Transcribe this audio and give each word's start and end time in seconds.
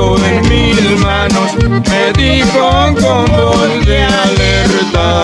puso 0.00 0.24
en 0.24 0.48
mis 0.48 1.00
manos, 1.00 1.52
me 1.88 2.12
dijo 2.12 2.94
con 3.00 3.24
voz 3.26 3.86
de 3.86 4.02
alerta. 4.02 5.22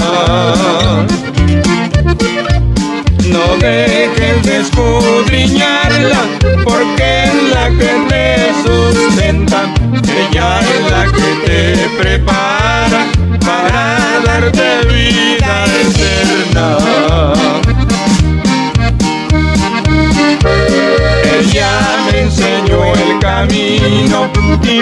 No 3.25 3.57
dejes 3.61 4.43
de 4.43 4.57
escudriñarla, 4.59 6.23
porque 6.65 7.25
es 7.25 7.35
la 7.55 7.69
que 7.71 7.91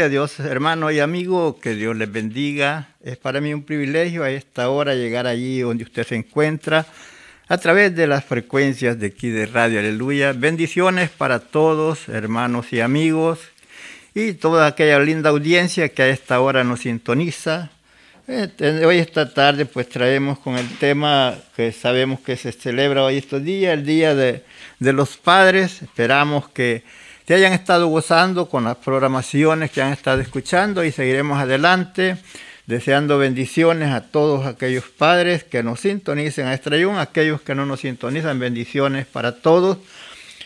Gloria 0.00 0.06
a 0.06 0.24
Dios, 0.24 0.40
hermano 0.40 0.90
y 0.90 0.98
amigo, 0.98 1.60
que 1.60 1.74
Dios 1.74 1.94
les 1.94 2.10
bendiga. 2.10 2.88
Es 3.04 3.18
para 3.18 3.42
mí 3.42 3.52
un 3.52 3.64
privilegio 3.64 4.22
a 4.22 4.30
esta 4.30 4.70
hora 4.70 4.94
llegar 4.94 5.26
allí 5.26 5.60
donde 5.60 5.84
usted 5.84 6.06
se 6.06 6.16
encuentra 6.16 6.86
a 7.48 7.58
través 7.58 7.94
de 7.94 8.06
las 8.06 8.24
frecuencias 8.24 8.98
de 8.98 9.08
aquí 9.08 9.28
de 9.28 9.44
Radio 9.44 9.78
Aleluya. 9.78 10.32
Bendiciones 10.32 11.10
para 11.10 11.38
todos, 11.38 12.08
hermanos 12.08 12.72
y 12.72 12.80
amigos, 12.80 13.40
y 14.14 14.32
toda 14.32 14.68
aquella 14.68 14.98
linda 15.00 15.28
audiencia 15.28 15.90
que 15.90 16.02
a 16.02 16.08
esta 16.08 16.40
hora 16.40 16.64
nos 16.64 16.80
sintoniza. 16.80 17.70
Eh, 18.26 18.82
Hoy 18.86 18.96
esta 18.96 19.34
tarde 19.34 19.66
pues 19.66 19.86
traemos 19.86 20.38
con 20.38 20.56
el 20.56 20.78
tema 20.78 21.34
que 21.54 21.72
sabemos 21.72 22.20
que 22.20 22.38
se 22.38 22.52
celebra 22.52 23.04
hoy 23.04 23.18
estos 23.18 23.44
días, 23.44 23.74
el 23.74 23.84
Día 23.84 24.14
de, 24.14 24.44
de 24.78 24.92
los 24.94 25.18
Padres. 25.18 25.82
Esperamos 25.82 26.48
que 26.48 26.84
te 27.24 27.34
hayan 27.34 27.52
estado 27.52 27.86
gozando 27.88 28.48
con 28.48 28.64
las 28.64 28.76
programaciones 28.76 29.70
que 29.70 29.82
han 29.82 29.92
estado 29.92 30.20
escuchando 30.20 30.84
y 30.84 30.92
seguiremos 30.92 31.38
adelante 31.38 32.16
deseando 32.66 33.18
bendiciones 33.18 33.90
a 33.90 34.00
todos 34.02 34.46
aquellos 34.46 34.84
padres 34.84 35.42
que 35.44 35.62
nos 35.62 35.80
sintonicen 35.80 36.46
a 36.46 36.54
Estrellón, 36.54 36.98
aquellos 36.98 37.40
que 37.40 37.54
no 37.54 37.66
nos 37.66 37.80
sintonizan, 37.80 38.38
bendiciones 38.38 39.06
para 39.06 39.36
todos 39.40 39.78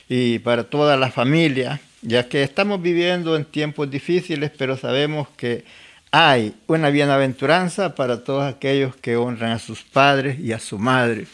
y 0.08 0.38
para 0.38 0.64
toda 0.64 0.96
la 0.96 1.10
familia, 1.10 1.80
ya 2.00 2.28
que 2.28 2.42
estamos 2.42 2.80
viviendo 2.80 3.36
en 3.36 3.44
tiempos 3.44 3.90
difíciles, 3.90 4.50
pero 4.56 4.76
sabemos 4.76 5.28
que 5.36 5.64
hay 6.10 6.54
una 6.66 6.90
bienaventuranza 6.90 7.94
para 7.94 8.24
todos 8.24 8.44
aquellos 8.44 8.96
que 8.96 9.16
honran 9.16 9.52
a 9.52 9.58
sus 9.58 9.82
padres 9.82 10.38
y 10.38 10.52
a 10.52 10.60
su 10.60 10.78
madre. 10.78 11.26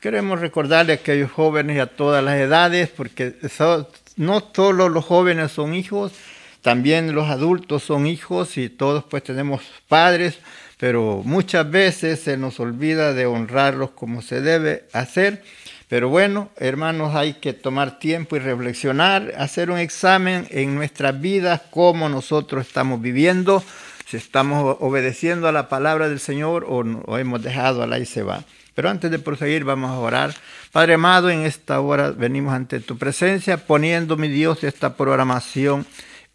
Queremos 0.00 0.40
recordarle 0.40 0.92
a 0.92 0.96
aquellos 0.96 1.30
jóvenes 1.30 1.76
y 1.76 1.80
a 1.80 1.86
todas 1.86 2.22
las 2.22 2.36
edades, 2.36 2.88
porque 2.88 3.34
no 4.18 4.42
solo 4.54 4.88
los 4.88 5.04
jóvenes 5.04 5.52
son 5.52 5.74
hijos, 5.74 6.12
también 6.60 7.14
los 7.14 7.28
adultos 7.30 7.84
son 7.84 8.06
hijos 8.06 8.58
y 8.58 8.68
todos 8.68 9.04
pues 9.04 9.22
tenemos 9.22 9.62
padres, 9.88 10.38
pero 10.76 11.22
muchas 11.24 11.70
veces 11.70 12.20
se 12.20 12.36
nos 12.36 12.60
olvida 12.60 13.14
de 13.14 13.26
honrarlos 13.26 13.90
como 13.90 14.20
se 14.20 14.40
debe 14.40 14.84
hacer. 14.92 15.42
Pero 15.88 16.10
bueno, 16.10 16.50
hermanos, 16.56 17.14
hay 17.14 17.34
que 17.34 17.54
tomar 17.54 17.98
tiempo 17.98 18.36
y 18.36 18.40
reflexionar, 18.40 19.32
hacer 19.38 19.70
un 19.70 19.78
examen 19.78 20.46
en 20.50 20.74
nuestras 20.74 21.18
vidas, 21.18 21.62
cómo 21.70 22.10
nosotros 22.10 22.66
estamos 22.66 23.00
viviendo, 23.00 23.62
si 24.06 24.18
estamos 24.18 24.76
obedeciendo 24.80 25.48
a 25.48 25.52
la 25.52 25.68
palabra 25.68 26.08
del 26.08 26.20
Señor 26.20 26.64
o, 26.68 26.84
o 27.06 27.18
hemos 27.18 27.42
dejado 27.42 27.82
a 27.82 27.86
la 27.86 27.98
y 27.98 28.04
se 28.04 28.22
va. 28.22 28.44
Pero 28.74 28.90
antes 28.90 29.10
de 29.10 29.18
proseguir, 29.18 29.64
vamos 29.64 29.90
a 29.90 29.98
orar. 29.98 30.34
Padre 30.78 30.94
amado, 30.94 31.28
en 31.28 31.44
esta 31.44 31.80
hora 31.80 32.12
venimos 32.12 32.54
ante 32.54 32.78
tu 32.78 32.96
presencia, 32.96 33.56
poniendo, 33.56 34.16
mi 34.16 34.28
Dios, 34.28 34.62
esta 34.62 34.94
programación 34.94 35.84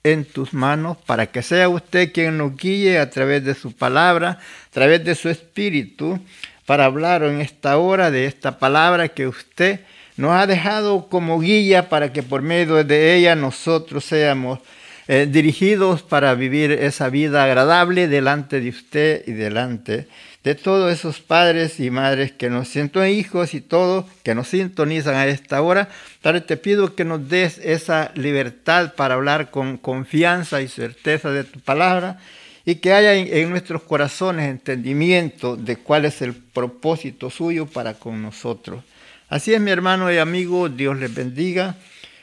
en 0.03 0.25
tus 0.25 0.53
manos, 0.53 0.97
para 1.05 1.27
que 1.27 1.41
sea 1.41 1.69
usted 1.69 2.11
quien 2.11 2.37
nos 2.37 2.57
guíe 2.57 2.99
a 2.99 3.09
través 3.09 3.45
de 3.45 3.55
su 3.55 3.71
palabra, 3.71 4.31
a 4.31 4.69
través 4.69 5.05
de 5.05 5.15
su 5.15 5.29
espíritu, 5.29 6.19
para 6.65 6.83
hablar 6.83 7.23
en 7.23 7.39
esta 7.39 7.77
hora 7.77 8.11
de 8.11 8.25
esta 8.25 8.59
palabra 8.59 9.07
que 9.07 9.27
usted 9.27 9.79
nos 10.17 10.33
ha 10.33 10.45
dejado 10.45 11.07
como 11.07 11.39
guía 11.39 11.87
para 11.87 12.11
que 12.11 12.21
por 12.21 12.41
medio 12.41 12.83
de 12.83 13.15
ella 13.15 13.37
nosotros 13.37 14.03
seamos 14.03 14.59
eh, 15.07 15.25
dirigidos 15.25 16.01
para 16.01 16.35
vivir 16.35 16.73
esa 16.73 17.07
vida 17.07 17.45
agradable 17.45 18.09
delante 18.09 18.59
de 18.59 18.67
usted 18.67 19.23
y 19.25 19.31
delante 19.31 19.91
de 19.93 20.07
todos 20.55 20.91
esos 20.91 21.21
padres 21.21 21.79
y 21.79 21.89
madres 21.89 22.33
que 22.33 22.49
nos 22.49 22.67
sienten 22.67 23.07
hijos 23.07 23.53
y 23.53 23.61
todos 23.61 24.05
que 24.23 24.35
nos 24.35 24.49
sintonizan 24.49 25.15
a 25.15 25.25
esta 25.25 25.61
hora. 25.61 25.87
Padre, 26.21 26.41
te 26.41 26.57
pido 26.57 26.95
que 26.95 27.05
nos 27.05 27.29
des 27.29 27.59
esa 27.59 28.11
libertad 28.15 28.93
para 28.95 29.15
hablar 29.15 29.51
con 29.51 29.77
confianza 29.77 30.61
y 30.61 30.67
certeza 30.67 31.31
de 31.31 31.45
tu 31.45 31.61
palabra 31.61 32.19
y 32.65 32.75
que 32.75 32.93
haya 32.93 33.13
en 33.13 33.49
nuestros 33.49 33.83
corazones 33.83 34.49
entendimiento 34.49 35.55
de 35.55 35.77
cuál 35.77 36.03
es 36.03 36.21
el 36.21 36.33
propósito 36.33 37.29
suyo 37.29 37.65
para 37.65 37.93
con 37.93 38.21
nosotros. 38.21 38.83
Así 39.29 39.53
es, 39.53 39.61
mi 39.61 39.71
hermano 39.71 40.11
y 40.11 40.17
amigo, 40.17 40.67
Dios 40.67 40.97
les 40.97 41.13
bendiga. 41.13 41.75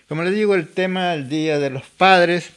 Como 0.08 0.22
les 0.22 0.34
digo, 0.34 0.54
el 0.54 0.68
tema 0.68 1.12
del 1.12 1.28
Día 1.28 1.58
de 1.58 1.70
los 1.70 1.84
Padres, 1.84 2.50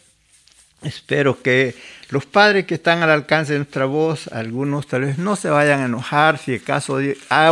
espero 0.82 1.42
que 1.42 1.76
los 2.14 2.28
padres 2.28 2.68
que 2.68 2.76
están 2.76 3.02
al 3.02 3.10
alcance 3.10 3.54
de 3.54 3.60
nuestra 3.60 3.86
voz, 3.86 4.28
algunos 4.28 4.86
tal 4.86 5.02
vez 5.02 5.18
no 5.18 5.36
se 5.36 5.50
vayan 5.50 5.82
a 5.82 5.86
enojar 5.86 6.38
si 6.38 6.54
acaso 6.54 7.00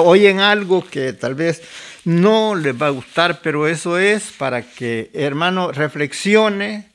oyen 0.03 0.39
algo 0.39 0.85
que 0.85 1.13
tal 1.13 1.33
vez 1.33 1.63
no 2.05 2.53
les 2.53 2.79
va 2.79 2.85
a 2.85 2.91
gustar, 2.91 3.39
pero 3.41 3.67
eso 3.67 3.97
es 3.97 4.31
para 4.37 4.61
que 4.61 5.09
hermano 5.15 5.71
reflexione 5.71 6.85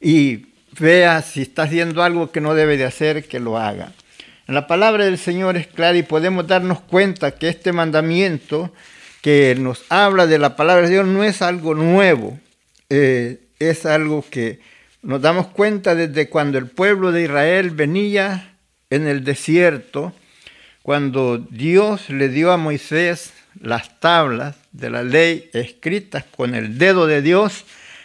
y 0.00 0.46
vea 0.80 1.22
si 1.22 1.42
está 1.42 1.62
haciendo 1.62 2.02
algo 2.02 2.32
que 2.32 2.40
no 2.40 2.54
debe 2.54 2.76
de 2.76 2.86
hacer, 2.86 3.28
que 3.28 3.38
lo 3.38 3.56
haga. 3.56 3.92
La 4.48 4.66
palabra 4.66 5.04
del 5.04 5.18
Señor 5.18 5.56
es 5.56 5.68
clara 5.68 5.96
y 5.96 6.02
podemos 6.02 6.48
darnos 6.48 6.80
cuenta 6.80 7.30
que 7.30 7.48
este 7.48 7.72
mandamiento 7.72 8.72
que 9.22 9.54
nos 9.56 9.84
habla 9.90 10.26
de 10.26 10.40
la 10.40 10.56
palabra 10.56 10.88
de 10.88 10.94
Dios 10.94 11.06
no 11.06 11.22
es 11.22 11.40
algo 11.40 11.76
nuevo, 11.76 12.36
eh, 12.90 13.38
es 13.60 13.86
algo 13.86 14.24
que 14.28 14.58
nos 15.06 15.22
damos 15.22 15.46
cuenta 15.46 15.94
desde 15.94 16.28
cuando 16.28 16.58
el 16.58 16.66
pueblo 16.66 17.12
de 17.12 17.22
Israel 17.22 17.70
venía 17.70 18.56
en 18.90 19.06
el 19.06 19.22
desierto, 19.22 20.12
cuando 20.82 21.38
Dios 21.38 22.10
le 22.10 22.28
dio 22.28 22.50
a 22.50 22.56
Moisés 22.56 23.32
las 23.60 24.00
tablas 24.00 24.56
de 24.72 24.90
la 24.90 25.04
ley 25.04 25.48
escritas 25.52 26.24
con 26.24 26.56
el 26.56 26.76
dedo 26.76 27.06
de 27.06 27.22
Dios, 27.22 27.64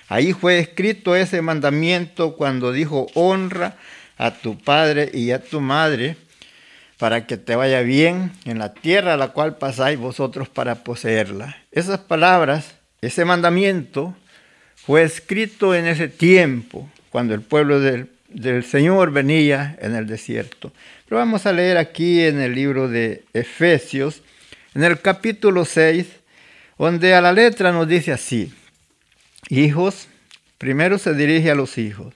ahí 0.09 0.31
fue 0.31 0.59
escrito 0.59 1.15
ese 1.15 1.42
mandamiento 1.42 2.36
cuando 2.36 2.71
dijo 2.71 3.07
honra 3.15 3.77
a 4.19 4.36
tu 4.36 4.59
padre 4.59 5.09
y 5.12 5.31
a 5.31 5.44
tu 5.44 5.59
madre 5.59 6.18
para 7.00 7.25
que 7.25 7.36
te 7.38 7.56
vaya 7.56 7.81
bien 7.81 8.31
en 8.45 8.59
la 8.59 8.75
tierra 8.75 9.15
a 9.15 9.18
la 9.18 9.30
cual 9.30 9.57
pasáis 9.57 9.98
vosotros 9.98 10.50
para 10.50 10.83
poseerla. 10.83 11.57
Esas 11.71 12.00
palabras, 12.00 12.75
ese 13.01 13.25
mandamiento, 13.25 14.15
fue 14.85 15.03
escrito 15.03 15.75
en 15.75 15.85
ese 15.85 16.07
tiempo, 16.07 16.89
cuando 17.11 17.33
el 17.33 17.41
pueblo 17.41 17.79
del, 17.79 18.09
Señor 18.63 19.11
venía 19.11 19.77
en 19.81 19.95
el 19.95 20.07
desierto. 20.07 20.71
Pero 21.07 21.19
vamos 21.19 21.45
a 21.45 21.51
leer 21.51 21.77
aquí 21.77 22.21
en 22.21 22.39
el 22.39 22.55
libro 22.55 22.87
de 22.87 23.23
Efesios, 23.33 24.21
en 24.73 24.83
el 24.83 24.99
capítulo 24.99 25.65
6, 25.65 26.07
donde 26.77 27.13
a 27.13 27.21
la 27.21 27.33
letra 27.33 27.71
nos 27.71 27.87
dice 27.87 28.11
así, 28.11 28.51
hijos, 29.49 30.07
primero 30.57 30.97
se 30.97 31.13
dirige 31.13 31.51
a 31.51 31.55
los 31.55 31.77
hijos, 31.77 32.13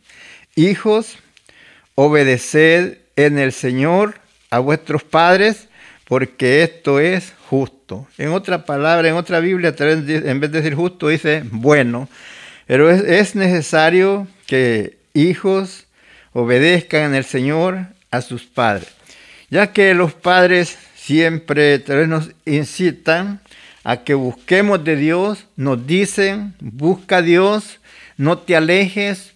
hijos, 0.56 1.18
obedeced 1.94 2.98
en 3.16 3.38
el 3.38 3.52
Señor 3.52 4.16
a 4.50 4.60
vuestros 4.60 5.04
padres, 5.04 5.68
porque 6.08 6.64
esto 6.64 7.00
es 7.00 7.34
justo. 7.50 8.08
En 8.18 8.30
otra 8.30 8.66
palabra, 8.66 9.08
en 9.08 9.16
otra 9.16 9.40
Biblia, 9.40 9.76
en 9.78 10.40
vez 10.40 10.52
de 10.52 10.62
decir 10.62 10.76
justo, 10.76 11.10
dice 11.10 11.44
bueno. 11.52 12.08
Pero 12.66 12.90
es, 12.90 13.36
necesario 13.36 14.28
que 14.48 14.98
hijos 15.14 15.86
obedezcan 16.34 17.14
el 17.14 17.24
Señor 17.24 17.88
a 18.12 18.22
sus 18.22 18.44
padres, 18.44 18.88
ya 19.50 19.72
que 19.72 19.94
los 19.94 20.14
padres 20.14 20.78
siempre 20.96 21.84
nos 22.08 22.32
incitan 22.46 23.40
a 23.84 24.04
que 24.04 24.16
busquemos 24.16 24.84
de 24.84 24.96
Dios, 24.96 25.46
nos 25.56 25.86
dicen, 25.86 26.56
busca 26.60 27.18
a 27.18 27.22
Dios, 27.22 27.80
no 28.18 28.40
te 28.40 28.56
alejes. 28.56 29.34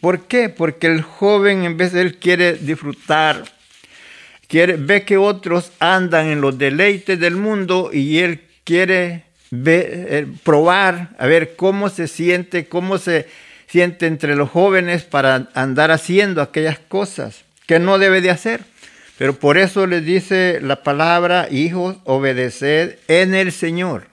¿Por 0.00 0.26
qué? 0.26 0.48
Porque 0.48 0.86
el 0.86 1.02
joven 1.02 1.64
en 1.64 1.76
vez 1.76 1.92
de 1.92 2.00
él 2.00 2.16
quiere 2.16 2.54
disfrutar, 2.54 3.44
quiere, 4.48 4.76
ve 4.76 5.04
que 5.04 5.18
otros 5.18 5.70
andan 5.80 6.28
en 6.28 6.40
los 6.40 6.56
deleites 6.56 7.20
del 7.20 7.36
mundo 7.36 7.90
y 7.92 8.18
él 8.18 8.40
quiere 8.64 9.27
eh, 9.50 10.26
probar, 10.42 11.10
a 11.18 11.26
ver 11.26 11.56
cómo 11.56 11.88
se 11.88 12.08
siente, 12.08 12.66
cómo 12.66 12.98
se 12.98 13.26
siente 13.66 14.06
entre 14.06 14.36
los 14.36 14.50
jóvenes 14.50 15.04
para 15.04 15.48
andar 15.54 15.90
haciendo 15.90 16.42
aquellas 16.42 16.78
cosas 16.78 17.44
que 17.66 17.78
no 17.78 17.98
debe 17.98 18.20
de 18.20 18.30
hacer. 18.30 18.62
Pero 19.18 19.34
por 19.34 19.58
eso 19.58 19.86
les 19.86 20.04
dice 20.04 20.60
la 20.62 20.82
palabra, 20.82 21.48
hijos, 21.50 21.96
obedeced 22.04 22.98
en 23.08 23.34
el 23.34 23.52
Señor 23.52 24.06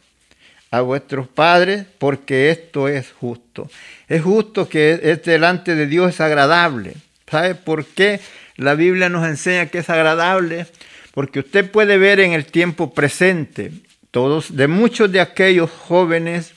a 0.71 0.81
vuestros 0.81 1.27
padres, 1.27 1.85
porque 1.99 2.49
esto 2.49 2.87
es 2.87 3.11
justo. 3.11 3.69
Es 4.07 4.23
justo 4.23 4.67
que 4.67 4.99
es 5.03 5.23
delante 5.23 5.75
de 5.75 5.87
Dios 5.87 6.09
es 6.09 6.21
agradable. 6.21 6.95
¿Sabe 7.29 7.55
por 7.55 7.85
qué 7.85 8.19
la 8.57 8.75
Biblia 8.75 9.09
nos 9.09 9.25
enseña 9.27 9.67
que 9.67 9.79
es 9.79 9.89
agradable? 9.89 10.65
Porque 11.13 11.39
usted 11.39 11.69
puede 11.69 11.97
ver 11.97 12.19
en 12.19 12.33
el 12.33 12.45
tiempo 12.45 12.93
presente 12.93 13.71
todos, 14.15 14.55
de 14.55 14.69
muchos 14.69 15.11
de 15.11 15.19
aquellos 15.19 15.69
jóvenes 15.69 16.53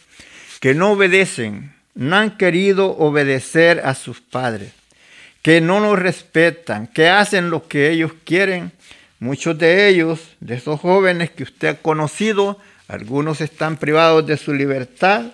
que 0.61 0.75
no 0.75 0.93
obedecen, 0.93 1.75
no 1.97 2.15
han 2.15 2.37
querido 2.37 2.97
obedecer 2.99 3.83
a 3.85 3.97
sus 3.97 4.21
padres, 4.21 4.71
que 5.43 5.61
no 5.61 5.81
nos 5.81 5.99
respetan, 5.99 6.87
que 6.87 7.09
hacen 7.09 7.51
lo 7.51 7.67
que 7.67 7.91
ellos 7.91 8.13
quieren. 8.23 8.71
Muchos 9.19 9.59
de 9.59 9.89
ellos, 9.89 10.21
de 10.39 10.55
esos 10.55 10.79
jóvenes 10.79 11.31
que 11.31 11.43
usted 11.43 11.69
ha 11.69 11.75
conocido, 11.75 12.61
algunos 12.87 13.41
están 13.41 13.77
privados 13.77 14.25
de 14.25 14.37
su 14.37 14.55
libertad 14.55 15.25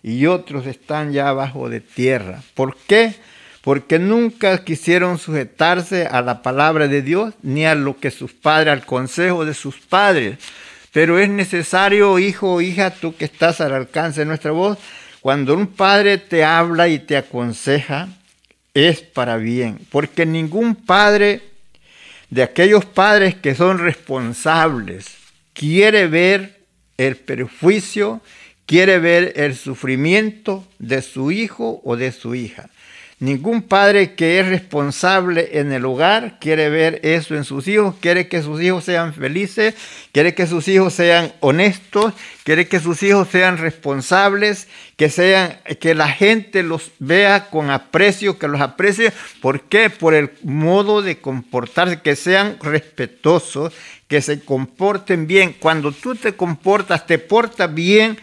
y 0.00 0.26
otros 0.26 0.66
están 0.66 1.12
ya 1.12 1.28
abajo 1.28 1.68
de 1.68 1.80
tierra. 1.80 2.40
¿Por 2.54 2.76
qué? 2.86 3.16
Porque 3.62 3.98
nunca 3.98 4.62
quisieron 4.62 5.18
sujetarse 5.18 6.06
a 6.06 6.22
la 6.22 6.40
palabra 6.40 6.86
de 6.86 7.02
Dios 7.02 7.34
ni 7.42 7.66
a 7.66 7.74
lo 7.74 7.98
que 7.98 8.12
sus 8.12 8.32
padres, 8.32 8.72
al 8.72 8.86
consejo 8.86 9.44
de 9.44 9.54
sus 9.54 9.80
padres. 9.80 10.38
Pero 10.94 11.18
es 11.18 11.28
necesario, 11.28 12.20
hijo 12.20 12.54
o 12.54 12.60
hija, 12.60 12.90
tú 12.90 13.16
que 13.16 13.24
estás 13.24 13.60
al 13.60 13.74
alcance 13.74 14.20
de 14.20 14.26
nuestra 14.26 14.52
voz, 14.52 14.78
cuando 15.20 15.52
un 15.52 15.66
padre 15.66 16.18
te 16.18 16.44
habla 16.44 16.86
y 16.86 17.00
te 17.00 17.16
aconseja, 17.16 18.10
es 18.74 19.00
para 19.00 19.36
bien. 19.36 19.80
Porque 19.90 20.24
ningún 20.24 20.76
padre 20.76 21.42
de 22.30 22.44
aquellos 22.44 22.84
padres 22.84 23.34
que 23.34 23.56
son 23.56 23.78
responsables 23.78 25.06
quiere 25.52 26.06
ver 26.06 26.60
el 26.96 27.16
perjuicio, 27.16 28.20
quiere 28.64 29.00
ver 29.00 29.32
el 29.34 29.56
sufrimiento 29.56 30.64
de 30.78 31.02
su 31.02 31.32
hijo 31.32 31.80
o 31.84 31.96
de 31.96 32.12
su 32.12 32.36
hija. 32.36 32.70
Ningún 33.20 33.62
padre 33.62 34.14
que 34.14 34.40
es 34.40 34.48
responsable 34.48 35.60
en 35.60 35.72
el 35.72 35.84
hogar 35.84 36.38
quiere 36.40 36.68
ver 36.68 37.00
eso 37.04 37.36
en 37.36 37.44
sus 37.44 37.68
hijos, 37.68 37.94
quiere 38.00 38.26
que 38.26 38.42
sus 38.42 38.60
hijos 38.60 38.84
sean 38.84 39.14
felices, 39.14 39.74
quiere 40.10 40.34
que 40.34 40.48
sus 40.48 40.66
hijos 40.66 40.94
sean 40.94 41.32
honestos, 41.38 42.12
quiere 42.42 42.66
que 42.66 42.80
sus 42.80 43.04
hijos 43.04 43.28
sean 43.30 43.58
responsables, 43.58 44.66
que 44.96 45.10
sean 45.10 45.58
que 45.80 45.94
la 45.94 46.08
gente 46.08 46.64
los 46.64 46.90
vea 46.98 47.50
con 47.50 47.70
aprecio, 47.70 48.36
que 48.36 48.48
los 48.48 48.60
aprecie, 48.60 49.12
¿por 49.40 49.62
qué? 49.62 49.90
Por 49.90 50.14
el 50.14 50.30
modo 50.42 51.00
de 51.00 51.18
comportarse, 51.18 52.02
que 52.02 52.16
sean 52.16 52.58
respetuosos, 52.60 53.72
que 54.08 54.22
se 54.22 54.40
comporten 54.40 55.28
bien. 55.28 55.54
Cuando 55.58 55.92
tú 55.92 56.16
te 56.16 56.34
comportas, 56.34 57.06
te 57.06 57.18
portas 57.18 57.72
bien, 57.72 58.18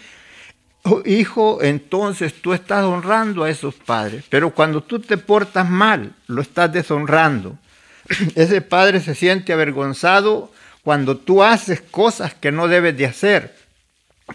hijo, 1.05 1.59
entonces 1.61 2.33
tú 2.41 2.53
estás 2.53 2.83
honrando 2.83 3.43
a 3.43 3.50
esos 3.50 3.75
padres, 3.75 4.25
pero 4.29 4.51
cuando 4.51 4.81
tú 4.81 5.00
te 5.00 5.17
portas 5.17 5.69
mal, 5.69 6.13
lo 6.27 6.41
estás 6.41 6.71
deshonrando. 6.71 7.57
Ese 8.35 8.61
padre 8.61 9.00
se 9.00 9.15
siente 9.15 9.53
avergonzado 9.53 10.51
cuando 10.83 11.17
tú 11.17 11.43
haces 11.43 11.81
cosas 11.81 12.33
que 12.33 12.51
no 12.51 12.67
debes 12.67 12.97
de 12.97 13.05
hacer, 13.05 13.55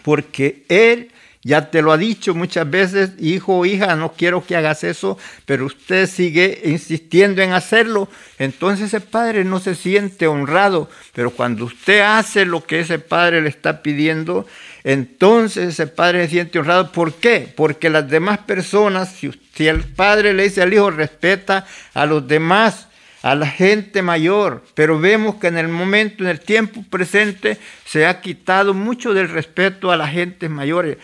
porque 0.03 0.65
él 0.69 1.11
ya 1.47 1.71
te 1.71 1.81
lo 1.81 1.93
ha 1.93 1.97
dicho 1.97 2.35
muchas 2.35 2.69
veces, 2.69 3.13
hijo 3.21 3.59
o 3.59 3.65
hija, 3.65 3.95
no 3.95 4.15
quiero 4.15 4.45
que 4.45 4.57
hagas 4.57 4.83
eso, 4.83 5.17
pero 5.45 5.67
usted 5.67 6.09
sigue 6.09 6.61
insistiendo 6.65 7.41
en 7.41 7.53
hacerlo. 7.53 8.09
Entonces 8.41 8.87
ese 8.87 9.01
padre 9.01 9.45
no 9.45 9.61
se 9.61 9.77
siente 9.77 10.27
honrado, 10.27 10.91
pero 11.13 11.31
cuando 11.31 11.67
usted 11.67 12.01
hace 12.01 12.47
lo 12.47 12.65
que 12.65 12.81
ese 12.81 12.99
padre 12.99 13.43
le 13.43 13.49
está 13.49 13.81
pidiendo, 13.81 14.45
entonces 14.87 15.71
ese 15.71 15.89
padre 15.89 16.23
se 16.23 16.31
siente 16.31 16.61
honrado. 16.61 16.93
¿Por 16.93 17.15
qué? 17.15 17.53
Porque 17.57 17.91
las 17.91 18.09
demás 18.09 18.39
personas, 18.39 19.13
si, 19.17 19.67
el 19.67 19.83
padre 19.83 20.33
le 20.33 20.45
dice 20.45 20.63
al 20.63 20.73
hijo, 20.73 20.93
respeta 20.93 21.67
a 21.93 22.07
los 22.07 22.29
demás, 22.29 22.87
a 23.23 23.35
la 23.35 23.49
gente 23.49 24.01
mayor, 24.03 24.63
pero 24.77 25.01
vemos 25.01 25.35
que 25.37 25.49
en 25.49 25.59
el 25.59 25.67
momento, 25.67 26.23
en 26.23 26.31
el 26.31 26.39
tiempo 26.39 26.85
presente, 26.89 27.59
se 27.85 28.07
ha 28.07 28.21
quitado 28.21 28.75
mucho 28.75 29.13
del 29.13 29.29
respeto 29.29 29.91
a 29.91 29.97
las 29.97 30.13
gentes 30.13 30.49
mayores. 30.49 30.99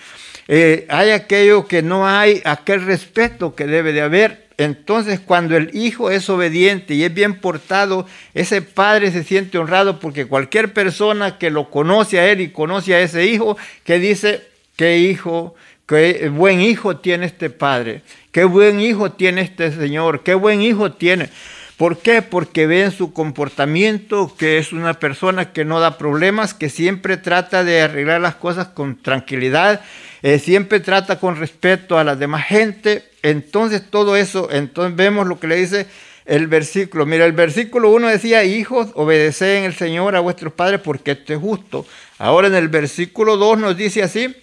Eh, 0.46 0.86
hay 0.88 1.10
aquello 1.10 1.66
que 1.66 1.82
no 1.82 2.06
hay, 2.06 2.40
aquel 2.44 2.86
respeto 2.86 3.56
que 3.56 3.66
debe 3.66 3.92
de 3.92 4.02
haber 4.02 4.46
entonces, 4.62 5.20
cuando 5.20 5.56
el 5.56 5.70
hijo 5.72 6.10
es 6.10 6.28
obediente 6.28 6.94
y 6.94 7.04
es 7.04 7.14
bien 7.14 7.40
portado, 7.40 8.06
ese 8.34 8.62
padre 8.62 9.10
se 9.10 9.24
siente 9.24 9.58
honrado 9.58 9.98
porque 9.98 10.26
cualquier 10.26 10.72
persona 10.72 11.38
que 11.38 11.50
lo 11.50 11.70
conoce 11.70 12.20
a 12.20 12.30
él 12.30 12.40
y 12.40 12.50
conoce 12.50 12.94
a 12.94 13.00
ese 13.00 13.26
hijo, 13.26 13.56
que 13.84 13.98
dice, 13.98 14.42
qué 14.76 14.98
hijo, 14.98 15.54
qué 15.86 16.28
buen 16.28 16.60
hijo 16.60 16.98
tiene 16.98 17.26
este 17.26 17.50
padre, 17.50 18.02
qué 18.30 18.44
buen 18.44 18.80
hijo 18.80 19.12
tiene 19.12 19.42
este 19.42 19.72
señor, 19.72 20.22
qué 20.22 20.34
buen 20.34 20.62
hijo 20.62 20.92
tiene. 20.92 21.30
¿Por 21.76 21.98
qué? 21.98 22.22
Porque 22.22 22.66
ve 22.66 22.84
en 22.84 22.92
su 22.92 23.12
comportamiento 23.12 24.34
que 24.38 24.58
es 24.58 24.72
una 24.72 24.94
persona 24.94 25.52
que 25.52 25.64
no 25.64 25.80
da 25.80 25.98
problemas, 25.98 26.54
que 26.54 26.68
siempre 26.68 27.16
trata 27.16 27.64
de 27.64 27.80
arreglar 27.80 28.20
las 28.20 28.36
cosas 28.36 28.68
con 28.68 29.02
tranquilidad, 29.02 29.80
eh, 30.22 30.38
siempre 30.38 30.80
trata 30.80 31.18
con 31.18 31.36
respeto 31.36 31.98
a 31.98 32.04
la 32.04 32.16
demás 32.16 32.46
gente. 32.46 33.04
Entonces 33.22 33.82
todo 33.90 34.16
eso, 34.16 34.48
entonces 34.50 34.96
vemos 34.96 35.26
lo 35.26 35.38
que 35.38 35.48
le 35.48 35.56
dice 35.56 35.86
el 36.24 36.46
versículo. 36.46 37.06
Mira, 37.06 37.24
el 37.24 37.32
versículo 37.32 37.90
1 37.90 38.08
decía, 38.08 38.44
hijos, 38.44 38.90
obedeced 38.94 39.58
en 39.58 39.64
el 39.64 39.74
Señor 39.74 40.16
a 40.16 40.20
vuestros 40.20 40.52
padres 40.52 40.80
porque 40.80 41.12
esto 41.12 41.32
es 41.32 41.38
justo. 41.38 41.86
Ahora 42.18 42.48
en 42.48 42.54
el 42.54 42.68
versículo 42.68 43.36
2 43.36 43.58
nos 43.58 43.76
dice 43.76 44.02
así, 44.02 44.34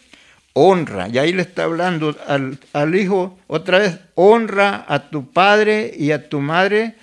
honra. 0.54 1.08
Y 1.08 1.18
ahí 1.18 1.32
le 1.34 1.42
está 1.42 1.64
hablando 1.64 2.16
al 2.28 2.96
hijo 2.96 3.38
otra 3.48 3.80
vez, 3.80 4.00
honra 4.16 4.86
a 4.88 5.10
tu 5.10 5.32
padre 5.32 5.94
y 5.98 6.12
a 6.12 6.28
tu 6.28 6.40
madre 6.42 6.96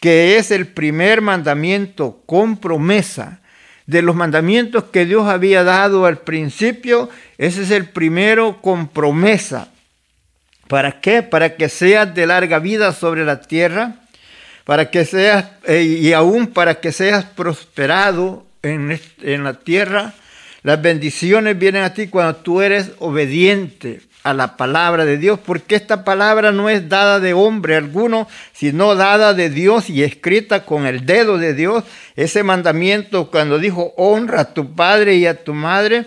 que 0.00 0.36
es 0.36 0.50
el 0.50 0.66
primer 0.66 1.20
mandamiento 1.20 2.22
con 2.26 2.56
promesa, 2.56 3.40
de 3.88 4.02
los 4.02 4.14
mandamientos 4.14 4.84
que 4.84 5.06
Dios 5.06 5.26
había 5.28 5.64
dado 5.64 6.04
al 6.04 6.18
principio, 6.18 7.08
ese 7.38 7.62
es 7.62 7.70
el 7.70 7.88
primero 7.88 8.60
con 8.60 8.88
promesa. 8.88 9.68
¿Para 10.68 11.00
qué? 11.00 11.22
Para 11.22 11.56
que 11.56 11.70
seas 11.70 12.14
de 12.14 12.26
larga 12.26 12.58
vida 12.58 12.92
sobre 12.92 13.24
la 13.24 13.40
tierra, 13.40 13.94
para 14.64 14.90
que 14.90 15.06
seas, 15.06 15.46
eh, 15.64 15.84
y 15.84 16.12
aún 16.12 16.48
para 16.48 16.80
que 16.80 16.92
seas 16.92 17.24
prosperado 17.24 18.44
en, 18.62 19.00
en 19.22 19.42
la 19.42 19.54
tierra. 19.54 20.12
Las 20.62 20.82
bendiciones 20.82 21.58
vienen 21.58 21.82
a 21.82 21.94
ti 21.94 22.08
cuando 22.08 22.36
tú 22.36 22.60
eres 22.60 22.90
obediente 22.98 24.02
a 24.24 24.34
la 24.34 24.56
palabra 24.56 25.04
de 25.04 25.16
Dios, 25.16 25.38
porque 25.38 25.74
esta 25.74 26.04
palabra 26.04 26.52
no 26.52 26.68
es 26.68 26.88
dada 26.88 27.20
de 27.20 27.32
hombre 27.32 27.76
alguno, 27.76 28.28
sino 28.52 28.94
dada 28.94 29.32
de 29.32 29.48
Dios 29.48 29.88
y 29.88 30.02
escrita 30.02 30.64
con 30.64 30.86
el 30.86 31.06
dedo 31.06 31.38
de 31.38 31.54
Dios. 31.54 31.84
Ese 32.16 32.42
mandamiento 32.42 33.30
cuando 33.30 33.58
dijo, 33.58 33.94
honra 33.96 34.40
a 34.40 34.54
tu 34.54 34.74
padre 34.74 35.16
y 35.16 35.26
a 35.26 35.44
tu 35.44 35.54
madre, 35.54 36.06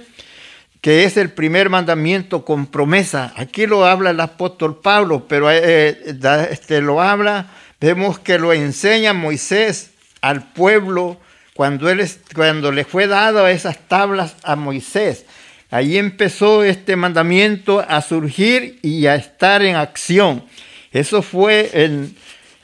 que 0.82 1.04
es 1.04 1.16
el 1.16 1.30
primer 1.30 1.70
mandamiento 1.70 2.44
con 2.44 2.66
promesa. 2.66 3.34
Aquí 3.38 3.66
lo 3.66 3.86
habla 3.86 4.10
el 4.10 4.20
apóstol 4.20 4.80
Pablo, 4.82 5.28
pero 5.28 5.50
eh, 5.52 6.16
este, 6.50 6.82
lo 6.82 7.02
habla, 7.02 7.48
vemos 7.80 8.20
que 8.20 8.40
lo 8.40 8.52
enseña 8.52 9.14
Moisés 9.14 9.92
al 10.22 10.52
pueblo 10.54 11.18
cuando, 11.54 11.90
él, 11.90 12.08
cuando 12.36 12.72
le 12.72 12.84
fue 12.84 13.08
dado 13.08 13.48
esas 13.48 13.78
tablas 13.88 14.36
a 14.44 14.56
Moisés. 14.56 15.26
Ahí 15.72 15.98
empezó 15.98 16.66
este 16.66 16.98
mandamiento 16.98 17.80
a 17.88 18.02
surgir 18.02 18.78
y 18.82 19.08
a 19.08 19.16
estar 19.16 19.64
en 19.64 19.78
acción. 19.78 20.44
Eso 20.92 21.22
fue 21.22 21.70
en, 21.74 22.14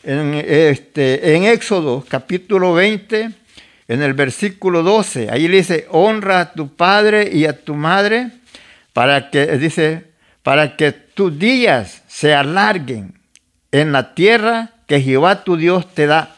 en, 0.03 0.33
este, 0.33 1.33
en 1.33 1.45
Éxodo 1.45 2.05
capítulo 2.05 2.73
20, 2.73 3.31
en 3.87 4.01
el 4.01 4.13
versículo 4.13 4.83
12. 4.83 5.29
Ahí 5.31 5.47
le 5.47 5.57
dice, 5.57 5.87
honra 5.89 6.41
a 6.41 6.51
tu 6.51 6.75
padre 6.75 7.29
y 7.31 7.45
a 7.45 7.53
tu 7.53 7.75
madre 7.75 8.31
para 8.91 9.29
que, 9.29 9.57
dice, 9.57 10.03
para 10.43 10.75
que 10.75 10.91
tus 10.91 11.39
días 11.39 12.03
se 12.09 12.33
alarguen 12.33 13.13
en 13.71 13.93
la 13.93 14.15
tierra 14.15 14.71
que 14.85 14.99
Jehová 14.99 15.45
tu 15.45 15.55
Dios 15.55 15.93
te 15.93 16.07
da. 16.07 16.35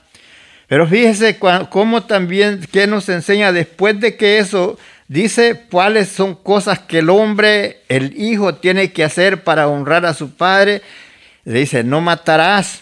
Pero 0.68 0.88
fíjese 0.88 1.40
cómo 1.40 2.04
también, 2.04 2.62
que 2.72 2.86
nos 2.86 3.10
enseña 3.10 3.52
después 3.52 4.00
de 4.00 4.16
que 4.18 4.38
eso 4.38 4.78
Dice 5.10 5.66
cuáles 5.72 6.10
son 6.10 6.36
cosas 6.36 6.78
que 6.78 7.00
el 7.00 7.10
hombre, 7.10 7.82
el 7.90 8.14
hijo, 8.16 8.54
tiene 8.54 8.94
que 8.94 9.04
hacer 9.04 9.44
para 9.44 9.68
honrar 9.68 10.06
a 10.06 10.14
su 10.14 10.36
padre. 10.36 10.84
Le 11.46 11.62
dice, 11.62 11.84
no 11.84 12.00
matarás. 12.00 12.82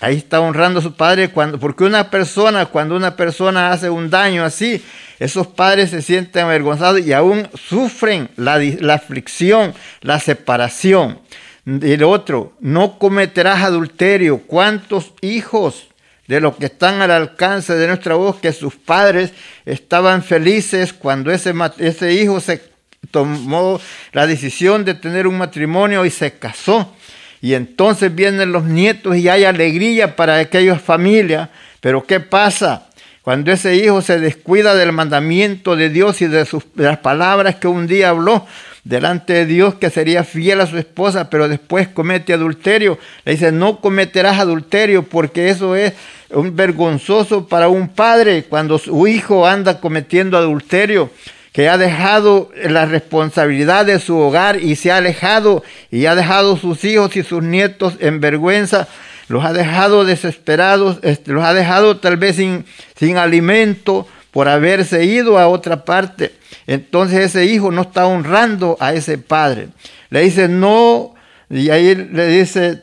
Ahí 0.00 0.16
está 0.16 0.40
honrando 0.40 0.78
a 0.78 0.82
su 0.82 0.94
padre 0.94 1.28
cuando, 1.28 1.60
porque 1.60 1.84
una 1.84 2.08
persona, 2.08 2.64
cuando 2.64 2.96
una 2.96 3.14
persona 3.14 3.72
hace 3.72 3.90
un 3.90 4.08
daño 4.08 4.42
así, 4.42 4.82
esos 5.18 5.48
padres 5.48 5.90
se 5.90 6.00
sienten 6.00 6.46
avergonzados 6.46 7.06
y 7.06 7.12
aún 7.12 7.46
sufren 7.52 8.30
la, 8.36 8.58
la 8.58 8.94
aflicción, 8.94 9.74
la 10.00 10.18
separación. 10.18 11.20
El 11.66 12.02
otro, 12.04 12.54
no 12.60 12.98
cometerás 12.98 13.62
adulterio. 13.62 14.38
¿Cuántos 14.46 15.12
hijos 15.20 15.89
de 16.30 16.40
los 16.40 16.54
que 16.54 16.66
están 16.66 17.02
al 17.02 17.10
alcance 17.10 17.74
de 17.74 17.88
nuestra 17.88 18.14
voz, 18.14 18.36
que 18.36 18.52
sus 18.52 18.76
padres 18.76 19.32
estaban 19.66 20.22
felices 20.22 20.92
cuando 20.92 21.32
ese, 21.32 21.52
ese 21.78 22.12
hijo 22.12 22.38
se 22.38 22.62
tomó 23.10 23.80
la 24.12 24.28
decisión 24.28 24.84
de 24.84 24.94
tener 24.94 25.26
un 25.26 25.38
matrimonio 25.38 26.04
y 26.04 26.10
se 26.10 26.34
casó. 26.34 26.94
Y 27.40 27.54
entonces 27.54 28.14
vienen 28.14 28.52
los 28.52 28.62
nietos 28.62 29.16
y 29.16 29.28
hay 29.28 29.42
alegría 29.42 30.14
para 30.14 30.36
aquellas 30.36 30.80
familias. 30.80 31.48
Pero 31.80 32.06
¿qué 32.06 32.20
pasa? 32.20 32.86
Cuando 33.22 33.50
ese 33.50 33.74
hijo 33.74 34.00
se 34.00 34.20
descuida 34.20 34.76
del 34.76 34.92
mandamiento 34.92 35.74
de 35.74 35.88
Dios 35.88 36.22
y 36.22 36.28
de, 36.28 36.44
sus, 36.44 36.62
de 36.76 36.84
las 36.84 36.98
palabras 36.98 37.56
que 37.56 37.66
un 37.66 37.88
día 37.88 38.10
habló, 38.10 38.46
delante 38.84 39.32
de 39.32 39.46
Dios 39.46 39.74
que 39.74 39.90
sería 39.90 40.24
fiel 40.24 40.60
a 40.60 40.66
su 40.66 40.78
esposa, 40.78 41.28
pero 41.28 41.48
después 41.48 41.88
comete 41.88 42.32
adulterio. 42.32 42.98
Le 43.24 43.32
dice, 43.32 43.50
no 43.50 43.80
cometerás 43.80 44.38
adulterio 44.38 45.02
porque 45.02 45.50
eso 45.50 45.74
es 45.74 45.92
un 46.32 46.54
vergonzoso 46.54 47.46
para 47.46 47.68
un 47.68 47.88
padre 47.88 48.44
cuando 48.44 48.78
su 48.78 49.06
hijo 49.06 49.46
anda 49.46 49.80
cometiendo 49.80 50.36
adulterio, 50.36 51.10
que 51.52 51.68
ha 51.68 51.76
dejado 51.76 52.50
la 52.64 52.86
responsabilidad 52.86 53.84
de 53.84 53.98
su 53.98 54.16
hogar 54.16 54.62
y 54.62 54.76
se 54.76 54.92
ha 54.92 54.98
alejado 54.98 55.64
y 55.90 56.06
ha 56.06 56.14
dejado 56.14 56.56
sus 56.56 56.84
hijos 56.84 57.16
y 57.16 57.24
sus 57.24 57.42
nietos 57.42 57.94
en 57.98 58.20
vergüenza, 58.20 58.86
los 59.28 59.44
ha 59.44 59.52
dejado 59.52 60.04
desesperados, 60.04 61.00
los 61.26 61.44
ha 61.44 61.54
dejado 61.54 61.96
tal 61.98 62.16
vez 62.16 62.36
sin, 62.36 62.64
sin 62.96 63.16
alimento 63.16 64.06
por 64.30 64.48
haberse 64.48 65.04
ido 65.04 65.38
a 65.38 65.48
otra 65.48 65.84
parte. 65.84 66.32
Entonces 66.66 67.18
ese 67.18 67.46
hijo 67.46 67.72
no 67.72 67.82
está 67.82 68.06
honrando 68.06 68.76
a 68.78 68.92
ese 68.92 69.18
padre. 69.18 69.68
Le 70.10 70.22
dice, 70.22 70.48
no, 70.48 71.14
y 71.48 71.70
ahí 71.70 71.94
le 71.94 72.28
dice, 72.28 72.82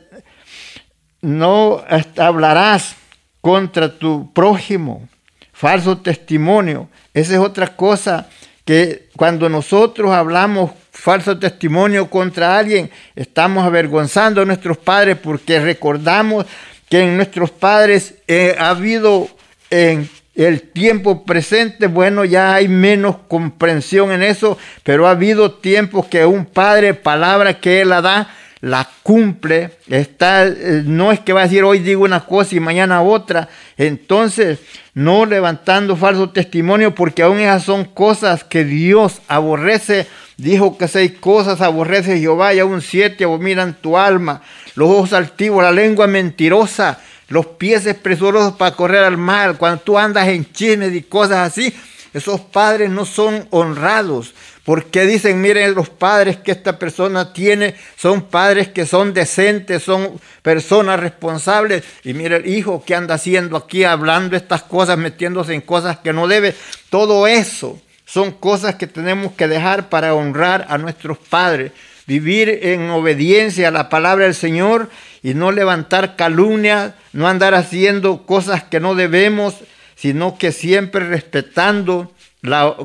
no 1.22 1.82
hablarás 2.16 2.96
contra 3.40 3.98
tu 3.98 4.32
prójimo, 4.32 5.08
falso 5.52 5.98
testimonio. 5.98 6.88
Esa 7.14 7.34
es 7.34 7.38
otra 7.38 7.76
cosa 7.76 8.28
que 8.64 9.08
cuando 9.16 9.48
nosotros 9.48 10.12
hablamos 10.12 10.72
falso 10.90 11.38
testimonio 11.38 12.10
contra 12.10 12.58
alguien, 12.58 12.90
estamos 13.14 13.64
avergonzando 13.64 14.42
a 14.42 14.44
nuestros 14.44 14.76
padres 14.76 15.16
porque 15.16 15.60
recordamos 15.60 16.44
que 16.88 17.00
en 17.00 17.16
nuestros 17.16 17.50
padres 17.50 18.14
eh, 18.26 18.56
ha 18.58 18.70
habido 18.70 19.28
en 19.70 20.08
el 20.34 20.62
tiempo 20.62 21.24
presente, 21.24 21.88
bueno, 21.88 22.24
ya 22.24 22.54
hay 22.54 22.68
menos 22.68 23.16
comprensión 23.26 24.12
en 24.12 24.22
eso, 24.22 24.56
pero 24.84 25.06
ha 25.06 25.10
habido 25.10 25.52
tiempos 25.52 26.06
que 26.06 26.24
un 26.24 26.44
padre, 26.46 26.94
palabra 26.94 27.58
que 27.58 27.80
él 27.80 27.88
la 27.88 28.00
da, 28.00 28.30
la 28.60 28.88
cumple, 29.02 29.70
está, 29.88 30.46
eh, 30.46 30.82
no 30.84 31.12
es 31.12 31.20
que 31.20 31.32
va 31.32 31.40
a 31.40 31.44
decir 31.44 31.62
hoy 31.62 31.78
digo 31.78 32.04
una 32.04 32.24
cosa 32.24 32.56
y 32.56 32.60
mañana 32.60 33.02
otra, 33.02 33.48
entonces 33.76 34.58
no 34.94 35.26
levantando 35.26 35.96
falso 35.96 36.30
testimonio 36.30 36.94
porque 36.94 37.22
aún 37.22 37.38
esas 37.38 37.62
son 37.62 37.84
cosas 37.84 38.42
que 38.42 38.64
Dios 38.64 39.20
aborrece, 39.28 40.08
dijo 40.36 40.76
que 40.76 40.88
seis 40.88 41.12
cosas 41.20 41.60
aborrece 41.60 42.18
Jehová 42.18 42.52
y 42.52 42.58
aún 42.58 42.82
siete 42.82 43.24
abominan 43.24 43.76
tu 43.80 43.96
alma, 43.96 44.42
los 44.74 44.90
ojos 44.90 45.12
altivos, 45.12 45.62
la 45.62 45.72
lengua 45.72 46.08
mentirosa, 46.08 46.98
los 47.28 47.46
pies 47.46 47.94
presurosos 48.02 48.54
para 48.54 48.74
correr 48.74 49.04
al 49.04 49.18
mal, 49.18 49.56
cuando 49.56 49.82
tú 49.82 49.98
andas 49.98 50.26
en 50.28 50.50
chismes 50.50 50.92
y 50.94 51.02
cosas 51.02 51.46
así, 51.46 51.72
esos 52.12 52.40
padres 52.40 52.90
no 52.90 53.04
son 53.04 53.46
honrados, 53.50 54.34
porque 54.68 55.06
dicen, 55.06 55.40
miren 55.40 55.74
los 55.74 55.88
padres 55.88 56.36
que 56.36 56.50
esta 56.50 56.78
persona 56.78 57.32
tiene, 57.32 57.74
son 57.96 58.20
padres 58.20 58.68
que 58.68 58.84
son 58.84 59.14
decentes, 59.14 59.82
son 59.82 60.20
personas 60.42 61.00
responsables. 61.00 61.84
Y 62.04 62.12
mire 62.12 62.36
el 62.36 62.46
hijo 62.46 62.84
que 62.84 62.94
anda 62.94 63.14
haciendo 63.14 63.56
aquí, 63.56 63.84
hablando 63.84 64.36
estas 64.36 64.62
cosas, 64.64 64.98
metiéndose 64.98 65.54
en 65.54 65.62
cosas 65.62 66.00
que 66.00 66.12
no 66.12 66.28
debe. 66.28 66.54
Todo 66.90 67.26
eso 67.26 67.80
son 68.04 68.30
cosas 68.30 68.74
que 68.74 68.86
tenemos 68.86 69.32
que 69.32 69.48
dejar 69.48 69.88
para 69.88 70.12
honrar 70.12 70.66
a 70.68 70.76
nuestros 70.76 71.16
padres. 71.16 71.72
Vivir 72.06 72.50
en 72.64 72.90
obediencia 72.90 73.68
a 73.68 73.70
la 73.70 73.88
palabra 73.88 74.26
del 74.26 74.34
Señor 74.34 74.90
y 75.22 75.32
no 75.32 75.50
levantar 75.50 76.14
calumnia, 76.14 76.94
no 77.14 77.26
andar 77.26 77.54
haciendo 77.54 78.26
cosas 78.26 78.64
que 78.64 78.80
no 78.80 78.94
debemos, 78.94 79.54
sino 79.96 80.36
que 80.36 80.52
siempre 80.52 81.06
respetando 81.06 82.12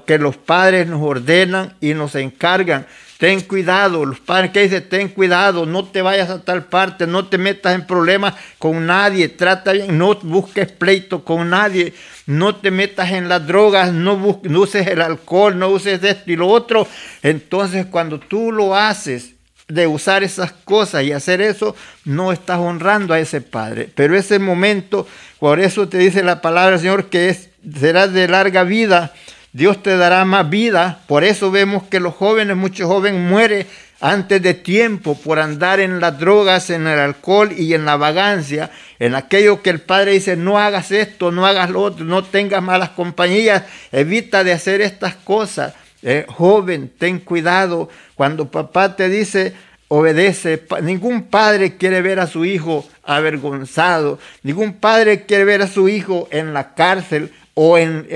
que 0.05 0.17
los 0.17 0.37
padres 0.37 0.87
nos 0.87 1.01
ordenan 1.01 1.75
y 1.79 1.93
nos 1.93 2.15
encargan. 2.15 2.87
Ten 3.19 3.41
cuidado, 3.41 4.05
los 4.05 4.19
padres 4.19 4.51
que 4.51 4.63
dicen, 4.63 4.89
ten 4.89 5.07
cuidado, 5.07 5.65
no 5.65 5.85
te 5.85 6.01
vayas 6.01 6.29
a 6.29 6.43
tal 6.43 6.65
parte, 6.65 7.07
no 7.07 7.27
te 7.27 7.37
metas 7.37 7.73
en 7.73 7.87
problemas 7.87 8.33
con 8.57 8.85
nadie, 8.85 9.29
trata 9.29 9.71
bien, 9.71 9.97
no 9.97 10.15
busques 10.15 10.71
pleito 10.71 11.23
con 11.23 11.49
nadie, 11.49 11.93
no 12.25 12.55
te 12.55 12.69
metas 12.69 13.11
en 13.11 13.29
las 13.29 13.47
drogas, 13.47 13.93
no, 13.93 14.15
uses 14.43 14.87
el 14.87 15.01
alcohol, 15.01 15.57
no 15.57 15.69
uses 15.69 16.03
esto 16.03 16.31
y 16.31 16.35
lo 16.35 16.49
otro. 16.49 16.85
Entonces 17.21 17.85
cuando 17.85 18.19
tú 18.19 18.51
lo 18.51 18.75
haces 18.75 19.35
de 19.69 19.87
usar 19.87 20.23
esas 20.23 20.51
cosas 20.51 21.03
y 21.03 21.13
hacer 21.13 21.39
eso, 21.39 21.77
no 22.03 22.33
estás 22.33 22.59
honrando 22.59 23.13
a 23.13 23.19
ese 23.19 23.39
padre. 23.39 23.89
Pero 23.95 24.17
ese 24.17 24.37
momento, 24.37 25.07
por 25.39 25.61
eso 25.61 25.87
te 25.87 25.97
dice 25.97 26.23
la 26.23 26.41
palabra 26.41 26.71
del 26.71 26.79
Señor 26.79 27.05
que 27.05 27.29
es, 27.29 27.49
será 27.79 28.07
de 28.07 28.27
larga 28.27 28.63
vida 28.63 29.13
Dios 29.53 29.83
te 29.83 29.95
dará 29.95 30.25
más 30.25 30.49
vida. 30.49 30.99
Por 31.07 31.23
eso 31.23 31.51
vemos 31.51 31.83
que 31.83 31.99
los 31.99 32.15
jóvenes, 32.15 32.57
muchos 32.57 32.87
jóvenes 32.87 33.21
mueren 33.21 33.67
antes 34.01 34.41
de 34.41 34.53
tiempo 34.53 35.15
por 35.15 35.39
andar 35.39 35.79
en 35.79 36.01
las 36.01 36.19
drogas, 36.19 36.69
en 36.71 36.87
el 36.87 36.99
alcohol 36.99 37.53
y 37.55 37.73
en 37.73 37.85
la 37.85 37.95
vagancia, 37.95 38.71
en 38.99 39.15
aquello 39.15 39.61
que 39.61 39.69
el 39.69 39.79
Padre 39.79 40.11
dice, 40.11 40.35
no 40.35 40.59
hagas 40.59 40.91
esto, 40.91 41.31
no 41.31 41.45
hagas 41.45 41.69
lo 41.69 41.81
otro, 41.83 42.03
no 42.03 42.23
tengas 42.23 42.61
malas 42.61 42.89
compañías, 42.89 43.63
evita 43.91 44.43
de 44.43 44.51
hacer 44.51 44.81
estas 44.81 45.15
cosas. 45.15 45.73
Eh, 46.01 46.25
joven, 46.27 46.91
ten 46.97 47.19
cuidado. 47.19 47.89
Cuando 48.15 48.51
papá 48.51 48.95
te 48.95 49.07
dice, 49.07 49.53
obedece. 49.87 50.63
Ningún 50.81 51.23
padre 51.23 51.77
quiere 51.77 52.01
ver 52.01 52.19
a 52.19 52.27
su 52.27 52.43
hijo 52.43 52.85
avergonzado. 53.03 54.19
Ningún 54.41 54.73
padre 54.73 55.25
quiere 55.25 55.45
ver 55.45 55.61
a 55.61 55.67
su 55.67 55.87
hijo 55.87 56.27
en 56.31 56.53
la 56.53 56.73
cárcel 56.73 57.31
o 57.53 57.77
en, 57.77 58.07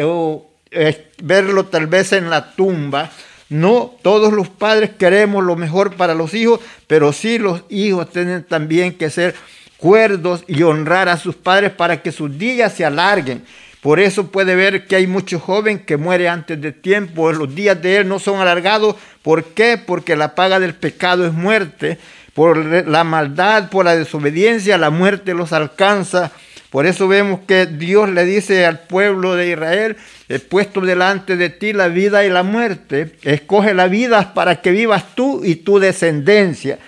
verlo 1.21 1.65
tal 1.65 1.87
vez 1.87 2.13
en 2.13 2.29
la 2.29 2.53
tumba. 2.55 3.11
No, 3.49 3.95
todos 4.01 4.33
los 4.33 4.49
padres 4.49 4.91
queremos 4.97 5.43
lo 5.43 5.55
mejor 5.55 5.95
para 5.95 6.13
los 6.13 6.33
hijos, 6.33 6.59
pero 6.85 7.13
sí 7.13 7.39
los 7.39 7.63
hijos 7.69 8.09
tienen 8.09 8.43
también 8.43 8.93
que 8.93 9.09
ser 9.09 9.35
cuerdos 9.77 10.43
y 10.47 10.63
honrar 10.63 11.07
a 11.07 11.17
sus 11.17 11.35
padres 11.35 11.71
para 11.71 12.01
que 12.01 12.11
sus 12.11 12.37
días 12.37 12.73
se 12.73 12.83
alarguen. 12.83 13.43
Por 13.81 13.99
eso 13.99 14.27
puede 14.31 14.55
ver 14.55 14.85
que 14.87 14.95
hay 14.97 15.07
muchos 15.07 15.41
jóvenes 15.41 15.83
que 15.85 15.97
mueren 15.97 16.27
antes 16.27 16.59
de 16.59 16.71
tiempo, 16.71 17.31
los 17.31 17.53
días 17.53 17.81
de 17.81 17.97
él 17.97 18.07
no 18.09 18.19
son 18.19 18.41
alargados. 18.41 18.95
¿Por 19.21 19.45
qué? 19.45 19.77
Porque 19.77 20.15
la 20.15 20.35
paga 20.35 20.59
del 20.59 20.73
pecado 20.73 21.25
es 21.25 21.31
muerte. 21.31 21.97
Por 22.33 22.57
la 22.57 23.03
maldad, 23.03 23.69
por 23.69 23.85
la 23.85 23.95
desobediencia, 23.95 24.77
la 24.77 24.89
muerte 24.89 25.33
los 25.33 25.53
alcanza. 25.53 26.31
Por 26.69 26.85
eso 26.85 27.07
vemos 27.07 27.39
que 27.47 27.65
Dios 27.65 28.09
le 28.09 28.25
dice 28.25 28.65
al 28.65 28.79
pueblo 28.79 29.35
de 29.35 29.51
Israel, 29.51 29.97
he 30.29 30.39
puesto 30.39 30.81
delante 30.81 31.37
de 31.37 31.49
ti 31.49 31.73
la 31.73 31.87
vida 31.87 32.25
y 32.25 32.29
la 32.29 32.43
muerte, 32.43 33.15
escoge 33.23 33.73
la 33.73 33.87
vida 33.87 34.33
para 34.33 34.61
que 34.61 34.71
vivas 34.71 35.15
tú 35.15 35.41
y 35.43 35.55
tu 35.55 35.79
descendencia. 35.79 36.79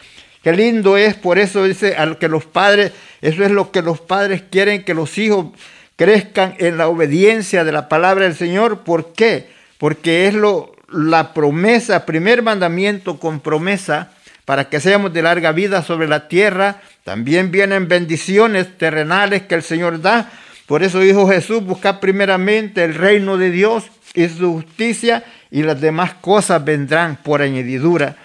Qué 0.43 0.53
lindo 0.53 0.97
es, 0.97 1.15
por 1.15 1.37
eso 1.37 1.65
dice 1.65 1.95
al 1.95 2.17
que 2.17 2.29
los 2.29 2.45
padres, 2.45 2.91
eso 3.21 3.43
es 3.43 3.51
lo 3.51 3.71
que 3.71 3.81
los 3.81 3.99
padres 3.99 4.43
quieren 4.49 4.83
que 4.83 4.93
los 4.93 5.17
hijos 5.17 5.47
crezcan 5.95 6.55
en 6.59 6.77
la 6.77 6.87
obediencia 6.87 7.63
de 7.63 7.73
la 7.73 7.89
palabra 7.89 8.23
del 8.23 8.35
Señor. 8.35 8.83
¿Por 8.83 9.11
qué? 9.13 9.47
Porque 9.77 10.27
es 10.27 10.33
lo, 10.33 10.73
la 10.91 11.33
promesa, 11.33 12.05
primer 12.05 12.41
mandamiento 12.41 13.19
con 13.19 13.41
promesa 13.41 14.11
para 14.45 14.69
que 14.69 14.79
seamos 14.79 15.13
de 15.13 15.21
larga 15.21 15.51
vida 15.51 15.83
sobre 15.83 16.07
la 16.07 16.27
tierra. 16.27 16.81
También 17.03 17.51
vienen 17.51 17.87
bendiciones 17.87 18.77
terrenales 18.77 19.43
que 19.43 19.55
el 19.55 19.63
Señor 19.63 20.01
da. 20.01 20.31
Por 20.69 20.83
eso 20.83 20.99
dijo 20.99 21.27
Jesús, 21.27 21.63
buscar 21.63 21.99
primeramente 21.99 22.83
el 22.83 22.93
reino 22.93 23.37
de 23.37 23.49
Dios 23.49 23.85
y 24.13 24.29
su 24.29 24.53
justicia 24.53 25.23
y 25.49 25.63
las 25.63 25.81
demás 25.81 26.13
cosas 26.13 26.63
vendrán 26.63 27.15
por 27.23 27.41
añadidura. 27.41 28.17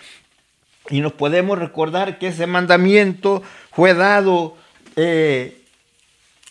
Y 0.91 1.01
nos 1.01 1.15
podemos 1.15 1.59
recordar 1.59 2.19
que 2.19 2.27
ese 2.27 2.47
mandamiento 2.47 3.43
fue 3.73 3.95
dado 3.95 4.59
eh, 4.95 5.57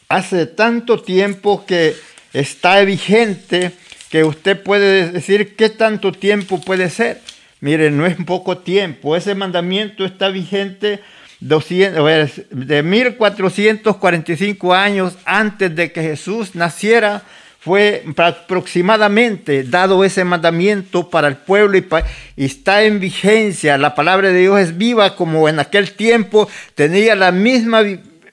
hace 0.10 0.48
tanto 0.48 1.00
tiempo 1.00 1.64
que 1.64 1.96
está 2.34 2.82
vigente 2.82 3.72
que 4.10 4.24
usted 4.24 4.64
puede 4.64 5.12
decir 5.12 5.56
qué 5.56 5.70
tanto 5.70 6.12
tiempo 6.12 6.60
puede 6.60 6.90
ser. 6.90 7.22
Mire, 7.60 7.92
no 7.92 8.08
es 8.08 8.16
poco 8.26 8.58
tiempo. 8.58 9.16
Ese 9.16 9.36
mandamiento 9.36 10.06
está 10.06 10.30
vigente 10.30 11.02
200, 11.48 12.32
de 12.52 12.84
1445 12.84 14.74
años 14.74 15.18
antes 15.26 15.76
de 15.76 15.92
que 15.92 16.02
Jesús 16.02 16.56
naciera. 16.56 17.24
Fue 17.60 18.04
aproximadamente 18.18 19.64
dado 19.64 20.04
ese 20.04 20.26
mandamiento 20.26 21.10
para 21.10 21.30
el 21.30 21.38
pueblo 21.38 21.78
y, 21.78 21.88
y 22.36 22.46
está 22.46 22.84
en 22.84 23.00
vigencia. 23.00 23.78
La 23.78 23.96
palabra 23.96 24.30
de 24.30 24.40
Dios 24.42 24.60
es 24.60 24.78
viva 24.78 25.16
como 25.16 25.48
en 25.48 25.60
aquel 25.60 25.94
tiempo 25.94 26.50
tenía 26.76 27.16
la 27.16 27.32
misma 27.32 27.82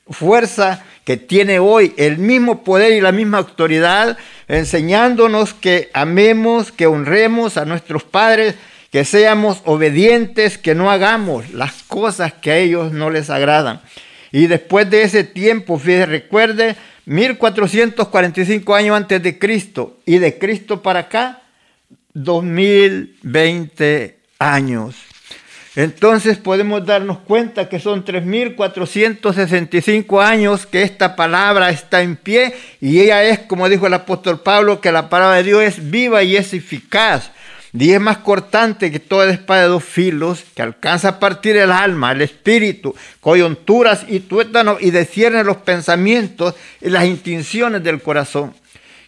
fuerza 0.08 0.84
que 1.04 1.16
tiene 1.16 1.58
hoy 1.60 1.94
el 1.96 2.18
mismo 2.18 2.64
poder 2.64 2.92
y 2.92 3.00
la 3.00 3.12
misma 3.12 3.38
autoridad, 3.38 4.18
enseñándonos 4.48 5.54
que 5.54 5.90
amemos, 5.92 6.72
que 6.72 6.86
honremos 6.86 7.56
a 7.56 7.64
nuestros 7.64 8.04
padres, 8.04 8.56
que 8.90 9.04
seamos 9.04 9.60
obedientes, 9.64 10.58
que 10.58 10.74
no 10.74 10.90
hagamos 10.90 11.52
las 11.52 11.84
cosas 11.84 12.32
que 12.32 12.50
a 12.50 12.58
ellos 12.58 12.92
no 12.92 13.10
les 13.10 13.30
agradan. 13.30 13.80
Y 14.32 14.46
después 14.46 14.90
de 14.90 15.02
ese 15.02 15.24
tiempo, 15.24 15.78
fíjese, 15.78 16.06
recuerde, 16.06 16.76
1445 17.06 18.74
años 18.74 18.96
antes 18.96 19.22
de 19.22 19.38
Cristo 19.38 19.98
y 20.06 20.18
de 20.18 20.38
Cristo 20.38 20.82
para 20.82 21.00
acá, 21.00 21.42
2020 22.14 24.18
años. 24.38 24.96
Entonces 25.76 26.36
podemos 26.36 26.84
darnos 26.84 27.18
cuenta 27.18 27.68
que 27.68 27.78
son 27.78 28.04
3.465 28.04 30.20
años 30.22 30.66
que 30.66 30.82
esta 30.82 31.14
palabra 31.14 31.70
está 31.70 32.02
en 32.02 32.16
pie 32.16 32.52
y 32.80 32.98
ella 33.00 33.22
es, 33.22 33.38
como 33.40 33.68
dijo 33.68 33.86
el 33.86 33.94
apóstol 33.94 34.40
Pablo, 34.40 34.80
que 34.80 34.90
la 34.90 35.08
palabra 35.08 35.36
de 35.36 35.44
Dios 35.44 35.62
es 35.62 35.88
viva 35.90 36.24
y 36.24 36.36
es 36.36 36.52
eficaz. 36.54 37.30
Es 37.72 38.00
más 38.00 38.18
cortante 38.18 38.90
que 38.90 38.98
toda 38.98 39.30
espada 39.30 39.62
de 39.62 39.68
dos 39.68 39.84
filos 39.84 40.44
que 40.54 40.62
alcanza 40.62 41.08
a 41.08 41.20
partir 41.20 41.56
el 41.56 41.70
alma, 41.70 42.12
el 42.12 42.22
espíritu, 42.22 42.94
coyunturas 43.20 44.04
y 44.08 44.20
tuétanos 44.20 44.82
y 44.82 44.90
descierne 44.90 45.44
los 45.44 45.58
pensamientos 45.58 46.54
y 46.80 46.90
las 46.90 47.04
intenciones 47.04 47.82
del 47.84 48.02
corazón. 48.02 48.54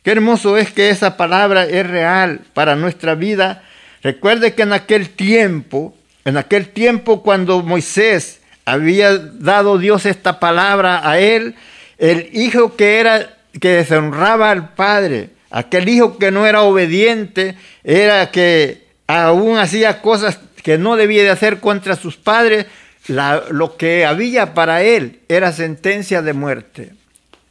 Qué 0.03 0.13
hermoso 0.13 0.57
es 0.57 0.71
que 0.71 0.91
esa 0.91 1.17
palabra 1.17 1.65
es 1.65 1.87
real 1.87 2.41
para 2.55 2.77
nuestra 2.77 3.15
vida. 3.15 3.65
Recuerde 4.03 4.55
que 4.55 4.63
en 4.63 4.73
aquel 4.73 5.11
tiempo 5.11 5.95
en 6.25 6.37
aquel 6.37 6.69
tiempo 6.69 7.23
cuando 7.23 7.63
Moisés 7.63 8.41
había 8.65 9.19
dado 9.19 9.79
Dios 9.79 10.07
esta 10.07 10.39
palabra 10.39 11.09
a 11.09 11.19
él, 11.19 11.57
el 11.99 12.31
hijo 12.33 12.77
que 12.77 13.01
era 13.01 13.39
que 13.61 13.71
deshonraba 13.71 14.51
al 14.51 14.75
padre, 14.75 15.31
aquel 15.53 15.89
hijo 15.89 16.19
que 16.19 16.33
no 16.33 16.47
era 16.47 16.63
obediente, 16.63 17.55
era 17.85 18.31
que 18.31 18.87
aún 19.07 19.59
hacía 19.59 20.01
cosas 20.01 20.41
que 20.63 20.79
no 20.79 20.97
debía 20.97 21.23
de 21.23 21.31
hacer 21.31 21.61
contra 21.61 21.95
sus 21.95 22.17
padres, 22.17 22.67
lo 23.07 23.77
que 23.77 24.07
había 24.07 24.55
para 24.55 24.83
él 24.83 25.21
era 25.29 25.53
sentencia 25.53 26.23
de 26.23 26.33
muerte. 26.33 26.93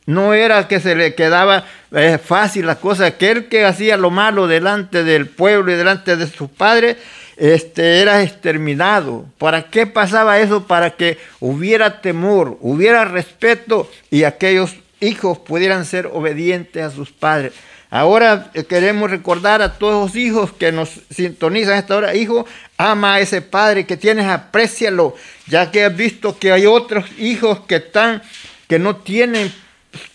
No 0.07 0.33
era 0.33 0.67
que 0.67 0.79
se 0.79 0.95
le 0.95 1.13
quedaba 1.13 1.65
eh, 1.91 2.17
fácil 2.17 2.65
la 2.65 2.75
cosa, 2.75 3.05
aquel 3.05 3.47
que 3.47 3.65
hacía 3.65 3.97
lo 3.97 4.09
malo 4.09 4.47
delante 4.47 5.03
del 5.03 5.27
pueblo 5.27 5.71
y 5.71 5.75
delante 5.75 6.17
de 6.17 6.25
sus 6.25 6.49
padres, 6.49 6.97
este, 7.37 8.01
era 8.01 8.23
exterminado. 8.23 9.25
¿Para 9.37 9.69
qué 9.69 9.85
pasaba 9.85 10.39
eso? 10.39 10.65
Para 10.65 10.91
que 10.91 11.19
hubiera 11.39 12.01
temor, 12.01 12.57
hubiera 12.61 13.05
respeto 13.05 13.89
y 14.09 14.23
aquellos 14.23 14.75
hijos 15.01 15.37
pudieran 15.37 15.85
ser 15.85 16.07
obedientes 16.07 16.83
a 16.83 16.89
sus 16.89 17.11
padres. 17.11 17.53
Ahora 17.93 18.51
queremos 18.69 19.11
recordar 19.11 19.61
a 19.61 19.73
todos 19.73 20.05
los 20.05 20.15
hijos 20.15 20.53
que 20.53 20.71
nos 20.71 21.01
sintonizan 21.09 21.77
esta 21.77 21.97
hora. 21.97 22.15
Hijo, 22.15 22.45
ama 22.77 23.15
a 23.15 23.19
ese 23.19 23.41
padre 23.41 23.85
que 23.85 23.97
tienes, 23.97 24.27
aprécialo, 24.27 25.13
ya 25.47 25.71
que 25.71 25.83
has 25.83 25.95
visto 25.95 26.39
que 26.39 26.53
hay 26.53 26.65
otros 26.65 27.03
hijos 27.19 27.59
que 27.67 27.75
están, 27.75 28.21
que 28.69 28.79
no 28.79 28.95
tienen 28.95 29.51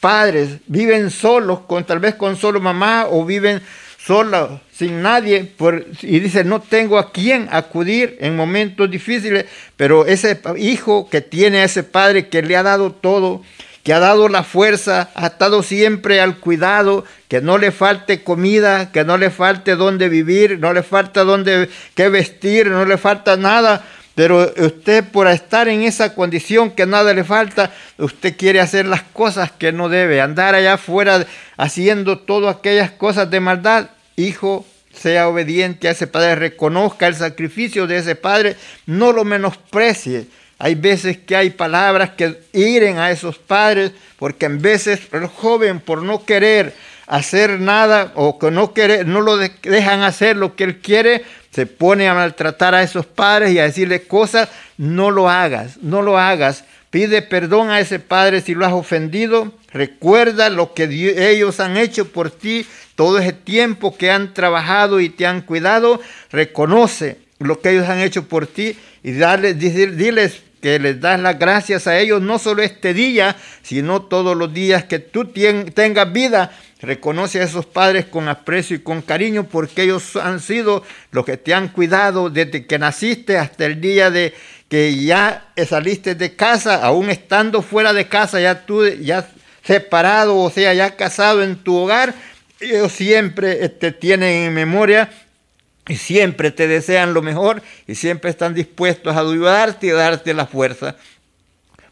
padres, 0.00 0.56
viven 0.66 1.10
solos, 1.10 1.60
con, 1.66 1.84
tal 1.84 1.98
vez 1.98 2.14
con 2.14 2.38
solo 2.38 2.60
mamá 2.60 3.08
o 3.10 3.26
viven 3.26 3.60
sola, 3.98 4.62
sin 4.72 5.02
nadie, 5.02 5.44
por, 5.44 5.84
y 6.00 6.20
dice, 6.20 6.44
no 6.44 6.62
tengo 6.62 6.96
a 6.96 7.12
quién 7.12 7.46
acudir 7.52 8.16
en 8.20 8.36
momentos 8.36 8.90
difíciles, 8.90 9.44
pero 9.76 10.06
ese 10.06 10.40
hijo 10.56 11.10
que 11.10 11.20
tiene 11.20 11.62
ese 11.62 11.82
padre 11.82 12.28
que 12.28 12.40
le 12.40 12.56
ha 12.56 12.62
dado 12.62 12.90
todo, 12.90 13.42
que 13.86 13.94
ha 13.94 14.00
dado 14.00 14.28
la 14.28 14.42
fuerza, 14.42 15.10
ha 15.14 15.28
estado 15.28 15.62
siempre 15.62 16.20
al 16.20 16.40
cuidado, 16.40 17.04
que 17.28 17.40
no 17.40 17.56
le 17.56 17.70
falte 17.70 18.24
comida, 18.24 18.90
que 18.90 19.04
no 19.04 19.16
le 19.16 19.30
falte 19.30 19.76
dónde 19.76 20.08
vivir, 20.08 20.58
no 20.58 20.72
le 20.72 20.82
falta 20.82 21.22
dónde 21.22 21.70
qué 21.94 22.08
vestir, 22.08 22.66
no 22.66 22.84
le 22.84 22.98
falta 22.98 23.36
nada, 23.36 23.84
pero 24.16 24.52
usted 24.56 25.04
por 25.04 25.28
estar 25.28 25.68
en 25.68 25.82
esa 25.82 26.16
condición 26.16 26.72
que 26.72 26.84
nada 26.84 27.14
le 27.14 27.22
falta, 27.22 27.72
usted 27.98 28.36
quiere 28.36 28.58
hacer 28.58 28.86
las 28.86 29.02
cosas 29.02 29.52
que 29.52 29.70
no 29.70 29.88
debe, 29.88 30.20
andar 30.20 30.56
allá 30.56 30.72
afuera 30.72 31.24
haciendo 31.56 32.18
todas 32.18 32.56
aquellas 32.56 32.90
cosas 32.90 33.30
de 33.30 33.38
maldad. 33.38 33.90
Hijo 34.16 34.66
sea 34.92 35.28
obediente 35.28 35.86
a 35.86 35.92
ese 35.92 36.08
padre, 36.08 36.34
reconozca 36.34 37.06
el 37.06 37.14
sacrificio 37.14 37.86
de 37.86 37.98
ese 37.98 38.16
padre, 38.16 38.56
no 38.86 39.12
lo 39.12 39.22
menosprecie. 39.24 40.26
Hay 40.58 40.74
veces 40.74 41.18
que 41.18 41.36
hay 41.36 41.50
palabras 41.50 42.10
que 42.10 42.40
hieren 42.52 42.98
a 42.98 43.10
esos 43.10 43.38
padres, 43.38 43.92
porque 44.18 44.46
en 44.46 44.62
veces 44.62 45.00
el 45.12 45.26
joven 45.26 45.80
por 45.80 46.02
no 46.02 46.24
querer 46.24 46.74
hacer 47.06 47.60
nada 47.60 48.12
o 48.14 48.38
que 48.38 48.50
no, 48.50 48.72
querer, 48.72 49.06
no 49.06 49.20
lo 49.20 49.36
dejan 49.36 50.02
hacer 50.02 50.36
lo 50.36 50.56
que 50.56 50.64
él 50.64 50.78
quiere, 50.78 51.24
se 51.52 51.66
pone 51.66 52.08
a 52.08 52.14
maltratar 52.14 52.74
a 52.74 52.82
esos 52.82 53.06
padres 53.06 53.52
y 53.52 53.58
a 53.58 53.64
decirle 53.64 54.02
cosas, 54.02 54.48
no 54.76 55.10
lo 55.10 55.28
hagas, 55.28 55.78
no 55.82 56.02
lo 56.02 56.18
hagas. 56.18 56.64
Pide 56.90 57.20
perdón 57.22 57.70
a 57.70 57.80
ese 57.80 57.98
padre 57.98 58.40
si 58.40 58.54
lo 58.54 58.64
has 58.64 58.72
ofendido. 58.72 59.52
Recuerda 59.72 60.48
lo 60.48 60.72
que 60.72 60.84
ellos 61.30 61.60
han 61.60 61.76
hecho 61.76 62.10
por 62.10 62.30
ti 62.30 62.66
todo 62.94 63.18
ese 63.18 63.32
tiempo 63.32 63.96
que 63.96 64.10
han 64.10 64.32
trabajado 64.32 65.00
y 65.00 65.10
te 65.10 65.26
han 65.26 65.42
cuidado, 65.42 66.00
reconoce 66.30 67.18
lo 67.38 67.60
que 67.60 67.70
ellos 67.70 67.88
han 67.88 68.00
hecho 68.00 68.26
por 68.26 68.46
ti 68.46 68.78
y 69.06 69.12
diles 69.12 70.42
que 70.60 70.80
les 70.80 71.00
das 71.00 71.20
las 71.20 71.38
gracias 71.38 71.86
a 71.86 71.96
ellos, 71.96 72.20
no 72.20 72.40
solo 72.40 72.64
este 72.64 72.92
día, 72.92 73.36
sino 73.62 74.02
todos 74.02 74.36
los 74.36 74.52
días 74.52 74.82
que 74.82 74.98
tú 74.98 75.26
tengas 75.26 76.12
vida. 76.12 76.50
Reconoce 76.80 77.40
a 77.40 77.44
esos 77.44 77.66
padres 77.66 78.06
con 78.06 78.26
aprecio 78.28 78.74
y 78.74 78.80
con 78.80 79.02
cariño 79.02 79.44
porque 79.44 79.84
ellos 79.84 80.16
han 80.16 80.40
sido 80.40 80.82
los 81.12 81.24
que 81.24 81.36
te 81.36 81.54
han 81.54 81.68
cuidado 81.68 82.30
desde 82.30 82.66
que 82.66 82.80
naciste 82.80 83.38
hasta 83.38 83.66
el 83.66 83.80
día 83.80 84.10
de 84.10 84.34
que 84.68 84.96
ya 84.96 85.52
saliste 85.68 86.16
de 86.16 86.34
casa, 86.34 86.84
aún 86.84 87.08
estando 87.08 87.62
fuera 87.62 87.92
de 87.92 88.08
casa, 88.08 88.40
ya 88.40 88.66
tú 88.66 88.88
ya 88.88 89.28
separado, 89.62 90.36
o 90.36 90.50
sea, 90.50 90.74
ya 90.74 90.96
casado 90.96 91.44
en 91.44 91.54
tu 91.62 91.76
hogar, 91.76 92.12
ellos 92.58 92.90
siempre 92.90 93.68
te 93.68 93.92
tienen 93.92 94.48
en 94.48 94.54
memoria 94.54 95.08
y 95.88 95.96
siempre 95.96 96.50
te 96.50 96.66
desean 96.66 97.14
lo 97.14 97.22
mejor 97.22 97.62
y 97.86 97.94
siempre 97.94 98.30
están 98.30 98.54
dispuestos 98.54 99.16
a 99.16 99.20
ayudarte 99.20 99.86
y 99.86 99.90
darte 99.90 100.34
la 100.34 100.46
fuerza. 100.46 100.96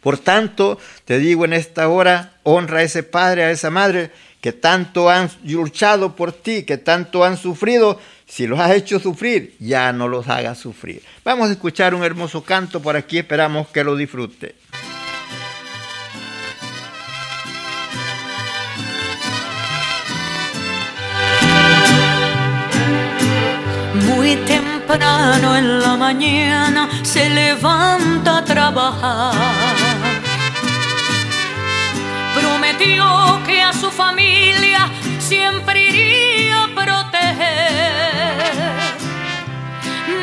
Por 0.00 0.18
tanto, 0.18 0.78
te 1.04 1.18
digo 1.18 1.44
en 1.44 1.54
esta 1.54 1.88
hora, 1.88 2.34
honra 2.42 2.80
a 2.80 2.82
ese 2.82 3.02
padre, 3.02 3.44
a 3.44 3.50
esa 3.50 3.70
madre 3.70 4.10
que 4.40 4.52
tanto 4.52 5.08
han 5.08 5.30
luchado 5.44 6.14
por 6.14 6.32
ti, 6.32 6.64
que 6.64 6.76
tanto 6.76 7.24
han 7.24 7.38
sufrido. 7.38 7.98
Si 8.26 8.46
los 8.46 8.60
has 8.60 8.72
hecho 8.72 8.98
sufrir, 8.98 9.54
ya 9.58 9.92
no 9.92 10.06
los 10.08 10.28
hagas 10.28 10.58
sufrir. 10.58 11.02
Vamos 11.24 11.48
a 11.48 11.52
escuchar 11.52 11.94
un 11.94 12.04
hermoso 12.04 12.42
canto 12.42 12.82
por 12.82 12.96
aquí, 12.96 13.18
esperamos 13.18 13.68
que 13.68 13.84
lo 13.84 13.96
disfrute. 13.96 14.54
Muy 24.24 24.36
temprano 24.36 25.54
en 25.54 25.80
la 25.82 25.98
mañana 25.98 26.88
se 27.02 27.28
levanta 27.28 28.38
a 28.38 28.44
trabajar. 28.44 29.34
Prometió 32.34 33.04
que 33.46 33.60
a 33.60 33.74
su 33.74 33.90
familia 33.90 34.88
siempre 35.18 35.90
iría 35.90 36.64
a 36.64 36.68
proteger. 36.68 37.34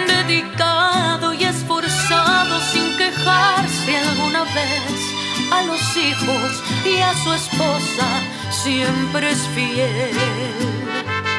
Dedicado 0.07 1.35
y 1.35 1.43
esforzado 1.43 2.59
sin 2.71 2.97
quejarse 2.97 3.97
alguna 3.97 4.45
vez 4.45 4.99
a 5.51 5.61
los 5.61 5.95
hijos 5.95 6.63
y 6.83 7.01
a 7.01 7.13
su 7.23 7.33
esposa 7.33 8.07
siempre 8.49 9.29
es 9.29 9.47
fiel. 9.53 11.30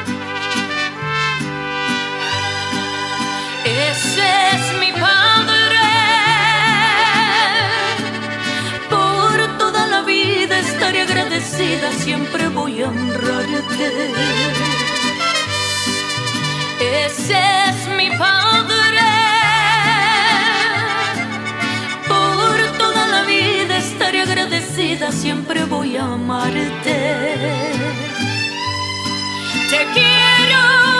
Siempre 12.03 12.49
voy 12.49 12.81
a 12.81 12.89
honrarte. 12.89 14.11
Ese 17.05 17.39
es 17.69 17.87
mi 17.97 18.09
padre. 18.17 19.09
Por 22.07 22.77
toda 22.77 23.07
la 23.07 23.23
vida 23.23 23.77
estaré 23.77 24.21
agradecida, 24.21 25.11
siempre 25.11 25.63
voy 25.65 25.95
a 25.97 26.03
amarte. 26.03 26.97
Te 29.69 29.79
quiero, 29.93 30.92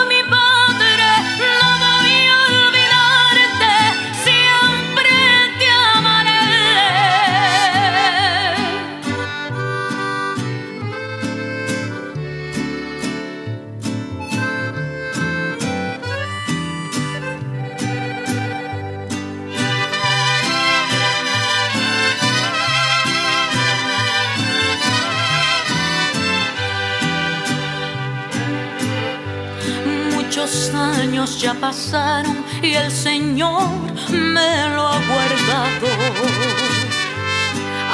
ya 31.26 31.54
pasaron 31.54 32.44
y 32.62 32.74
el 32.74 32.92
Señor 32.92 33.70
me 34.12 34.70
lo 34.76 34.88
ha 34.88 35.00
guardado. 35.10 35.88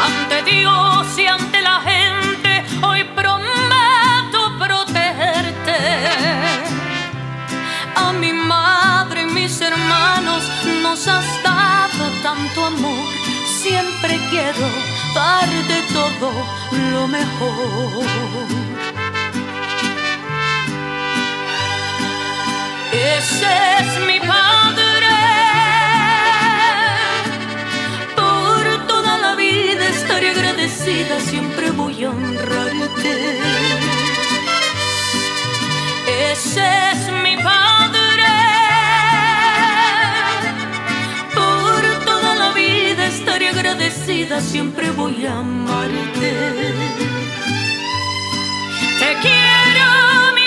Ante 0.07 0.51
Dios 0.51 1.05
y 1.19 1.27
ante 1.27 1.61
la 1.61 1.79
gente, 1.81 2.65
hoy 2.81 3.03
prometo 3.15 4.57
protegerte. 4.57 5.77
A 7.95 8.13
mi 8.13 8.33
madre 8.33 9.21
y 9.21 9.25
mis 9.27 9.61
hermanos 9.61 10.43
nos 10.81 11.07
has 11.07 11.43
dado 11.43 12.09
tanto 12.23 12.65
amor. 12.65 13.07
Siempre 13.45 14.19
quiero 14.31 14.67
darte 15.13 15.83
todo 15.93 16.31
lo 16.91 17.07
mejor. 17.07 18.68
Siempre 31.29 31.71
voy 31.71 32.03
a 32.03 32.09
honrarte. 32.09 33.39
Ese 36.31 36.67
es 36.91 37.11
mi 37.23 37.35
padre. 37.37 38.31
Por 41.33 42.05
toda 42.05 42.35
la 42.35 42.53
vida 42.53 43.07
estaré 43.07 43.49
agradecida, 43.49 44.41
siempre 44.41 44.91
voy 44.91 45.25
a 45.25 45.39
amarte. 45.39 46.31
Te 48.99 49.09
quiero, 49.21 50.38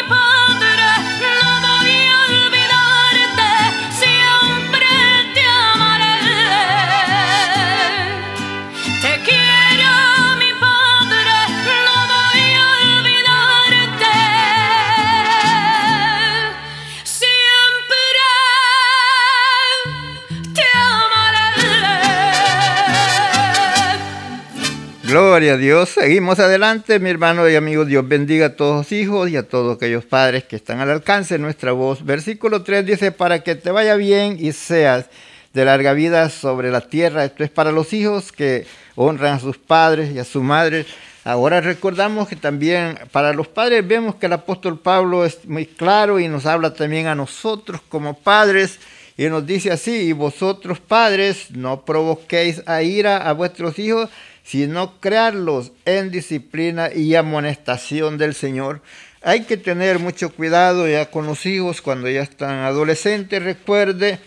Gloria 25.32 25.54
a 25.54 25.56
Dios. 25.56 25.88
Seguimos 25.88 26.38
adelante, 26.40 26.98
mi 26.98 27.08
hermano 27.08 27.48
y 27.48 27.56
amigo. 27.56 27.86
Dios 27.86 28.06
bendiga 28.06 28.48
a 28.48 28.54
todos 28.54 28.76
los 28.76 28.92
hijos 28.92 29.30
y 29.30 29.38
a 29.38 29.48
todos 29.48 29.76
aquellos 29.76 30.04
padres 30.04 30.44
que 30.44 30.56
están 30.56 30.80
al 30.80 30.90
alcance 30.90 31.36
de 31.36 31.38
nuestra 31.38 31.72
voz. 31.72 32.04
Versículo 32.04 32.62
3 32.62 32.84
dice, 32.84 33.12
para 33.12 33.42
que 33.42 33.54
te 33.54 33.70
vaya 33.70 33.96
bien 33.96 34.36
y 34.38 34.52
seas 34.52 35.06
de 35.54 35.64
larga 35.64 35.94
vida 35.94 36.28
sobre 36.28 36.70
la 36.70 36.82
tierra. 36.82 37.24
Esto 37.24 37.44
es 37.44 37.50
para 37.50 37.72
los 37.72 37.94
hijos 37.94 38.30
que 38.30 38.66
honran 38.94 39.36
a 39.36 39.40
sus 39.40 39.56
padres 39.56 40.14
y 40.14 40.18
a 40.18 40.24
su 40.24 40.42
madre. 40.42 40.84
Ahora 41.24 41.62
recordamos 41.62 42.28
que 42.28 42.36
también 42.36 42.98
para 43.10 43.32
los 43.32 43.48
padres 43.48 43.88
vemos 43.88 44.16
que 44.16 44.26
el 44.26 44.34
apóstol 44.34 44.78
Pablo 44.80 45.24
es 45.24 45.46
muy 45.46 45.64
claro 45.64 46.20
y 46.20 46.28
nos 46.28 46.44
habla 46.44 46.74
también 46.74 47.06
a 47.06 47.14
nosotros 47.14 47.80
como 47.88 48.18
padres. 48.18 48.78
Y 49.16 49.24
nos 49.30 49.46
dice 49.46 49.70
así, 49.70 49.92
y 49.92 50.12
vosotros 50.12 50.78
padres 50.78 51.50
no 51.50 51.86
provoquéis 51.86 52.62
a 52.66 52.82
ira 52.82 53.16
a 53.16 53.32
vuestros 53.32 53.78
hijos, 53.78 54.10
sino 54.42 55.00
crearlos 55.00 55.72
en 55.84 56.10
disciplina 56.10 56.90
y 56.92 57.14
amonestación 57.14 58.18
del 58.18 58.34
Señor. 58.34 58.82
Hay 59.22 59.42
que 59.42 59.56
tener 59.56 59.98
mucho 59.98 60.30
cuidado 60.30 60.88
ya 60.88 61.10
con 61.10 61.26
los 61.26 61.46
hijos 61.46 61.80
cuando 61.80 62.08
ya 62.08 62.22
están 62.22 62.64
adolescentes. 62.64 63.42
Recuerde 63.42 64.18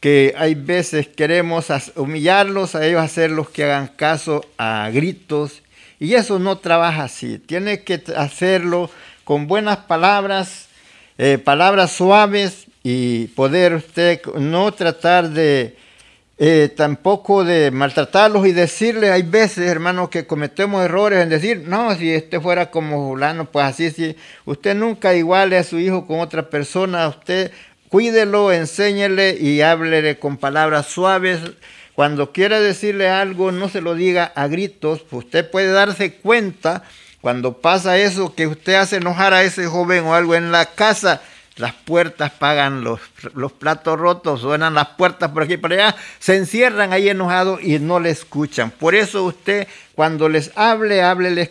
que 0.00 0.34
hay 0.36 0.54
veces 0.54 1.08
queremos 1.08 1.66
humillarlos 1.96 2.74
a 2.74 2.86
ellos, 2.86 3.00
hacerlos 3.00 3.48
que 3.48 3.64
hagan 3.64 3.88
caso 3.88 4.44
a 4.58 4.90
gritos. 4.92 5.62
Y 5.98 6.14
eso 6.14 6.38
no 6.38 6.58
trabaja 6.58 7.04
así. 7.04 7.38
Tiene 7.38 7.82
que 7.82 8.02
hacerlo 8.14 8.90
con 9.24 9.46
buenas 9.46 9.78
palabras, 9.78 10.68
eh, 11.16 11.38
palabras 11.38 11.92
suaves 11.92 12.66
y 12.82 13.28
poder 13.28 13.74
usted 13.74 14.20
no 14.38 14.70
tratar 14.72 15.30
de 15.30 15.76
eh, 16.38 16.70
tampoco 16.76 17.44
de 17.44 17.70
maltratarlos 17.70 18.46
y 18.46 18.52
decirles, 18.52 19.10
hay 19.10 19.22
veces, 19.22 19.68
hermanos, 19.68 20.10
que 20.10 20.26
cometemos 20.26 20.84
errores 20.84 21.22
en 21.22 21.30
decir, 21.30 21.64
no, 21.66 21.94
si 21.94 22.10
este 22.12 22.40
fuera 22.40 22.70
como 22.70 23.08
fulano, 23.08 23.46
pues 23.46 23.64
así, 23.64 23.90
sí. 23.90 24.16
Usted 24.44 24.74
nunca 24.74 25.14
iguale 25.14 25.56
a 25.56 25.64
su 25.64 25.78
hijo 25.78 26.06
con 26.06 26.20
otra 26.20 26.50
persona, 26.50 27.08
usted 27.08 27.52
cuídelo, 27.88 28.52
enséñele 28.52 29.38
y 29.40 29.62
háblele 29.62 30.18
con 30.18 30.36
palabras 30.36 30.86
suaves. 30.86 31.40
Cuando 31.94 32.32
quiera 32.32 32.60
decirle 32.60 33.08
algo, 33.08 33.52
no 33.52 33.70
se 33.70 33.80
lo 33.80 33.94
diga 33.94 34.30
a 34.34 34.48
gritos, 34.48 35.06
usted 35.10 35.50
puede 35.50 35.72
darse 35.72 36.12
cuenta 36.16 36.82
cuando 37.22 37.54
pasa 37.54 37.96
eso 37.96 38.34
que 38.34 38.46
usted 38.46 38.74
hace 38.74 38.96
enojar 38.96 39.32
a 39.32 39.42
ese 39.42 39.66
joven 39.66 40.04
o 40.04 40.14
algo 40.14 40.34
en 40.34 40.52
la 40.52 40.66
casa, 40.66 41.22
las 41.56 41.72
puertas 41.72 42.32
pagan 42.32 42.84
los, 42.84 43.00
los 43.34 43.52
platos 43.52 43.98
rotos, 43.98 44.42
suenan 44.42 44.74
las 44.74 44.88
puertas 44.90 45.30
por 45.30 45.44
aquí 45.44 45.54
y 45.54 45.58
por 45.58 45.72
allá, 45.72 45.96
se 46.18 46.36
encierran 46.36 46.92
ahí 46.92 47.08
enojados 47.08 47.62
y 47.62 47.78
no 47.78 47.98
le 47.98 48.10
escuchan. 48.10 48.70
Por 48.70 48.94
eso 48.94 49.24
usted 49.24 49.66
cuando 49.94 50.28
les 50.28 50.52
hable, 50.56 51.02
hábleles 51.02 51.50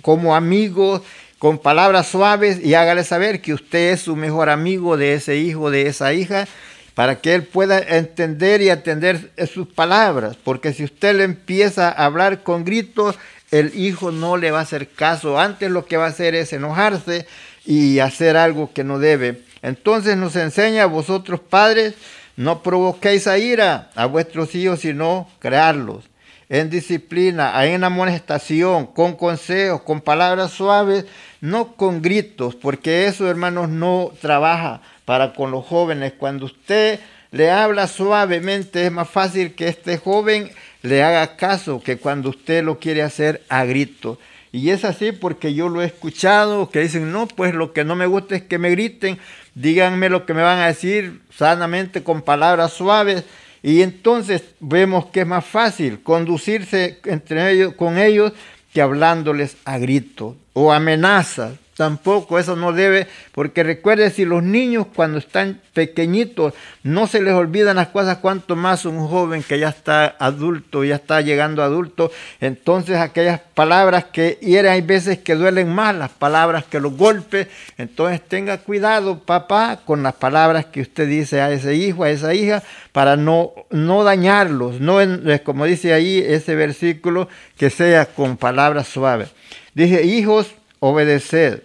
como 0.00 0.36
amigos, 0.36 1.02
con 1.42 1.58
palabras 1.58 2.06
suaves 2.06 2.64
y 2.64 2.74
hágale 2.74 3.02
saber 3.02 3.40
que 3.40 3.52
usted 3.52 3.94
es 3.94 4.02
su 4.02 4.14
mejor 4.14 4.48
amigo 4.48 4.96
de 4.96 5.14
ese 5.14 5.38
hijo, 5.38 5.72
de 5.72 5.88
esa 5.88 6.12
hija, 6.12 6.46
para 6.94 7.16
que 7.16 7.34
él 7.34 7.42
pueda 7.42 7.80
entender 7.80 8.62
y 8.62 8.70
atender 8.70 9.32
sus 9.52 9.66
palabras. 9.66 10.36
Porque 10.36 10.72
si 10.72 10.84
usted 10.84 11.16
le 11.16 11.24
empieza 11.24 11.88
a 11.88 12.04
hablar 12.04 12.44
con 12.44 12.64
gritos, 12.64 13.16
el 13.50 13.74
hijo 13.74 14.12
no 14.12 14.36
le 14.36 14.52
va 14.52 14.60
a 14.60 14.62
hacer 14.62 14.88
caso. 14.90 15.40
Antes 15.40 15.68
lo 15.68 15.84
que 15.84 15.96
va 15.96 16.04
a 16.04 16.10
hacer 16.10 16.36
es 16.36 16.52
enojarse 16.52 17.26
y 17.64 17.98
hacer 17.98 18.36
algo 18.36 18.72
que 18.72 18.84
no 18.84 18.98
debe. 18.98 19.42
Entonces 19.62 20.16
nos 20.16 20.36
enseña 20.36 20.84
a 20.84 20.86
vosotros 20.86 21.40
padres, 21.40 21.94
no 22.36 22.62
provoquéis 22.62 23.26
a 23.26 23.38
ira 23.38 23.90
a 23.94 24.06
vuestros 24.06 24.54
hijos, 24.54 24.80
sino 24.80 25.28
crearlos 25.38 26.04
en 26.52 26.68
disciplina, 26.68 27.64
en 27.64 27.82
amonestación, 27.82 28.84
con 28.84 29.16
consejos, 29.16 29.80
con 29.80 30.02
palabras 30.02 30.50
suaves, 30.50 31.06
no 31.40 31.76
con 31.76 32.02
gritos, 32.02 32.54
porque 32.54 33.06
eso, 33.06 33.26
hermanos, 33.26 33.70
no 33.70 34.12
trabaja 34.20 34.82
para 35.06 35.32
con 35.32 35.50
los 35.50 35.64
jóvenes. 35.64 36.12
Cuando 36.18 36.44
usted 36.44 37.00
le 37.30 37.50
habla 37.50 37.86
suavemente, 37.86 38.84
es 38.84 38.92
más 38.92 39.08
fácil 39.08 39.54
que 39.54 39.68
este 39.68 39.96
joven 39.96 40.50
le 40.82 41.02
haga 41.02 41.36
caso 41.36 41.80
que 41.82 41.96
cuando 41.96 42.28
usted 42.28 42.62
lo 42.62 42.78
quiere 42.78 43.02
hacer 43.02 43.42
a 43.48 43.64
gritos. 43.64 44.18
Y 44.52 44.68
es 44.68 44.84
así 44.84 45.12
porque 45.12 45.54
yo 45.54 45.70
lo 45.70 45.80
he 45.80 45.86
escuchado, 45.86 46.68
que 46.68 46.80
dicen, 46.80 47.10
no, 47.10 47.26
pues 47.26 47.54
lo 47.54 47.72
que 47.72 47.84
no 47.84 47.96
me 47.96 48.04
gusta 48.04 48.36
es 48.36 48.42
que 48.42 48.58
me 48.58 48.70
griten, 48.70 49.18
díganme 49.54 50.10
lo 50.10 50.26
que 50.26 50.34
me 50.34 50.42
van 50.42 50.58
a 50.58 50.66
decir 50.66 51.22
sanamente 51.34 52.02
con 52.02 52.20
palabras 52.20 52.74
suaves 52.74 53.24
y 53.62 53.80
entonces 53.82 54.42
vemos 54.60 55.06
que 55.06 55.20
es 55.20 55.26
más 55.26 55.44
fácil 55.44 56.02
conducirse 56.02 56.98
entre 57.04 57.52
ellos, 57.52 57.74
con 57.74 57.96
ellos 57.96 58.32
que 58.74 58.82
hablándoles 58.82 59.56
a 59.64 59.78
gritos 59.78 60.34
o 60.52 60.72
amenazas 60.72 61.52
Tampoco 61.76 62.38
eso 62.38 62.54
no 62.54 62.72
debe, 62.72 63.08
porque 63.32 63.62
recuerde 63.62 64.10
si 64.10 64.26
los 64.26 64.42
niños 64.42 64.86
cuando 64.94 65.16
están 65.16 65.58
pequeñitos 65.72 66.52
no 66.82 67.06
se 67.06 67.22
les 67.22 67.32
olvidan 67.32 67.76
las 67.76 67.88
cosas, 67.88 68.18
cuanto 68.18 68.56
más 68.56 68.84
un 68.84 69.08
joven 69.08 69.42
que 69.42 69.58
ya 69.58 69.70
está 69.70 70.14
adulto, 70.18 70.84
ya 70.84 70.96
está 70.96 71.22
llegando 71.22 71.62
adulto, 71.62 72.10
entonces 72.42 72.98
aquellas 72.98 73.40
palabras 73.54 74.04
que 74.04 74.38
hieren, 74.42 74.70
hay 74.70 74.82
veces 74.82 75.20
que 75.20 75.34
duelen 75.34 75.74
más, 75.74 75.94
las 75.94 76.10
palabras 76.10 76.64
que 76.64 76.78
los 76.78 76.94
golpes, 76.94 77.48
entonces 77.78 78.20
tenga 78.20 78.58
cuidado 78.58 79.20
papá 79.20 79.80
con 79.86 80.02
las 80.02 80.14
palabras 80.14 80.66
que 80.66 80.82
usted 80.82 81.08
dice 81.08 81.40
a 81.40 81.50
ese 81.52 81.74
hijo, 81.74 82.04
a 82.04 82.10
esa 82.10 82.34
hija, 82.34 82.62
para 82.92 83.16
no, 83.16 83.52
no 83.70 84.04
dañarlos, 84.04 84.78
no 84.78 84.98
como 85.42 85.64
dice 85.64 85.94
ahí 85.94 86.18
ese 86.18 86.54
versículo, 86.54 87.28
que 87.56 87.70
sea 87.70 88.04
con 88.04 88.36
palabras 88.36 88.88
suaves. 88.88 89.30
Dice, 89.74 90.04
hijos, 90.04 90.54
obedeced. 90.82 91.62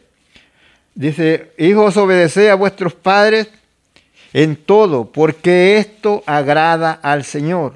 Dice, 0.94 1.52
hijos, 1.58 1.98
obedeced 1.98 2.50
a 2.50 2.56
vuestros 2.56 2.94
padres 2.94 3.50
en 4.32 4.56
todo, 4.56 5.12
porque 5.12 5.78
esto 5.80 6.24
agrada 6.28 6.92
al 6.92 7.24
Señor. 7.24 7.74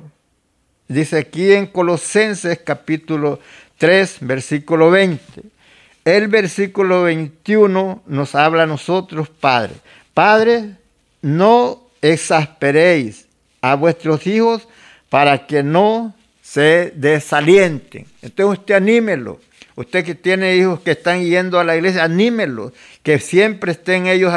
Dice 0.88 1.18
aquí 1.18 1.52
en 1.52 1.66
Colosenses 1.66 2.60
capítulo 2.64 3.40
3, 3.80 4.18
versículo 4.22 4.92
20. 4.92 5.42
El 6.06 6.28
versículo 6.28 7.04
21 7.04 8.04
nos 8.06 8.36
habla 8.36 8.64
a 8.64 8.68
nosotros, 8.68 9.30
padres. 9.30 9.78
Padres, 10.14 10.66
no 11.24 11.82
exasperéis 12.04 13.26
a 13.62 13.74
vuestros 13.76 14.28
hijos 14.28 14.68
para 15.10 15.48
que 15.48 15.64
no 15.64 16.14
se 16.44 16.94
desalienten. 16.96 18.06
Entonces 18.22 18.60
usted 18.60 18.76
anímelo 18.76 19.40
Usted 19.82 20.06
que 20.06 20.16
tiene 20.16 20.56
hijos 20.56 20.80
que 20.82 20.92
están 20.92 21.24
yendo 21.24 21.60
a 21.60 21.64
la 21.64 21.76
iglesia, 21.76 22.04
anímelos, 22.04 22.72
que 23.02 23.20
siempre 23.20 23.72
estén 23.72 24.06
ellos 24.06 24.32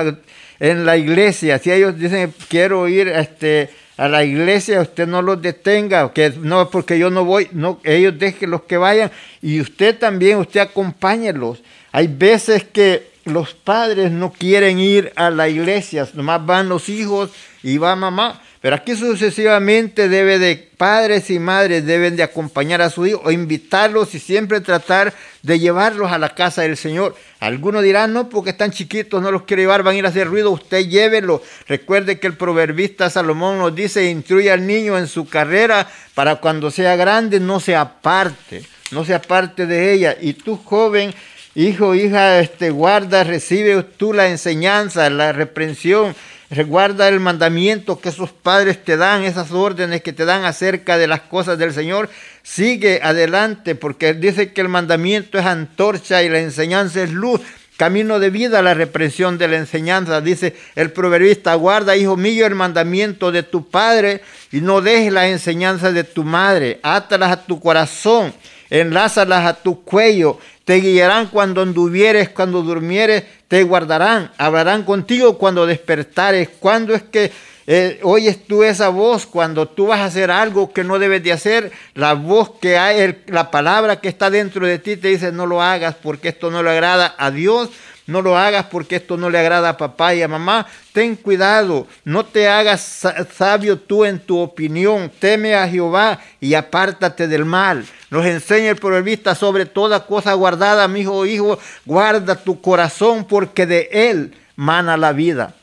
en 0.59 0.87
la 0.87 0.97
iglesia. 0.97 1.59
Si 1.59 1.71
ellos 1.71 1.99
dicen, 1.99 2.33
quiero 2.49 2.89
ir 2.89 3.09
este, 3.09 3.69
a 3.99 4.09
la 4.09 4.25
iglesia, 4.25 4.81
usted 4.81 5.07
no 5.07 5.21
los 5.21 5.43
detenga, 5.43 6.13
que 6.15 6.31
no 6.31 6.71
porque 6.71 6.99
yo 6.99 7.11
no 7.11 7.27
voy, 7.27 7.49
no, 7.53 7.79
ellos 7.85 8.15
los 8.41 8.63
que 8.63 8.79
vayan 8.79 9.11
y 9.43 9.61
usted 9.61 9.99
también, 9.99 10.39
usted 10.39 10.61
acompáñelos. 10.61 11.63
Hay 11.93 12.07
veces 12.07 12.65
que 12.65 13.11
los 13.27 13.53
padres 13.53 14.11
no 14.11 14.33
quieren 14.33 14.79
ir 14.79 15.13
a 15.15 15.29
la 15.29 15.49
iglesia, 15.49 16.09
nomás 16.15 16.45
van 16.45 16.71
los 16.71 16.89
hijos 16.89 17.31
y 17.63 17.77
va 17.77 17.95
mamá. 17.97 18.41
Pero 18.64 18.77
aquí 18.77 18.96
sucesivamente 18.96 20.09
debe 20.09 20.38
de 20.38 20.57
padres 20.57 21.29
y 21.29 21.38
madres 21.38 21.85
deben 21.85 22.16
de 22.16 22.22
acompañar 22.22 22.81
a 22.81 22.88
su 22.88 23.05
hijo 23.05 23.20
o 23.22 23.31
invitarlos 23.31 24.14
y 24.14 24.18
siempre 24.18 24.62
tratar 24.62 25.12
de 25.42 25.59
llevarlos 25.59 26.11
a 26.11 26.16
la 26.16 26.31
casa 26.31 26.62
del 26.62 26.79
Señor. 26.79 27.14
Algunos 27.40 27.83
dirán, 27.83 28.14
no, 28.14 28.31
porque 28.31 28.48
están 28.48 28.70
chiquitos, 28.70 29.20
no 29.20 29.31
los 29.31 29.42
quiere 29.42 29.64
llevar, 29.64 29.83
van 29.83 29.96
a 29.96 29.98
ir 29.98 30.07
a 30.07 30.09
hacer 30.09 30.29
ruido, 30.29 30.50
usted 30.50 30.88
llévelo. 30.88 31.42
Recuerde 31.68 32.18
que 32.18 32.27
el 32.27 32.38
proverbista 32.38 33.11
Salomón 33.11 33.59
nos 33.59 33.74
dice, 33.74 34.09
instruye 34.09 34.50
al 34.50 34.66
niño 34.66 34.96
en 34.96 35.09
su 35.09 35.29
carrera 35.29 35.87
para 36.14 36.37
cuando 36.37 36.70
sea 36.70 36.96
grande 36.96 37.40
no 37.40 37.61
se 37.61 37.77
aparte, 37.77 38.62
no 38.92 39.05
se 39.05 39.12
aparte 39.12 39.66
de 39.66 39.92
ella. 39.92 40.16
Y 40.18 40.33
tú 40.33 40.57
joven, 40.57 41.12
hijo, 41.55 41.94
hija, 41.94 42.40
este, 42.40 42.70
guarda, 42.70 43.24
recibe 43.24 43.83
tú 43.83 44.14
la 44.14 44.29
enseñanza, 44.29 45.11
la 45.11 45.33
reprensión 45.33 46.16
Reguarda 46.55 47.09
el 47.09 47.19
mandamiento 47.19 47.99
que 47.99 48.12
sus 48.12 48.31
padres 48.31 48.85
te 48.85 48.97
dan, 48.97 49.25
esas 49.25 49.51
órdenes 49.51 50.03
que 50.03 50.12
te 50.12 50.25
dan 50.25 50.45
acerca 50.45 50.97
de 50.97 51.09
las 51.09 51.23
cosas 51.23 51.59
del 51.59 51.75
Señor. 51.75 52.09
Sigue 52.45 53.01
adelante 53.03 53.75
porque 53.75 54.14
dice 54.14 54.53
que 54.53 54.61
el 54.61 54.69
mandamiento 54.69 55.37
es 55.37 55.47
antorcha 55.47 56.23
y 56.23 56.29
la 56.29 56.38
enseñanza 56.38 57.03
es 57.03 57.11
luz. 57.11 57.40
Camino 57.77 58.21
de 58.21 58.31
vida, 58.31 58.62
la 58.62 58.73
represión 58.73 59.37
de 59.37 59.49
la 59.49 59.57
enseñanza. 59.57 60.21
Dice 60.21 60.55
el 60.77 60.93
proverbista, 60.93 61.57
guarda, 61.57 61.97
hijo 61.97 62.17
mío, 62.17 62.47
el 62.47 62.55
mandamiento 62.55 63.33
de 63.33 63.43
tu 63.43 63.69
padre 63.69 64.21
y 64.53 64.61
no 64.61 64.81
dejes 64.81 65.12
la 65.12 65.27
enseñanza 65.27 65.90
de 65.90 66.05
tu 66.05 66.23
madre. 66.23 66.79
Átalas 66.85 67.33
a 67.33 67.43
tu 67.43 67.59
corazón, 67.59 68.33
enlázalas 68.81 69.47
a 69.47 69.55
tu 69.55 69.83
cuello 69.85 70.39
te 70.65 70.77
guiarán 70.77 71.27
cuando 71.27 71.61
anduvieres, 71.61 72.31
cuando 72.31 72.63
durmieres, 72.63 73.25
te 73.49 73.63
guardarán. 73.65 74.33
Hablarán 74.39 74.85
contigo 74.85 75.37
cuando 75.37 75.67
despertares. 75.67 76.49
Cuando 76.59 76.95
es 76.95 77.03
que 77.03 77.31
eh, 77.67 78.01
oyes 78.03 78.47
tú 78.47 78.63
esa 78.63 78.89
voz 78.89 79.27
cuando 79.27 79.69
tú 79.69 79.87
vas 79.87 80.01
a 80.01 80.07
hacer 80.07 80.31
algo 80.31 80.73
que 80.73 80.85
no 80.85 80.99
debes 80.99 81.23
de 81.23 81.33
hacer, 81.33 81.73
la 81.95 82.15
voz 82.15 82.53
que 82.61 82.79
hay, 82.79 83.23
la 83.27 83.51
palabra 83.51 84.01
que 84.01 84.09
está 84.09 84.31
dentro 84.31 84.67
de 84.67 84.79
ti 84.79 84.97
te 84.97 85.09
dice 85.09 85.33
no 85.33 85.47
lo 85.47 85.63
hagas 85.63 85.95
porque 85.95 86.29
esto 86.29 86.51
no 86.51 86.63
le 86.63 86.71
agrada 86.71 87.15
a 87.17 87.31
Dios, 87.31 87.71
no 88.07 88.21
lo 88.21 88.37
hagas 88.37 88.67
porque 88.67 88.97
esto 88.97 89.17
no 89.17 89.31
le 89.31 89.38
agrada 89.38 89.71
a 89.71 89.77
papá 89.77 90.14
y 90.14 90.23
a 90.23 90.29
mamá. 90.29 90.67
Ten 90.93 91.17
cuidado, 91.17 91.87
no 92.05 92.25
te 92.27 92.49
hagas 92.49 93.03
sabio 93.35 93.79
tú 93.79 94.05
en 94.05 94.19
tu 94.19 94.38
opinión. 94.38 95.11
Teme 95.19 95.55
a 95.55 95.67
Jehová 95.67 96.21
y 96.38 96.55
apártate 96.55 97.29
del 97.29 97.47
mal. 97.47 97.87
Nos 98.11 98.27
enseña 98.27 98.71
el 98.71 98.77
proverbista 98.77 99.35
sobre 99.35 99.64
toda 99.64 100.07
cosa 100.07 100.35
guardada, 100.35 100.87
mi 100.87 101.01
hijo, 101.01 101.25
hijo, 101.25 101.59
guarda 101.87 102.37
tu 102.37 102.61
corazón 102.61 103.25
porque 103.25 103.64
de 103.64 103.88
él 103.90 104.35
mana 104.55 104.99
la 104.99 105.12
vida. 105.12 105.55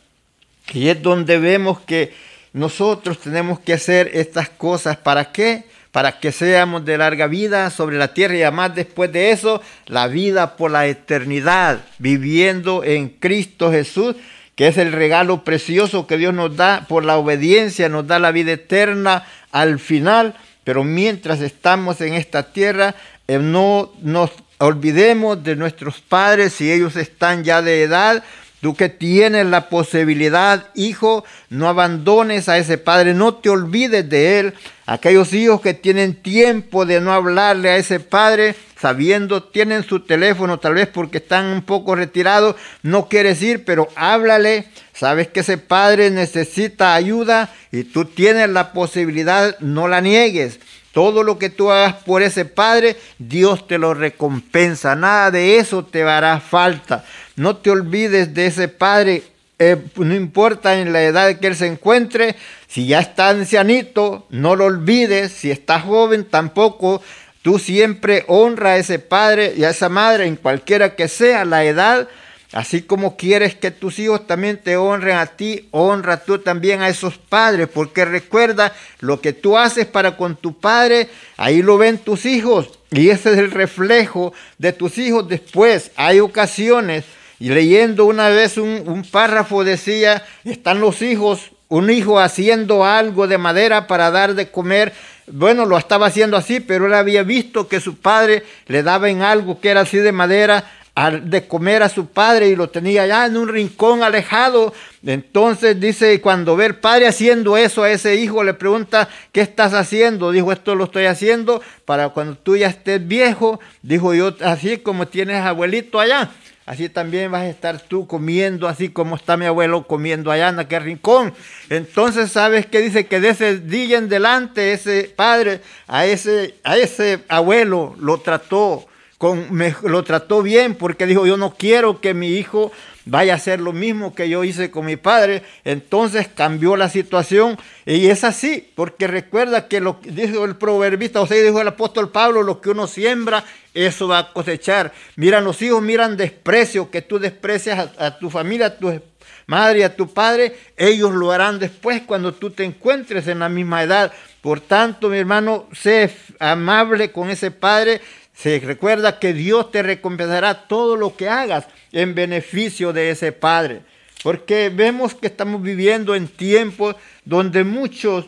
Y 0.73 0.89
es 0.89 1.01
donde 1.01 1.37
vemos 1.37 1.79
que 1.81 2.13
nosotros 2.53 3.19
tenemos 3.19 3.59
que 3.59 3.73
hacer 3.73 4.09
estas 4.13 4.49
cosas. 4.49 4.97
¿Para 4.97 5.31
qué? 5.31 5.65
Para 5.91 6.19
que 6.19 6.31
seamos 6.31 6.85
de 6.85 6.97
larga 6.97 7.27
vida 7.27 7.69
sobre 7.69 7.97
la 7.97 8.13
tierra 8.13 8.35
y 8.35 8.43
además 8.43 8.75
después 8.75 9.11
de 9.11 9.31
eso, 9.31 9.61
la 9.87 10.07
vida 10.07 10.55
por 10.55 10.71
la 10.71 10.87
eternidad, 10.87 11.81
viviendo 11.99 12.83
en 12.83 13.09
Cristo 13.09 13.71
Jesús, 13.71 14.15
que 14.55 14.67
es 14.67 14.77
el 14.77 14.91
regalo 14.91 15.43
precioso 15.43 16.07
que 16.07 16.17
Dios 16.17 16.33
nos 16.33 16.55
da 16.55 16.85
por 16.87 17.03
la 17.03 17.17
obediencia, 17.17 17.89
nos 17.89 18.07
da 18.07 18.19
la 18.19 18.31
vida 18.31 18.53
eterna 18.53 19.25
al 19.51 19.79
final, 19.79 20.35
pero 20.63 20.83
mientras 20.83 21.41
estamos 21.41 21.99
en 22.01 22.13
esta 22.13 22.53
tierra, 22.53 22.95
eh, 23.27 23.39
no 23.39 23.91
nos 24.01 24.31
olvidemos 24.59 25.43
de 25.43 25.55
nuestros 25.55 25.99
padres 25.99 26.53
si 26.53 26.71
ellos 26.71 26.95
están 26.95 27.43
ya 27.43 27.61
de 27.61 27.83
edad, 27.83 28.23
Tú 28.61 28.75
que 28.75 28.89
tienes 28.89 29.47
la 29.47 29.69
posibilidad, 29.69 30.67
hijo, 30.75 31.25
no 31.49 31.67
abandones 31.67 32.47
a 32.47 32.59
ese 32.59 32.77
padre, 32.77 33.15
no 33.15 33.33
te 33.33 33.49
olvides 33.49 34.07
de 34.07 34.39
él. 34.39 34.53
Aquellos 34.85 35.33
hijos 35.33 35.61
que 35.61 35.73
tienen 35.73 36.13
tiempo 36.13 36.85
de 36.85 37.01
no 37.01 37.11
hablarle 37.11 37.71
a 37.71 37.77
ese 37.77 37.99
padre, 37.99 38.55
sabiendo, 38.79 39.41
tienen 39.41 39.83
su 39.83 40.01
teléfono 40.01 40.59
tal 40.59 40.75
vez 40.75 40.87
porque 40.87 41.17
están 41.17 41.47
un 41.47 41.63
poco 41.63 41.95
retirados, 41.95 42.55
no 42.83 43.09
quieres 43.09 43.41
ir, 43.41 43.65
pero 43.65 43.87
háblale. 43.95 44.65
Sabes 44.93 45.29
que 45.29 45.39
ese 45.39 45.57
padre 45.57 46.11
necesita 46.11 46.93
ayuda 46.93 47.51
y 47.71 47.83
tú 47.85 48.05
tienes 48.05 48.47
la 48.49 48.73
posibilidad, 48.73 49.57
no 49.59 49.87
la 49.87 50.01
niegues. 50.01 50.59
Todo 50.91 51.23
lo 51.23 51.39
que 51.39 51.49
tú 51.49 51.71
hagas 51.71 51.95
por 52.03 52.21
ese 52.21 52.45
padre, 52.45 52.97
Dios 53.17 53.67
te 53.67 53.77
lo 53.77 53.93
recompensa. 53.93 54.95
Nada 54.95 55.31
de 55.31 55.57
eso 55.57 55.85
te 55.85 56.03
hará 56.03 56.39
falta. 56.39 57.05
No 57.35 57.57
te 57.57 57.69
olvides 57.69 58.33
de 58.33 58.47
ese 58.47 58.67
padre, 58.67 59.23
eh, 59.57 59.77
no 59.95 60.13
importa 60.15 60.79
en 60.79 60.91
la 60.91 61.01
edad 61.03 61.39
que 61.39 61.47
él 61.47 61.55
se 61.55 61.67
encuentre, 61.67 62.35
si 62.67 62.87
ya 62.87 62.99
está 62.99 63.29
ancianito, 63.29 64.25
no 64.29 64.55
lo 64.55 64.65
olvides, 64.65 65.31
si 65.31 65.51
está 65.51 65.79
joven 65.79 66.25
tampoco, 66.25 67.01
Tú 67.41 67.57
siempre 67.57 68.23
honra 68.27 68.71
a 68.71 68.77
ese 68.77 68.99
padre 68.99 69.53
y 69.57 69.63
a 69.63 69.71
esa 69.71 69.89
madre 69.89 70.27
en 70.27 70.35
cualquiera 70.35 70.95
que 70.95 71.07
sea 71.07 71.43
la 71.43 71.63
edad. 71.63 72.07
Así 72.53 72.81
como 72.81 73.15
quieres 73.15 73.55
que 73.55 73.71
tus 73.71 73.97
hijos 73.99 74.27
también 74.27 74.57
te 74.57 74.75
honren 74.75 75.17
a 75.17 75.25
ti, 75.25 75.69
honra 75.71 76.23
tú 76.25 76.39
también 76.39 76.81
a 76.81 76.89
esos 76.89 77.17
padres, 77.17 77.69
porque 77.73 78.03
recuerda 78.03 78.73
lo 78.99 79.21
que 79.21 79.31
tú 79.31 79.57
haces 79.57 79.85
para 79.85 80.17
con 80.17 80.35
tu 80.35 80.59
padre, 80.59 81.07
ahí 81.37 81.61
lo 81.61 81.77
ven 81.77 81.97
tus 81.97 82.25
hijos 82.25 82.79
y 82.91 83.09
ese 83.09 83.31
es 83.31 83.37
el 83.37 83.51
reflejo 83.51 84.33
de 84.57 84.73
tus 84.73 84.97
hijos 84.97 85.29
después. 85.29 85.91
Hay 85.95 86.19
ocasiones, 86.19 87.05
y 87.39 87.49
leyendo 87.49 88.05
una 88.05 88.27
vez 88.27 88.57
un, 88.57 88.83
un 88.85 89.03
párrafo 89.03 89.63
decía, 89.63 90.25
están 90.43 90.81
los 90.81 91.01
hijos, 91.01 91.51
un 91.69 91.89
hijo 91.89 92.19
haciendo 92.19 92.83
algo 92.83 93.29
de 93.29 93.37
madera 93.37 93.87
para 93.87 94.11
dar 94.11 94.35
de 94.35 94.51
comer 94.51 94.91
bueno, 95.33 95.65
lo 95.65 95.77
estaba 95.77 96.07
haciendo 96.07 96.35
así, 96.35 96.59
pero 96.59 96.87
él 96.87 96.93
había 96.93 97.23
visto 97.23 97.69
que 97.69 97.79
su 97.79 97.95
padre 97.95 98.43
le 98.67 98.83
daba 98.83 99.09
en 99.09 99.21
algo 99.21 99.61
que 99.61 99.69
era 99.69 99.81
así 99.81 99.97
de 99.97 100.11
madera 100.11 100.65
de 101.09 101.47
comer 101.47 101.81
a 101.83 101.89
su 101.89 102.07
padre 102.07 102.49
y 102.49 102.55
lo 102.55 102.69
tenía 102.69 103.03
allá 103.03 103.25
en 103.25 103.37
un 103.37 103.47
rincón 103.47 104.03
alejado. 104.03 104.73
Entonces 105.05 105.79
dice, 105.79 106.21
cuando 106.21 106.55
ve 106.55 106.67
el 106.67 106.75
padre 106.75 107.07
haciendo 107.07 107.57
eso 107.57 107.83
a 107.83 107.91
ese 107.91 108.15
hijo, 108.15 108.43
le 108.43 108.53
pregunta, 108.53 109.09
¿qué 109.31 109.41
estás 109.41 109.73
haciendo? 109.73 110.31
Dijo, 110.31 110.51
esto 110.51 110.75
lo 110.75 110.83
estoy 110.83 111.05
haciendo 111.05 111.61
para 111.85 112.09
cuando 112.09 112.35
tú 112.35 112.55
ya 112.55 112.67
estés 112.67 113.07
viejo. 113.07 113.59
Dijo, 113.81 114.13
yo 114.13 114.35
así 114.41 114.77
como 114.77 115.07
tienes 115.07 115.43
abuelito 115.43 115.99
allá 115.99 116.29
así 116.71 116.87
también 116.87 117.31
vas 117.31 117.41
a 117.41 117.49
estar 117.49 117.81
tú 117.81 118.07
comiendo, 118.07 118.65
así 118.65 118.87
como 118.87 119.17
está 119.17 119.35
mi 119.35 119.45
abuelo 119.45 119.87
comiendo 119.87 120.31
allá 120.31 120.47
en 120.47 120.59
aquel 120.59 120.83
rincón. 120.83 121.33
Entonces, 121.69 122.31
¿sabes 122.31 122.65
qué 122.65 122.79
dice? 122.79 123.07
Que 123.07 123.19
de 123.19 123.29
ese 123.29 123.59
día 123.59 123.97
en 123.97 124.07
delante, 124.07 124.71
ese 124.71 125.11
padre, 125.13 125.59
a 125.87 126.05
ese, 126.05 126.55
a 126.63 126.77
ese 126.77 127.25
abuelo 127.27 127.93
lo 127.99 128.19
trató, 128.19 128.85
con, 129.21 129.45
lo 129.83 130.03
trató 130.03 130.41
bien, 130.41 130.73
porque 130.73 131.05
dijo, 131.05 131.27
yo 131.27 131.37
no 131.37 131.53
quiero 131.53 132.01
que 132.01 132.15
mi 132.15 132.29
hijo 132.29 132.71
vaya 133.05 133.33
a 133.33 133.35
hacer 133.35 133.59
lo 133.59 133.71
mismo 133.71 134.15
que 134.15 134.27
yo 134.27 134.43
hice 134.43 134.71
con 134.71 134.87
mi 134.87 134.95
padre. 134.95 135.43
Entonces 135.63 136.27
cambió 136.27 136.75
la 136.75 136.89
situación 136.89 137.55
y 137.85 138.07
es 138.07 138.23
así, 138.23 138.71
porque 138.73 139.05
recuerda 139.05 139.67
que 139.67 139.79
lo 139.79 139.99
dijo 140.01 140.43
el 140.43 140.55
proverbista, 140.55 141.21
o 141.21 141.27
sea, 141.27 141.39
dijo 141.39 141.61
el 141.61 141.67
apóstol 141.67 142.09
Pablo, 142.09 142.41
lo 142.41 142.61
que 142.61 142.71
uno 142.71 142.87
siembra, 142.87 143.43
eso 143.75 144.07
va 144.07 144.17
a 144.17 144.33
cosechar. 144.33 144.91
Miran 145.17 145.43
los 145.43 145.61
hijos, 145.61 145.83
miran 145.83 146.17
desprecio, 146.17 146.89
que 146.89 147.03
tú 147.03 147.19
desprecias 147.19 147.91
a, 147.99 148.17
tu 148.17 148.31
familia, 148.31 148.65
a 148.65 148.77
tu 148.79 149.01
madre 149.45 149.83
a 149.83 149.95
tu 149.95 150.11
padre, 150.11 150.55
ellos 150.77 151.11
lo 151.11 151.31
harán 151.31 151.59
después 151.59 152.01
cuando 152.07 152.33
tú 152.33 152.49
te 152.49 152.63
encuentres 152.63 153.27
en 153.27 153.37
la 153.37 153.49
misma 153.49 153.83
edad. 153.83 154.11
Por 154.41 154.61
tanto, 154.61 155.09
mi 155.09 155.17
hermano, 155.17 155.67
sé 155.73 156.09
amable 156.39 157.11
con 157.11 157.29
ese 157.29 157.51
padre. 157.51 158.01
Se 158.41 158.59
recuerda 158.59 159.19
que 159.19 159.33
Dios 159.33 159.69
te 159.69 159.83
recompensará 159.83 160.67
todo 160.67 160.95
lo 160.95 161.15
que 161.15 161.29
hagas 161.29 161.67
en 161.91 162.15
beneficio 162.15 162.91
de 162.91 163.11
ese 163.11 163.31
padre. 163.33 163.81
Porque 164.23 164.71
vemos 164.73 165.13
que 165.13 165.27
estamos 165.27 165.61
viviendo 165.61 166.15
en 166.15 166.27
tiempos 166.27 166.95
donde 167.23 167.63
muchos, 167.63 168.25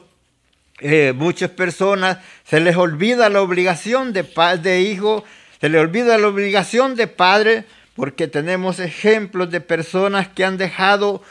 eh, 0.82 1.14
muchas 1.16 1.50
personas 1.50 2.20
se 2.44 2.60
les 2.60 2.76
olvida 2.76 3.28
la 3.30 3.42
obligación 3.42 4.14
de, 4.14 4.24
de 4.62 4.82
hijo, 4.82 5.24
se 5.60 5.70
les 5.70 5.82
olvida 5.82 6.20
la 6.20 6.28
obligación 6.28 6.96
de 6.96 7.08
padre, 7.08 7.66
porque 7.96 8.28
tenemos 8.28 8.80
ejemplos 8.80 9.50
de 9.50 9.62
personas 9.62 10.28
que 10.28 10.46
han 10.46 10.60
dejado, 10.60 11.24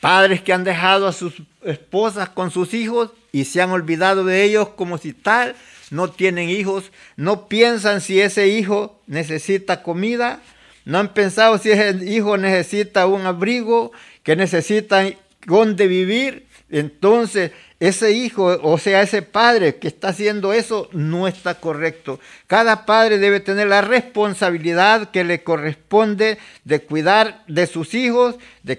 padres 0.00 0.42
que 0.42 0.52
han 0.52 0.64
dejado 0.64 1.06
a 1.06 1.12
sus 1.12 1.34
esposas 1.62 2.28
con 2.30 2.50
sus 2.50 2.74
hijos 2.74 3.10
y 3.30 3.44
se 3.44 3.62
han 3.62 3.70
olvidado 3.70 4.24
de 4.24 4.42
ellos 4.42 4.70
como 4.70 4.98
si 4.98 5.12
tal 5.12 5.54
no 5.90 6.10
tienen 6.10 6.48
hijos, 6.50 6.92
no 7.16 7.48
piensan 7.48 8.00
si 8.00 8.20
ese 8.20 8.48
hijo 8.48 9.00
necesita 9.06 9.82
comida, 9.82 10.40
no 10.84 10.98
han 10.98 11.12
pensado 11.14 11.58
si 11.58 11.70
ese 11.70 12.04
hijo 12.04 12.36
necesita 12.36 13.06
un 13.06 13.26
abrigo, 13.26 13.92
que 14.22 14.36
necesita 14.36 15.04
dónde 15.46 15.86
vivir. 15.86 16.46
Entonces, 16.70 17.52
ese 17.80 18.10
hijo, 18.10 18.58
o 18.62 18.76
sea, 18.78 19.02
ese 19.02 19.22
padre 19.22 19.76
que 19.76 19.86
está 19.86 20.08
haciendo 20.08 20.52
eso, 20.52 20.88
no 20.92 21.28
está 21.28 21.54
correcto. 21.54 22.18
Cada 22.48 22.84
padre 22.84 23.18
debe 23.18 23.38
tener 23.38 23.68
la 23.68 23.82
responsabilidad 23.82 25.10
que 25.12 25.22
le 25.22 25.44
corresponde 25.44 26.38
de 26.64 26.80
cuidar 26.80 27.44
de 27.46 27.68
sus 27.68 27.94
hijos, 27.94 28.34
de, 28.64 28.74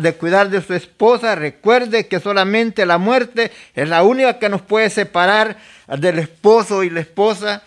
de 0.00 0.14
cuidar 0.14 0.50
de 0.50 0.62
su 0.62 0.74
esposa. 0.74 1.36
Recuerde 1.36 2.08
que 2.08 2.18
solamente 2.18 2.86
la 2.86 2.98
muerte 2.98 3.52
es 3.76 3.88
la 3.88 4.02
única 4.02 4.40
que 4.40 4.48
nos 4.48 4.62
puede 4.62 4.90
separar 4.90 5.56
del 5.86 6.18
esposo 6.18 6.82
y 6.82 6.90
la 6.90 7.00
esposa. 7.00 7.62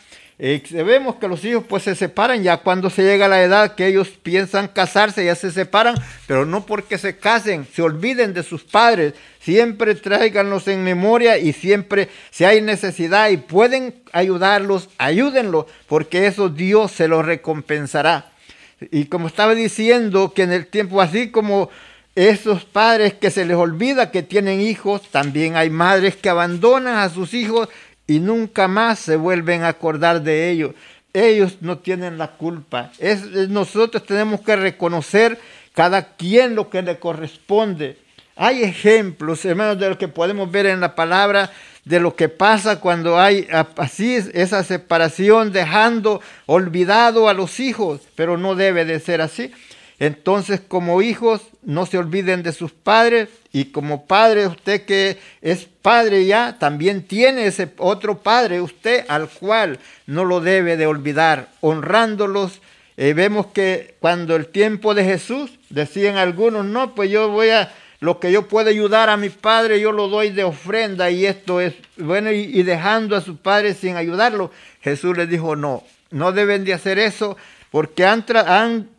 Eh, 0.45 0.61
vemos 0.83 1.15
que 1.15 1.29
los 1.29 1.45
hijos 1.45 1.63
pues 1.69 1.83
se 1.83 1.95
separan. 1.95 2.43
Ya 2.43 2.57
cuando 2.57 2.89
se 2.89 3.01
llega 3.01 3.27
a 3.27 3.29
la 3.29 3.41
edad 3.41 3.75
que 3.75 3.87
ellos 3.87 4.09
piensan 4.09 4.67
casarse, 4.67 5.23
ya 5.23 5.35
se 5.35 5.51
separan, 5.51 5.95
pero 6.27 6.45
no 6.45 6.65
porque 6.65 6.97
se 6.97 7.15
casen, 7.15 7.65
se 7.73 7.81
olviden 7.81 8.33
de 8.33 8.43
sus 8.43 8.61
padres, 8.65 9.13
siempre 9.39 9.95
tráiganlos 9.95 10.67
en 10.67 10.83
memoria 10.83 11.37
y 11.37 11.53
siempre 11.53 12.09
si 12.29 12.43
hay 12.43 12.59
necesidad 12.59 13.29
y 13.29 13.37
pueden 13.37 13.95
ayudarlos, 14.11 14.89
ayúdenlos, 14.97 15.67
porque 15.87 16.27
eso 16.27 16.49
Dios 16.49 16.91
se 16.91 17.07
lo 17.07 17.21
recompensará. 17.21 18.29
Y 18.91 19.05
como 19.05 19.27
estaba 19.27 19.55
diciendo, 19.55 20.33
que 20.33 20.43
en 20.43 20.51
el 20.51 20.67
tiempo 20.67 20.99
así 20.99 21.31
como 21.31 21.69
esos 22.15 22.65
padres 22.65 23.13
que 23.13 23.31
se 23.31 23.45
les 23.45 23.55
olvida 23.55 24.11
que 24.11 24.23
tienen 24.23 24.59
hijos, 24.59 25.03
también 25.09 25.55
hay 25.55 25.69
madres 25.69 26.17
que 26.17 26.27
abandonan 26.27 26.97
a 26.97 27.07
sus 27.07 27.33
hijos 27.33 27.69
y 28.07 28.19
nunca 28.19 28.67
más 28.67 28.99
se 28.99 29.15
vuelven 29.15 29.63
a 29.63 29.69
acordar 29.69 30.21
de 30.21 30.49
ellos. 30.49 30.73
Ellos 31.13 31.57
no 31.61 31.77
tienen 31.77 32.17
la 32.17 32.31
culpa. 32.31 32.91
Es, 32.99 33.23
nosotros 33.49 34.05
tenemos 34.05 34.41
que 34.41 34.55
reconocer 34.55 35.39
cada 35.73 36.15
quien 36.15 36.55
lo 36.55 36.69
que 36.69 36.81
le 36.81 36.99
corresponde. 36.99 37.97
Hay 38.35 38.63
ejemplos, 38.63 39.45
hermanos, 39.45 39.79
de 39.79 39.89
lo 39.89 39.97
que 39.97 40.07
podemos 40.07 40.49
ver 40.51 40.65
en 40.65 40.79
la 40.79 40.95
palabra, 40.95 41.51
de 41.85 41.99
lo 41.99 42.15
que 42.15 42.29
pasa 42.29 42.79
cuando 42.79 43.19
hay 43.19 43.47
así 43.77 44.15
esa 44.33 44.63
separación, 44.63 45.51
dejando 45.51 46.21
olvidado 46.47 47.29
a 47.29 47.33
los 47.33 47.59
hijos, 47.59 48.01
pero 48.15 48.37
no 48.37 48.55
debe 48.55 48.85
de 48.85 48.99
ser 48.99 49.21
así. 49.21 49.51
Entonces, 50.03 50.59
como 50.59 51.01
hijos, 51.01 51.39
no 51.61 51.85
se 51.85 51.97
olviden 51.97 52.43
de 52.43 52.51
sus 52.51 52.73
padres 52.73 53.29
y 53.53 53.71
como 53.71 54.05
padre, 54.05 54.47
usted 54.47 54.83
que 54.83 55.17
es 55.41 55.65
padre 55.81 56.25
ya, 56.25 56.57
también 56.59 57.03
tiene 57.03 57.47
ese 57.47 57.71
otro 57.77 58.17
padre, 58.17 58.59
usted 58.59 59.05
al 59.07 59.29
cual 59.29 59.79
no 60.05 60.25
lo 60.25 60.41
debe 60.41 60.75
de 60.75 60.87
olvidar, 60.87 61.47
honrándolos. 61.61 62.59
Eh, 62.97 63.13
vemos 63.13 63.47
que 63.47 63.95
cuando 64.01 64.35
el 64.35 64.47
tiempo 64.47 64.93
de 64.93 65.05
Jesús, 65.05 65.51
decían 65.69 66.17
algunos, 66.17 66.65
no, 66.65 66.95
pues 66.95 67.09
yo 67.09 67.29
voy 67.29 67.51
a, 67.51 67.71
lo 68.01 68.19
que 68.19 68.29
yo 68.29 68.49
puedo 68.49 68.69
ayudar 68.69 69.09
a 69.09 69.15
mi 69.15 69.29
padre, 69.29 69.79
yo 69.79 69.93
lo 69.93 70.09
doy 70.09 70.31
de 70.31 70.43
ofrenda 70.43 71.11
y 71.11 71.25
esto 71.25 71.61
es, 71.61 71.75
bueno, 71.95 72.29
y, 72.29 72.61
dejando 72.63 73.15
a 73.15 73.21
su 73.21 73.37
padre 73.37 73.73
sin 73.73 73.95
ayudarlo. 73.95 74.51
Jesús 74.81 75.15
les 75.15 75.29
dijo, 75.29 75.55
no, 75.55 75.81
no 76.11 76.33
deben 76.33 76.65
de 76.65 76.73
hacer 76.73 76.99
eso 76.99 77.37
porque 77.71 78.05
han, 78.05 78.25
han 78.45 78.89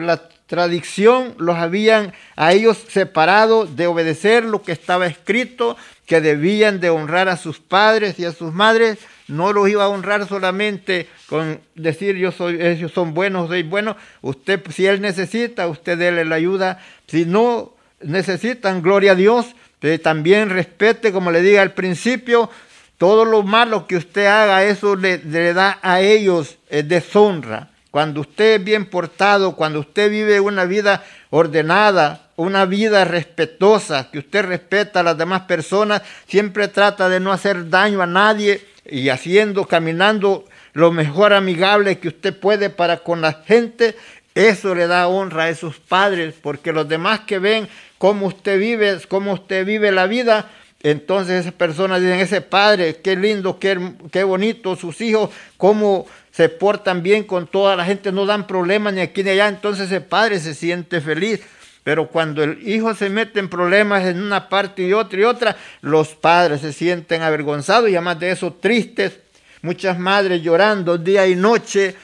la 0.00 0.20
tradición 0.48 1.34
los 1.38 1.56
habían 1.56 2.14
a 2.34 2.52
ellos 2.52 2.78
separado 2.88 3.66
de 3.66 3.86
obedecer 3.86 4.44
lo 4.44 4.62
que 4.62 4.72
estaba 4.72 5.06
escrito, 5.06 5.76
que 6.06 6.20
debían 6.20 6.80
de 6.80 6.90
honrar 6.90 7.28
a 7.28 7.36
sus 7.36 7.60
padres 7.60 8.18
y 8.18 8.24
a 8.24 8.32
sus 8.32 8.52
madres. 8.52 8.98
No 9.28 9.52
los 9.52 9.68
iba 9.68 9.84
a 9.84 9.88
honrar 9.88 10.26
solamente 10.26 11.06
con 11.28 11.60
decir 11.74 12.16
yo 12.16 12.32
soy, 12.32 12.60
ellos 12.60 12.92
son 12.92 13.12
buenos, 13.12 13.48
soy 13.48 13.62
bueno. 13.62 13.96
Usted, 14.22 14.60
si 14.70 14.86
él 14.86 15.02
necesita, 15.02 15.68
usted 15.68 15.98
déle 15.98 16.24
la 16.24 16.36
ayuda. 16.36 16.82
Si 17.06 17.26
no 17.26 17.74
necesitan, 18.00 18.80
gloria 18.80 19.12
a 19.12 19.16
Dios, 19.16 19.54
pero 19.80 20.00
también 20.00 20.48
respete, 20.48 21.12
como 21.12 21.30
le 21.30 21.42
diga 21.42 21.60
al 21.60 21.74
principio, 21.74 22.50
todo 22.96 23.26
lo 23.26 23.42
malo 23.42 23.86
que 23.86 23.96
usted 23.96 24.26
haga, 24.26 24.64
eso 24.64 24.96
le, 24.96 25.18
le 25.18 25.52
da 25.52 25.78
a 25.82 26.00
ellos 26.00 26.56
eh, 26.70 26.82
deshonra. 26.82 27.68
Cuando 27.90 28.20
usted 28.20 28.56
es 28.56 28.64
bien 28.64 28.86
portado, 28.86 29.56
cuando 29.56 29.80
usted 29.80 30.10
vive 30.10 30.40
una 30.40 30.64
vida 30.64 31.04
ordenada, 31.30 32.28
una 32.36 32.66
vida 32.66 33.04
respetuosa, 33.04 34.10
que 34.10 34.18
usted 34.18 34.44
respeta 34.44 35.00
a 35.00 35.02
las 35.02 35.16
demás 35.16 35.42
personas, 35.42 36.02
siempre 36.26 36.68
trata 36.68 37.08
de 37.08 37.18
no 37.18 37.32
hacer 37.32 37.70
daño 37.70 38.02
a 38.02 38.06
nadie 38.06 38.64
y 38.84 39.08
haciendo, 39.08 39.66
caminando 39.66 40.44
lo 40.74 40.92
mejor 40.92 41.32
amigable 41.32 41.98
que 41.98 42.08
usted 42.08 42.38
puede 42.38 42.70
para 42.70 42.98
con 42.98 43.20
la 43.20 43.32
gente, 43.32 43.96
eso 44.34 44.74
le 44.74 44.86
da 44.86 45.08
honra 45.08 45.44
a 45.44 45.48
esos 45.48 45.78
padres, 45.78 46.34
porque 46.40 46.72
los 46.72 46.88
demás 46.88 47.20
que 47.20 47.38
ven 47.38 47.68
cómo 47.96 48.26
usted 48.26 48.58
vive, 48.60 48.98
cómo 49.08 49.32
usted 49.32 49.66
vive 49.66 49.90
la 49.90 50.06
vida, 50.06 50.48
entonces 50.82 51.40
esas 51.40 51.54
personas 51.54 52.00
dicen, 52.00 52.20
ese 52.20 52.40
padre, 52.40 53.00
qué 53.02 53.16
lindo, 53.16 53.58
qué, 53.58 53.76
qué 54.12 54.22
bonito, 54.22 54.76
sus 54.76 55.00
hijos, 55.00 55.30
cómo 55.56 56.06
se 56.38 56.48
portan 56.48 57.02
bien 57.02 57.24
con 57.24 57.48
toda 57.48 57.74
la 57.74 57.84
gente, 57.84 58.12
no 58.12 58.24
dan 58.24 58.46
problemas 58.46 58.94
ni 58.94 59.00
aquí 59.00 59.24
ni 59.24 59.30
allá, 59.30 59.48
entonces 59.48 59.90
el 59.90 60.04
padre 60.04 60.38
se 60.38 60.54
siente 60.54 61.00
feliz. 61.00 61.40
Pero 61.82 62.06
cuando 62.10 62.44
el 62.44 62.60
hijo 62.64 62.94
se 62.94 63.10
mete 63.10 63.40
en 63.40 63.48
problemas 63.48 64.04
en 64.04 64.22
una 64.22 64.48
parte 64.48 64.84
y 64.84 64.92
otra 64.92 65.18
y 65.18 65.24
otra, 65.24 65.56
los 65.80 66.14
padres 66.14 66.60
se 66.60 66.72
sienten 66.72 67.22
avergonzados 67.22 67.90
y 67.90 67.96
además 67.96 68.20
de 68.20 68.30
eso 68.30 68.52
tristes, 68.52 69.18
muchas 69.62 69.98
madres 69.98 70.40
llorando 70.40 70.96
día 70.96 71.26
y 71.26 71.34
noche 71.34 71.96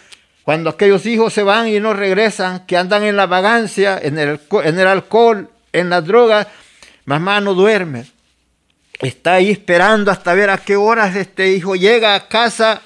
cuando 0.43 0.71
aquellos 0.71 1.07
hijos 1.07 1.33
se 1.33 1.45
van 1.45 1.69
y 1.69 1.79
no 1.79 1.93
regresan, 1.93 2.67
que 2.67 2.77
andan 2.77 3.05
en 3.05 3.17
la 3.17 3.27
vagancia, 3.27 4.01
en 4.03 4.19
el, 4.19 4.41
en 4.65 4.81
el 4.81 4.87
alcohol, 4.89 5.49
en 5.73 5.91
las 5.91 6.05
drogas, 6.05 6.49
mamá 7.05 7.41
no 7.41 7.55
duerme. 7.55 8.05
Está 8.99 9.35
ahí 9.35 9.53
esperando 9.53 10.11
hasta 10.11 10.35
ver 10.35 10.51
a 10.51 10.59
qué 10.59 10.75
horas 10.75 11.15
este 11.15 11.53
hijo 11.53 11.77
llega 11.77 12.17
a 12.17 12.27
casa. 12.27 12.83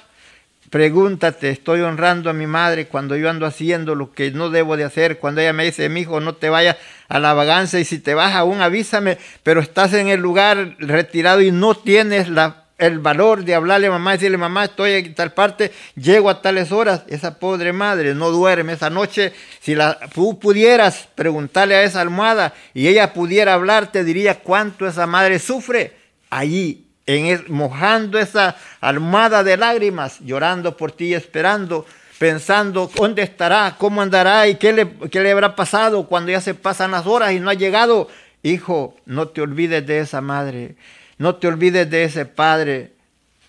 Pregúntate, 0.69 1.49
estoy 1.49 1.81
honrando 1.81 2.29
a 2.29 2.33
mi 2.33 2.45
madre 2.45 2.87
cuando 2.87 3.15
yo 3.15 3.29
ando 3.29 3.45
haciendo 3.45 3.95
lo 3.95 4.11
que 4.11 4.31
no 4.31 4.49
debo 4.49 4.77
de 4.77 4.83
hacer. 4.83 5.17
Cuando 5.17 5.41
ella 5.41 5.53
me 5.53 5.65
dice, 5.65 5.89
mi 5.89 6.01
hijo, 6.01 6.19
no 6.19 6.35
te 6.35 6.49
vayas 6.49 6.77
a 7.07 7.19
la 7.19 7.33
vagancia 7.33 7.79
y 7.79 7.85
si 7.85 7.99
te 7.99 8.13
vas 8.13 8.35
aún 8.35 8.61
avísame, 8.61 9.17
pero 9.41 9.61
estás 9.61 9.93
en 9.93 10.09
el 10.09 10.19
lugar 10.19 10.75
retirado 10.79 11.41
y 11.41 11.51
no 11.51 11.75
tienes 11.75 12.29
la 12.29 12.65
el 12.79 12.99
valor 12.99 13.43
de 13.43 13.53
hablarle 13.53 13.87
a 13.87 13.91
mamá, 13.91 14.13
decirle, 14.13 14.37
mamá, 14.37 14.63
estoy 14.63 14.93
en 14.93 15.13
tal 15.13 15.33
parte, 15.33 15.71
llego 15.95 16.29
a 16.29 16.41
tales 16.41 16.71
horas. 16.71 17.03
Esa 17.07 17.37
pobre 17.37 17.73
madre 17.73 18.15
no 18.15 18.31
duerme 18.31 18.73
esa 18.73 18.89
noche. 18.89 19.33
Si 19.59 19.75
la, 19.75 19.99
tú 20.15 20.39
pudieras 20.39 21.09
preguntarle 21.13 21.75
a 21.75 21.83
esa 21.83 22.01
almohada 22.01 22.53
y 22.73 22.87
ella 22.87 23.13
pudiera 23.13 23.53
hablar, 23.53 23.91
te 23.91 24.03
diría 24.03 24.39
cuánto 24.39 24.87
esa 24.87 25.05
madre 25.05 25.39
sufre 25.39 25.97
allí, 26.29 26.88
en 27.09 27.43
mojando 27.47 28.19
esa 28.19 28.55
almohada 28.81 29.43
de 29.43 29.57
lágrimas, 29.57 30.19
llorando 30.19 30.77
por 30.77 30.91
ti, 30.91 31.15
esperando, 31.15 31.85
pensando 32.19 32.91
dónde 32.95 33.23
estará, 33.23 33.75
cómo 33.79 34.01
andará 34.03 34.47
y 34.47 34.55
qué 34.55 34.73
le, 34.73 34.87
qué 35.09 35.21
le 35.21 35.31
habrá 35.31 35.55
pasado 35.55 36.05
cuando 36.05 36.31
ya 36.31 36.39
se 36.39 36.53
pasan 36.53 36.91
las 36.91 37.07
horas 37.07 37.31
y 37.31 37.39
no 37.39 37.49
ha 37.49 37.55
llegado. 37.55 38.09
Hijo, 38.43 38.95
no 39.05 39.29
te 39.29 39.41
olvides 39.41 39.85
de 39.87 39.99
esa 39.99 40.21
madre. 40.21 40.75
No 41.17 41.35
te 41.35 41.47
olvides 41.47 41.89
de 41.89 42.03
ese 42.03 42.25
Padre. 42.25 42.91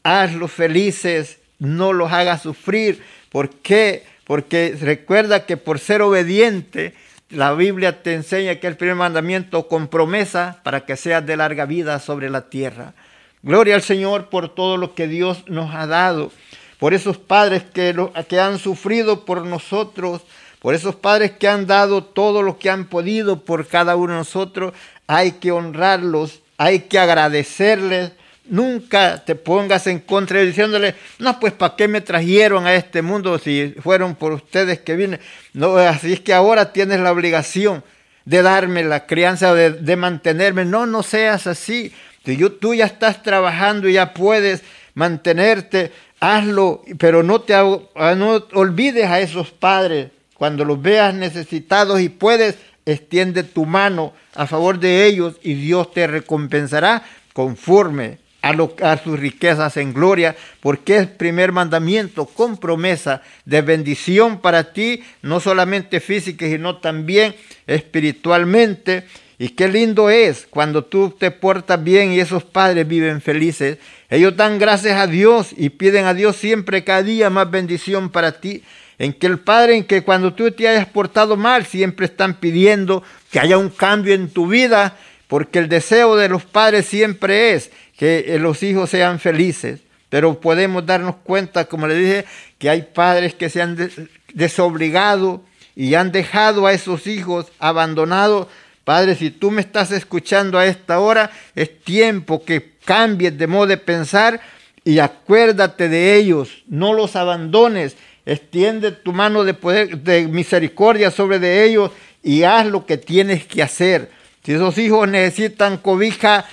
Hazlos 0.02 0.50
felices, 0.50 1.38
no 1.58 1.92
los 1.92 2.10
hagas 2.12 2.42
sufrir. 2.42 3.02
¿Por 3.30 3.50
qué? 3.50 4.04
Porque 4.24 4.74
recuerda 4.80 5.44
que 5.44 5.58
por 5.58 5.78
ser 5.78 6.00
obediente, 6.00 6.94
la 7.28 7.52
Biblia 7.52 8.02
te 8.02 8.14
enseña 8.14 8.56
que 8.56 8.66
el 8.66 8.76
primer 8.76 8.96
mandamiento 8.96 9.68
con 9.68 9.88
promesa 9.88 10.60
para 10.64 10.86
que 10.86 10.96
seas 10.96 11.24
de 11.26 11.36
larga 11.36 11.66
vida 11.66 11.98
sobre 12.00 12.30
la 12.30 12.48
tierra. 12.48 12.94
Gloria 13.42 13.74
al 13.74 13.82
Señor 13.82 14.28
por 14.28 14.54
todo 14.54 14.76
lo 14.76 14.94
que 14.94 15.08
Dios 15.08 15.44
nos 15.46 15.74
ha 15.74 15.86
dado, 15.86 16.30
por 16.78 16.94
esos 16.94 17.16
padres 17.16 17.62
que, 17.62 17.94
que 18.28 18.40
han 18.40 18.58
sufrido 18.58 19.24
por 19.24 19.44
nosotros, 19.46 20.22
por 20.60 20.74
esos 20.74 20.94
padres 20.94 21.32
que 21.32 21.48
han 21.48 21.66
dado 21.66 22.04
todo 22.04 22.42
lo 22.42 22.58
que 22.58 22.70
han 22.70 22.86
podido 22.86 23.40
por 23.40 23.66
cada 23.66 23.96
uno 23.96 24.12
de 24.12 24.18
nosotros. 24.18 24.74
Hay 25.06 25.32
que 25.32 25.52
honrarlos 25.52 26.40
hay 26.60 26.80
que 26.80 26.98
agradecerles. 26.98 28.12
Nunca 28.44 29.24
te 29.24 29.34
pongas 29.34 29.86
en 29.86 30.00
contra 30.00 30.42
diciéndole, 30.42 30.94
no, 31.18 31.40
pues 31.40 31.54
¿para 31.54 31.74
qué 31.74 31.88
me 31.88 32.02
trajeron 32.02 32.66
a 32.66 32.74
este 32.74 33.00
mundo 33.00 33.38
si 33.38 33.74
fueron 33.80 34.14
por 34.14 34.32
ustedes 34.32 34.80
que 34.80 34.94
vine? 34.94 35.20
No, 35.54 35.76
así 35.78 36.12
es 36.12 36.20
que 36.20 36.34
ahora 36.34 36.74
tienes 36.74 37.00
la 37.00 37.12
obligación 37.12 37.82
de 38.26 38.42
darme 38.42 38.84
la 38.84 39.06
crianza, 39.06 39.54
de, 39.54 39.70
de 39.70 39.96
mantenerme. 39.96 40.66
No, 40.66 40.84
no 40.84 41.02
seas 41.02 41.46
así. 41.46 41.94
Tú 42.22 42.74
ya 42.74 42.86
estás 42.86 43.22
trabajando 43.22 43.88
y 43.88 43.94
ya 43.94 44.12
puedes 44.12 44.62
mantenerte, 44.94 45.92
hazlo, 46.20 46.82
pero 46.98 47.22
no 47.22 47.40
te 47.40 47.54
no 47.54 48.44
olvides 48.52 49.06
a 49.06 49.20
esos 49.20 49.50
padres 49.50 50.10
cuando 50.34 50.64
los 50.64 50.80
veas 50.80 51.14
necesitados 51.14 52.00
y 52.00 52.08
puedes 52.08 52.56
extiende 52.86 53.42
tu 53.42 53.66
mano 53.66 54.12
a 54.34 54.46
favor 54.46 54.78
de 54.78 55.06
ellos 55.06 55.36
y 55.42 55.54
Dios 55.54 55.92
te 55.92 56.06
recompensará 56.06 57.02
conforme 57.32 58.18
a, 58.42 58.52
lo, 58.52 58.74
a, 58.82 58.96
sus 58.96 59.18
riquezas 59.18 59.76
en 59.76 59.92
gloria, 59.92 60.34
porque 60.60 60.96
es 60.96 61.06
primer 61.06 61.52
mandamiento 61.52 62.24
con 62.24 62.56
promesa 62.56 63.22
de 63.44 63.60
bendición 63.60 64.40
para 64.40 64.72
ti, 64.72 65.02
no 65.22 65.40
solamente 65.40 66.00
física, 66.00 66.46
sino 66.46 66.78
también 66.78 67.34
espiritualmente. 67.66 69.04
Y 69.40 69.48
qué 69.48 69.68
lindo 69.68 70.10
es 70.10 70.46
cuando 70.50 70.84
tú 70.84 71.16
te 71.18 71.30
portas 71.30 71.82
bien 71.82 72.12
y 72.12 72.20
esos 72.20 72.44
padres 72.44 72.86
viven 72.86 73.22
felices. 73.22 73.78
Ellos 74.10 74.36
dan 74.36 74.58
gracias 74.58 75.00
a 75.00 75.06
Dios 75.06 75.54
y 75.56 75.70
piden 75.70 76.04
a 76.04 76.12
Dios 76.12 76.36
siempre 76.36 76.84
cada 76.84 77.02
día 77.02 77.30
más 77.30 77.50
bendición 77.50 78.10
para 78.10 78.38
ti 78.38 78.62
en 78.98 79.14
que 79.14 79.26
el 79.26 79.38
Padre, 79.38 79.78
en 79.78 79.84
que 79.84 80.02
cuando 80.02 80.34
tú 80.34 80.50
te 80.50 80.68
hayas 80.68 80.86
portado 80.86 81.38
mal, 81.38 81.64
siempre 81.64 82.04
están 82.04 82.34
pidiendo 82.34 83.02
que 83.30 83.40
haya 83.40 83.56
un 83.56 83.70
cambio 83.70 84.12
en 84.12 84.28
tu 84.28 84.46
vida, 84.46 84.98
porque 85.26 85.58
el 85.58 85.70
deseo 85.70 86.16
de 86.16 86.28
los 86.28 86.44
padres 86.44 86.84
siempre 86.84 87.54
es 87.54 87.70
que 87.96 88.38
los 88.38 88.62
hijos 88.62 88.90
sean 88.90 89.18
felices. 89.18 89.80
Pero 90.10 90.38
podemos 90.38 90.84
darnos 90.84 91.16
cuenta, 91.24 91.64
como 91.64 91.86
le 91.86 91.94
dije, 91.94 92.24
que 92.58 92.68
hay 92.68 92.82
padres 92.82 93.32
que 93.32 93.48
se 93.48 93.62
han 93.62 93.90
desobligado 94.34 95.42
y 95.74 95.94
han 95.94 96.12
dejado 96.12 96.66
a 96.66 96.74
esos 96.74 97.06
hijos 97.06 97.46
abandonados. 97.58 98.48
Padre, 98.90 99.14
si 99.14 99.30
tú 99.30 99.52
me 99.52 99.60
estás 99.60 99.92
escuchando 99.92 100.58
a 100.58 100.66
esta 100.66 100.98
hora, 100.98 101.30
es 101.54 101.78
tiempo 101.78 102.44
que 102.44 102.72
cambies 102.84 103.38
de 103.38 103.46
modo 103.46 103.68
de 103.68 103.76
pensar 103.76 104.40
y 104.82 104.98
acuérdate 104.98 105.88
de 105.88 106.16
ellos, 106.16 106.64
no 106.66 106.92
los 106.92 107.14
abandones. 107.14 107.96
Extiende 108.26 108.90
tu 108.90 109.12
mano 109.12 109.44
de, 109.44 109.54
poder, 109.54 109.98
de 109.98 110.26
misericordia 110.26 111.12
sobre 111.12 111.38
de 111.38 111.62
ellos 111.62 111.92
y 112.24 112.42
haz 112.42 112.66
lo 112.66 112.84
que 112.84 112.96
tienes 112.96 113.46
que 113.46 113.62
hacer. 113.62 114.10
Si 114.44 114.54
esos 114.54 114.76
hijos 114.76 115.08
necesitan 115.08 115.76
cobija, 115.76 116.44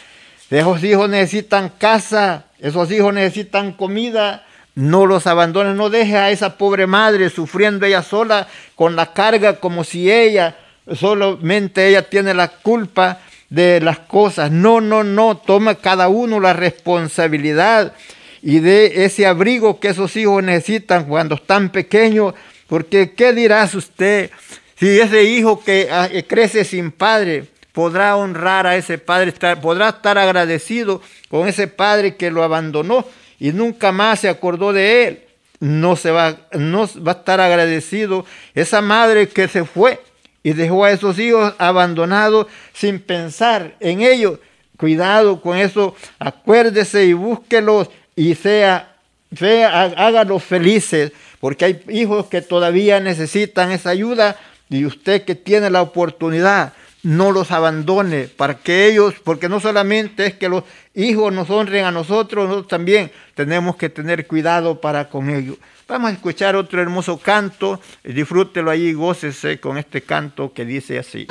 esos 0.51 0.83
hijos 0.83 1.09
necesitan 1.09 1.69
casa, 1.69 2.45
esos 2.59 2.91
hijos 2.91 3.15
necesitan 3.15 3.71
comida, 3.73 4.45
no 4.75 5.07
los 5.07 5.25
abandones, 5.25 5.75
no 5.75 5.89
dejes 5.89 6.13
a 6.13 6.29
esa 6.29 6.59
pobre 6.59 6.85
madre 6.85 7.31
sufriendo 7.31 7.87
ella 7.87 8.03
sola 8.03 8.47
con 8.75 8.95
la 8.95 9.11
carga 9.13 9.59
como 9.59 9.83
si 9.83 10.11
ella, 10.11 10.55
solamente 10.95 11.87
ella 11.87 12.03
tiene 12.09 12.33
la 12.33 12.47
culpa 12.47 13.19
de 13.49 13.79
las 13.81 13.99
cosas. 13.99 14.51
No, 14.51 14.81
no, 14.81 15.03
no, 15.03 15.37
toma 15.37 15.75
cada 15.75 16.07
uno 16.07 16.39
la 16.39 16.53
responsabilidad 16.53 17.93
y 18.41 18.59
de 18.59 19.05
ese 19.05 19.25
abrigo 19.25 19.79
que 19.79 19.89
esos 19.89 20.15
hijos 20.15 20.43
necesitan 20.43 21.05
cuando 21.05 21.35
están 21.35 21.69
pequeños, 21.69 22.33
porque 22.67 23.13
¿qué 23.13 23.33
dirás 23.33 23.73
usted 23.73 24.31
si 24.79 24.99
ese 24.99 25.23
hijo 25.23 25.63
que 25.63 25.89
ah, 25.91 26.07
crece 26.27 26.63
sin 26.63 26.91
padre 26.91 27.45
podrá 27.71 28.15
honrar 28.15 28.67
a 28.67 28.75
ese 28.75 28.97
padre, 28.97 29.33
podrá 29.61 29.89
estar 29.89 30.17
agradecido 30.17 31.01
con 31.29 31.47
ese 31.47 31.67
padre 31.67 32.15
que 32.15 32.31
lo 32.31 32.43
abandonó 32.43 33.05
y 33.39 33.51
nunca 33.51 33.91
más 33.91 34.21
se 34.21 34.29
acordó 34.29 34.73
de 34.73 35.07
él? 35.07 35.23
No 35.59 35.95
se 35.95 36.11
va, 36.11 36.37
no 36.53 36.87
va 37.05 37.13
a 37.13 37.15
estar 37.15 37.41
agradecido 37.41 38.25
esa 38.53 38.81
madre 38.81 39.27
que 39.27 39.47
se 39.47 39.65
fue 39.65 39.99
y 40.43 40.53
dejó 40.53 40.85
a 40.85 40.91
esos 40.91 41.19
hijos 41.19 41.53
abandonados 41.57 42.47
sin 42.73 42.99
pensar 42.99 43.75
en 43.79 44.01
ellos. 44.01 44.39
Cuidado 44.77 45.41
con 45.41 45.57
eso, 45.57 45.95
acuérdese 46.19 47.05
y 47.05 47.13
búsquelos 47.13 47.89
y 48.15 48.35
sea, 48.35 48.95
sea, 49.35 49.83
hágalos 49.83 50.43
felices, 50.43 51.11
porque 51.39 51.65
hay 51.65 51.83
hijos 51.89 52.27
que 52.27 52.41
todavía 52.41 52.99
necesitan 52.99 53.71
esa 53.71 53.89
ayuda 53.89 54.37
y 54.69 54.85
usted 54.85 55.23
que 55.23 55.35
tiene 55.35 55.69
la 55.69 55.81
oportunidad, 55.81 56.73
no 57.03 57.31
los 57.31 57.51
abandone 57.51 58.23
para 58.23 58.55
que 58.55 58.87
ellos, 58.87 59.15
porque 59.23 59.49
no 59.49 59.59
solamente 59.59 60.25
es 60.25 60.33
que 60.35 60.49
los 60.49 60.63
hijos 60.93 61.31
nos 61.31 61.49
honren 61.49 61.85
a 61.85 61.91
nosotros, 61.91 62.45
nosotros 62.45 62.67
también 62.67 63.11
tenemos 63.33 63.75
que 63.75 63.89
tener 63.89 64.27
cuidado 64.27 64.81
para 64.81 65.09
con 65.09 65.29
ellos. 65.29 65.57
Vamos 65.87 66.11
a 66.11 66.13
escuchar 66.13 66.57
otro 66.57 66.81
hermoso 66.81 67.17
canto, 67.17 67.79
disfrútelo 68.03 68.69
ahí, 68.69 68.91
gócese 68.91 69.59
con 69.61 69.77
este 69.77 70.01
canto 70.01 70.51
que 70.51 70.65
dice 70.65 70.99
así. 70.99 71.27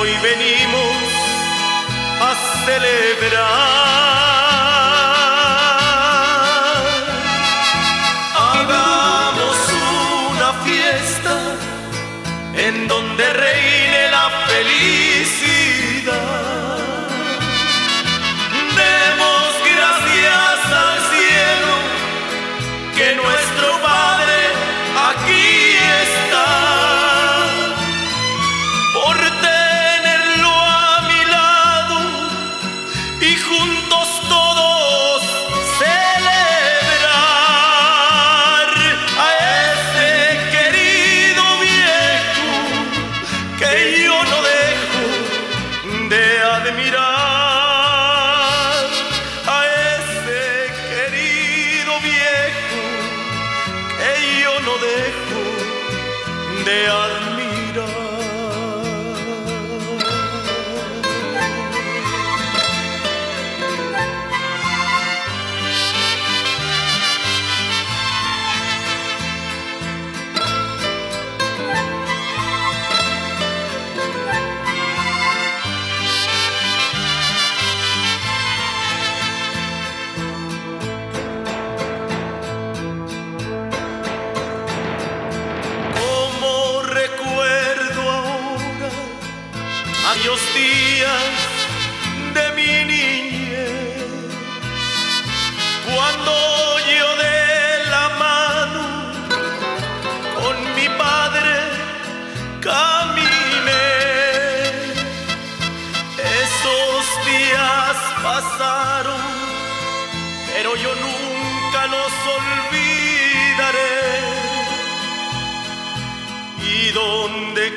Hoy 0.00 0.10
venimos 0.22 0.96
a 2.20 2.34
celebrar. 2.64 3.97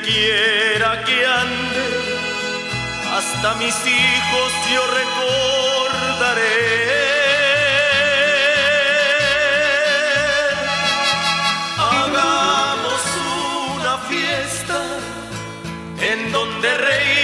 Quiera 0.04 1.04
que 1.04 1.26
ande, 1.26 1.86
hasta 3.18 3.56
mis 3.56 3.76
hijos 3.86 4.52
yo 4.74 4.82
recordaré. 5.02 6.52
Hagamos 11.78 13.02
una 13.76 13.98
fiesta 14.10 14.80
en 16.00 16.32
donde 16.32 16.78
reine 16.78 17.21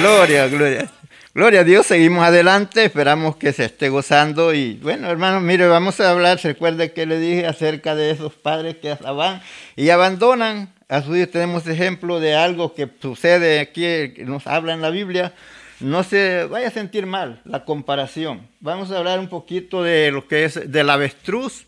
Gloria, 0.00 0.46
gloria. 0.48 0.90
Gloria 1.34 1.60
a 1.60 1.64
Dios, 1.64 1.86
seguimos 1.86 2.24
adelante, 2.24 2.84
esperamos 2.84 3.36
que 3.36 3.52
se 3.52 3.64
esté 3.66 3.88
gozando 3.88 4.54
y 4.54 4.74
bueno, 4.74 5.10
hermanos, 5.10 5.42
mire, 5.42 5.66
vamos 5.66 6.00
a 6.00 6.10
hablar, 6.10 6.38
recuerde 6.42 6.92
que 6.92 7.06
le 7.06 7.18
dije 7.18 7.46
acerca 7.46 7.94
de 7.94 8.10
esos 8.10 8.34
padres 8.34 8.76
que 8.76 8.94
van 8.94 9.42
y 9.74 9.90
abandonan 9.90 10.72
a 10.88 11.02
sus 11.02 11.16
hijos. 11.16 11.30
Tenemos 11.30 11.66
ejemplo 11.66 12.20
de 12.20 12.34
algo 12.34 12.74
que 12.74 12.88
sucede 13.00 13.60
aquí, 13.60 13.82
que 13.82 14.24
nos 14.24 14.46
habla 14.46 14.74
en 14.74 14.82
la 14.82 14.90
Biblia. 14.90 15.32
No 15.80 16.04
se 16.04 16.44
vaya 16.44 16.68
a 16.68 16.70
sentir 16.70 17.06
mal 17.06 17.40
la 17.44 17.64
comparación. 17.64 18.46
Vamos 18.60 18.90
a 18.90 18.98
hablar 18.98 19.18
un 19.18 19.28
poquito 19.28 19.82
de 19.82 20.10
lo 20.10 20.26
que 20.26 20.44
es 20.44 20.70
del 20.70 20.90
avestruz. 20.90 21.66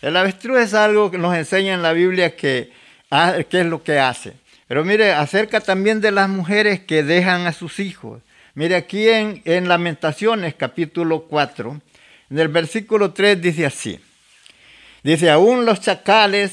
El 0.00 0.16
avestruz 0.16 0.58
es 0.58 0.74
algo 0.74 1.10
que 1.10 1.18
nos 1.18 1.36
enseña 1.36 1.74
en 1.74 1.82
la 1.82 1.92
Biblia 1.92 2.36
que, 2.36 2.72
ah, 3.10 3.34
qué 3.48 3.60
es 3.60 3.66
lo 3.66 3.82
que 3.82 3.98
hace. 3.98 4.34
Pero 4.68 4.84
mire, 4.84 5.12
acerca 5.12 5.60
también 5.60 6.02
de 6.02 6.12
las 6.12 6.28
mujeres 6.28 6.80
que 6.80 7.02
dejan 7.02 7.46
a 7.46 7.54
sus 7.54 7.80
hijos. 7.80 8.22
Mire, 8.54 8.76
aquí 8.76 9.08
en, 9.08 9.40
en 9.46 9.66
Lamentaciones 9.66 10.54
capítulo 10.54 11.22
4, 11.22 11.80
en 12.30 12.38
el 12.38 12.48
versículo 12.48 13.12
3 13.12 13.40
dice 13.40 13.64
así. 13.64 13.98
Dice, 15.02 15.30
aún 15.30 15.64
los 15.64 15.80
chacales 15.80 16.52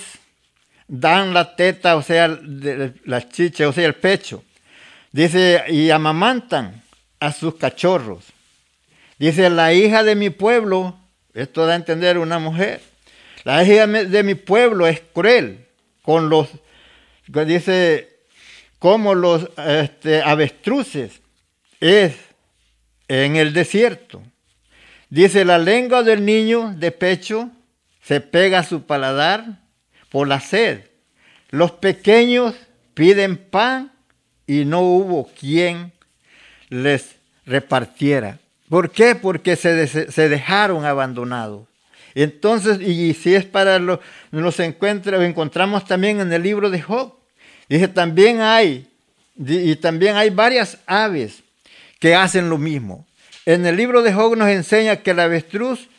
dan 0.88 1.34
la 1.34 1.58
teta, 1.58 1.98
o 1.98 2.02
sea, 2.02 2.28
la 2.28 3.28
chicha, 3.28 3.68
o 3.68 3.74
sea, 3.74 3.86
el 3.86 3.96
pecho. 3.96 4.44
Dice, 5.12 5.64
y 5.68 5.90
amamantan 5.90 6.84
a 7.20 7.34
sus 7.34 7.56
cachorros. 7.56 8.24
Dice, 9.20 9.50
la 9.50 9.74
hija 9.74 10.04
de 10.04 10.16
mi 10.16 10.30
pueblo, 10.30 10.98
esto 11.34 11.66
da 11.66 11.74
a 11.74 11.78
entender 11.78 12.18
una 12.18 12.40
mujer, 12.40 12.82
la 13.44 13.62
hija 13.64 13.88
de 13.88 14.24
mi 14.24 14.36
pueblo 14.36 14.88
es 14.88 15.02
cruel 15.14 15.66
con 16.02 16.30
los 16.30 16.48
dice, 17.28 18.20
como 18.80 19.16
los 19.16 19.50
este, 19.58 20.22
avestruces 20.22 21.22
es 21.80 22.16
en 23.08 23.36
el 23.36 23.54
desierto. 23.54 24.22
Dice, 25.10 25.46
la 25.46 25.58
lengua 25.58 26.04
del 26.04 26.26
niño 26.26 26.74
de 26.76 26.92
pecho 26.92 27.50
se 28.02 28.22
pega 28.22 28.60
a 28.60 28.64
su 28.64 28.84
paladar 28.84 29.60
por 30.10 30.28
la 30.28 30.40
sed. 30.40 30.90
Los 31.50 31.72
pequeños 31.72 32.56
piden 32.94 33.38
pan 33.38 33.92
y 34.48 34.66
no 34.66 34.82
hubo 34.82 35.28
quien 35.40 35.92
les 36.70 37.16
repartiera. 37.46 38.40
¿Por 38.70 38.92
qué? 38.92 39.16
Porque 39.16 39.56
se, 39.56 39.88
se 39.88 40.30
dejaron 40.30 40.86
abandonados. 40.86 41.68
Entonces, 42.16 42.80
y 42.82 43.14
si 43.14 43.36
es 43.36 43.44
para 43.44 43.78
los, 43.78 44.00
nos 44.32 44.60
encuentra, 44.62 45.24
encontramos 45.24 45.86
también 45.86 46.22
en 46.22 46.32
el 46.32 46.42
libro 46.42 46.70
de 46.70 46.82
Job. 46.82 47.14
Dice, 47.68 47.90
también 47.90 48.40
hay, 48.42 48.88
y 49.38 49.76
también 49.76 50.16
hay 50.16 50.30
varias 50.30 50.78
aves 50.88 51.44
que 52.00 52.16
hacen 52.16 52.50
lo 52.50 52.58
mismo. 52.58 53.06
En 53.46 53.66
el 53.66 53.76
libro 53.76 54.02
de 54.02 54.14
Job 54.14 54.38
nos 54.38 54.48
enseña 54.48 54.96
que 54.98 55.12
el 55.12 55.20
avestruz 55.20 55.90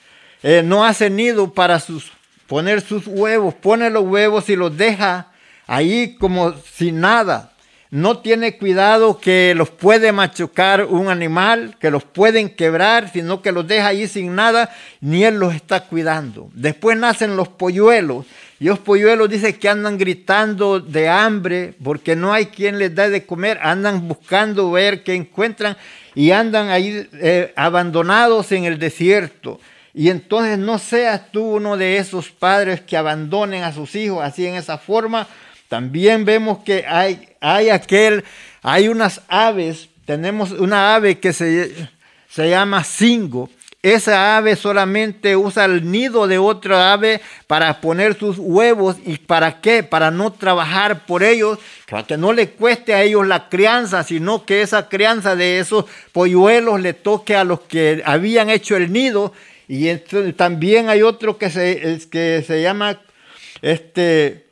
eh, 0.43 0.63
no 0.65 0.85
hace 0.85 1.11
nido 1.11 1.53
para 1.53 1.79
sus, 1.81 2.11
poner 2.47 2.81
sus 2.81 3.07
huevos, 3.07 3.55
pone 3.55 3.91
los 3.91 4.05
huevos 4.05 4.49
y 4.49 4.57
los 4.57 4.77
deja 4.77 5.33
ahí 5.67 6.17
como 6.19 6.55
sin 6.55 7.01
nada 7.01 7.53
no 7.91 8.19
tiene 8.19 8.57
cuidado 8.57 9.19
que 9.19 9.55
los 9.57 9.71
puede 9.71 10.13
machucar 10.13 10.85
un 10.85 11.09
animal, 11.09 11.77
que 11.79 11.91
los 11.91 12.05
pueden 12.05 12.51
quebrar, 12.51 13.11
sino 13.13 13.43
que 13.43 13.53
los 13.53 13.67
deja 13.67 13.89
ahí 13.89 14.09
sin 14.09 14.35
nada, 14.35 14.71
ni 15.01 15.25
él 15.25 15.39
los 15.39 15.55
está 15.55 15.81
cuidando. 15.81 16.51
Después 16.53 16.97
nacen 16.97 17.37
los 17.37 17.49
polluelos, 17.49 18.27
y 18.59 18.67
los 18.67 18.79
polluelos 18.79 19.29
dicen 19.29 19.55
que 19.55 19.69
andan 19.69 19.99
gritando 19.99 20.81
de 20.81 21.09
hambre 21.09 21.75
porque 21.83 22.17
no 22.17 22.33
hay 22.33 22.47
quien 22.47 22.79
les 22.79 22.95
dé 22.95 23.11
de 23.11 23.27
comer, 23.27 23.59
andan 23.63 24.09
buscando 24.09 24.71
ver 24.71 25.03
qué 25.03 25.15
encuentran 25.15 25.77
y 26.15 26.31
andan 26.31 26.71
ahí 26.71 27.07
eh, 27.13 27.53
abandonados 27.55 28.51
en 28.53 28.65
el 28.65 28.79
desierto. 28.79 29.61
Y 29.93 30.09
entonces 30.09 30.59
no 30.59 30.79
seas 30.79 31.31
tú 31.33 31.57
uno 31.57 31.77
de 31.77 31.99
esos 31.99 32.31
padres 32.31 32.81
que 32.81 32.97
abandonen 32.97 33.63
a 33.63 33.73
sus 33.73 33.95
hijos 33.95 34.25
así 34.25 34.47
en 34.47 34.55
esa 34.55 34.79
forma, 34.79 35.27
también 35.69 36.25
vemos 36.25 36.59
que 36.59 36.85
hay, 36.87 37.29
hay 37.41 37.71
aquel, 37.71 38.25
hay 38.63 38.89
unas 38.89 39.23
aves, 39.29 39.89
tenemos 40.05 40.53
una 40.53 40.95
ave 40.95 41.19
que 41.19 41.33
se, 41.33 41.73
se 42.29 42.49
llama 42.49 42.85
cingo. 42.85 43.51
esa 43.83 44.37
ave 44.37 44.55
solamente 44.57 45.37
usa 45.37 45.65
el 45.65 45.91
nido 45.91 46.29
de 46.29 46.39
otra 46.39 46.93
ave 46.93 47.21
para 47.47 47.81
poner 47.81 48.17
sus 48.19 48.37
huevos. 48.39 48.97
¿Y 49.05 49.19
para 49.19 49.61
qué? 49.61 49.83
Para 49.83 50.11
no 50.11 50.33
trabajar 50.33 51.05
por 51.07 51.23
ellos, 51.23 51.59
para 51.91 52.05
que 52.05 52.17
no 52.17 52.33
le 52.33 52.51
cueste 52.51 52.95
a 52.95 53.03
ellos 53.03 53.27
la 53.27 53.49
crianza, 53.49 54.05
sino 54.05 54.45
que 54.45 54.63
esa 54.63 54.89
crianza 54.89 55.35
de 55.35 55.59
esos 55.59 55.87
polluelos 56.13 56.81
le 56.81 56.95
toque 56.95 57.35
a 57.35 57.45
los 57.45 57.61
que 57.61 58.03
habían 58.05 58.51
hecho 58.51 58.77
el 58.77 58.93
nido. 58.93 59.33
Y 59.69 59.93
también 60.37 60.89
hay 60.89 61.03
otro 61.03 61.39
que 61.39 61.51
se, 61.51 62.01
que 62.11 62.45
se 62.47 62.63
llama 62.63 63.01
este, 63.63 64.46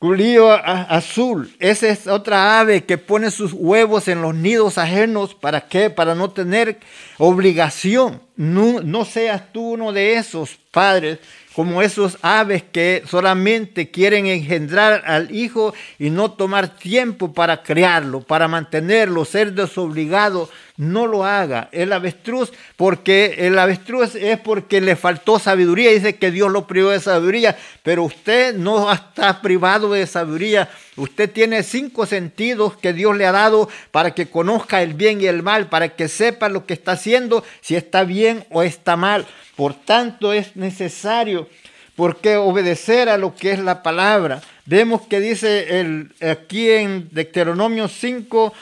Culío 0.00 0.50
azul, 0.50 1.54
esa 1.58 1.88
es 1.88 2.06
otra 2.06 2.58
ave 2.58 2.84
que 2.84 2.96
pone 2.96 3.30
sus 3.30 3.52
huevos 3.52 4.08
en 4.08 4.22
los 4.22 4.34
nidos 4.34 4.78
ajenos. 4.78 5.34
¿Para 5.34 5.68
qué? 5.68 5.90
Para 5.90 6.14
no 6.14 6.30
tener 6.30 6.80
obligación. 7.18 8.22
No, 8.40 9.04
seas 9.04 9.52
tú 9.52 9.72
uno 9.72 9.92
de 9.92 10.14
esos 10.14 10.58
padres 10.70 11.18
como 11.54 11.82
esos 11.82 12.16
aves 12.22 12.62
que 12.62 13.02
solamente 13.06 13.90
quieren 13.90 14.24
engendrar 14.24 15.02
al 15.04 15.30
hijo 15.30 15.74
y 15.98 16.08
no 16.08 16.30
tomar 16.30 16.74
tiempo 16.74 17.34
para 17.34 17.62
criarlo, 17.62 18.22
para 18.22 18.48
mantenerlo, 18.48 19.26
ser 19.26 19.52
desobligado, 19.52 20.48
no 20.78 21.06
lo 21.06 21.26
haga. 21.26 21.68
El 21.70 21.92
avestruz, 21.92 22.50
porque 22.76 23.34
el 23.40 23.58
avestruz 23.58 24.14
es 24.14 24.40
porque 24.40 24.80
le 24.80 24.96
faltó 24.96 25.38
sabiduría, 25.38 25.90
dice 25.90 26.16
que 26.16 26.30
Dios 26.30 26.50
lo 26.50 26.66
privó 26.66 26.88
de 26.88 27.00
sabiduría, 27.00 27.58
pero 27.82 28.04
usted 28.04 28.54
no 28.54 28.90
está 28.90 29.42
privado 29.42 29.92
de 29.92 30.06
sabiduría. 30.06 30.70
Usted 31.00 31.30
tiene 31.30 31.62
cinco 31.62 32.04
sentidos 32.04 32.76
que 32.76 32.92
Dios 32.92 33.16
le 33.16 33.24
ha 33.24 33.32
dado 33.32 33.70
para 33.90 34.10
que 34.10 34.26
conozca 34.26 34.82
el 34.82 34.92
bien 34.92 35.22
y 35.22 35.26
el 35.28 35.42
mal, 35.42 35.70
para 35.70 35.96
que 35.96 36.08
sepa 36.08 36.50
lo 36.50 36.66
que 36.66 36.74
está 36.74 36.92
haciendo, 36.92 37.42
si 37.62 37.74
está 37.74 38.04
bien 38.04 38.44
o 38.50 38.62
está 38.62 38.98
mal. 38.98 39.26
Por 39.56 39.72
tanto, 39.72 40.34
es 40.34 40.56
necesario 40.56 41.48
porque 41.96 42.36
obedecer 42.36 43.08
a 43.08 43.16
lo 43.16 43.34
que 43.34 43.52
es 43.52 43.60
la 43.60 43.82
palabra. 43.82 44.42
Vemos 44.66 45.00
que 45.00 45.20
dice 45.20 45.80
el, 45.80 46.12
aquí 46.20 46.70
en 46.70 47.08
Deuteronomio 47.10 47.88
5, 47.88 48.52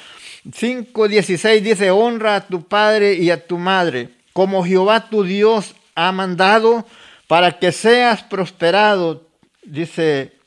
5, 0.55 1.09
16, 1.09 1.64
dice, 1.64 1.91
honra 1.91 2.36
a 2.36 2.47
tu 2.47 2.62
padre 2.62 3.14
y 3.14 3.32
a 3.32 3.45
tu 3.49 3.59
madre, 3.59 4.11
como 4.32 4.64
Jehová 4.64 5.09
tu 5.11 5.24
Dios 5.24 5.74
ha 5.97 6.12
mandado, 6.12 6.86
para 7.26 7.59
que 7.59 7.72
seas 7.72 8.22
prosperado, 8.22 9.26
dice, 9.64 10.38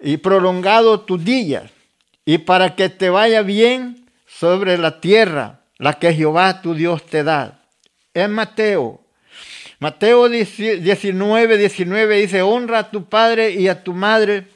y 0.00 0.18
prolongado 0.18 1.00
tus 1.00 1.24
días, 1.24 1.70
y 2.24 2.38
para 2.38 2.76
que 2.76 2.88
te 2.88 3.10
vaya 3.10 3.42
bien 3.42 4.06
sobre 4.26 4.78
la 4.78 5.00
tierra, 5.00 5.60
la 5.78 5.94
que 5.94 6.14
Jehová 6.14 6.62
tu 6.62 6.74
Dios 6.74 7.04
te 7.06 7.22
da. 7.24 7.62
En 8.14 8.32
Mateo 8.32 9.00
Mateo 9.80 10.28
19, 10.28 11.56
19 11.56 12.16
dice, 12.16 12.42
honra 12.42 12.78
a 12.80 12.90
tu 12.90 13.04
padre 13.04 13.52
y 13.52 13.68
a 13.68 13.84
tu 13.84 13.94
madre 13.94 14.48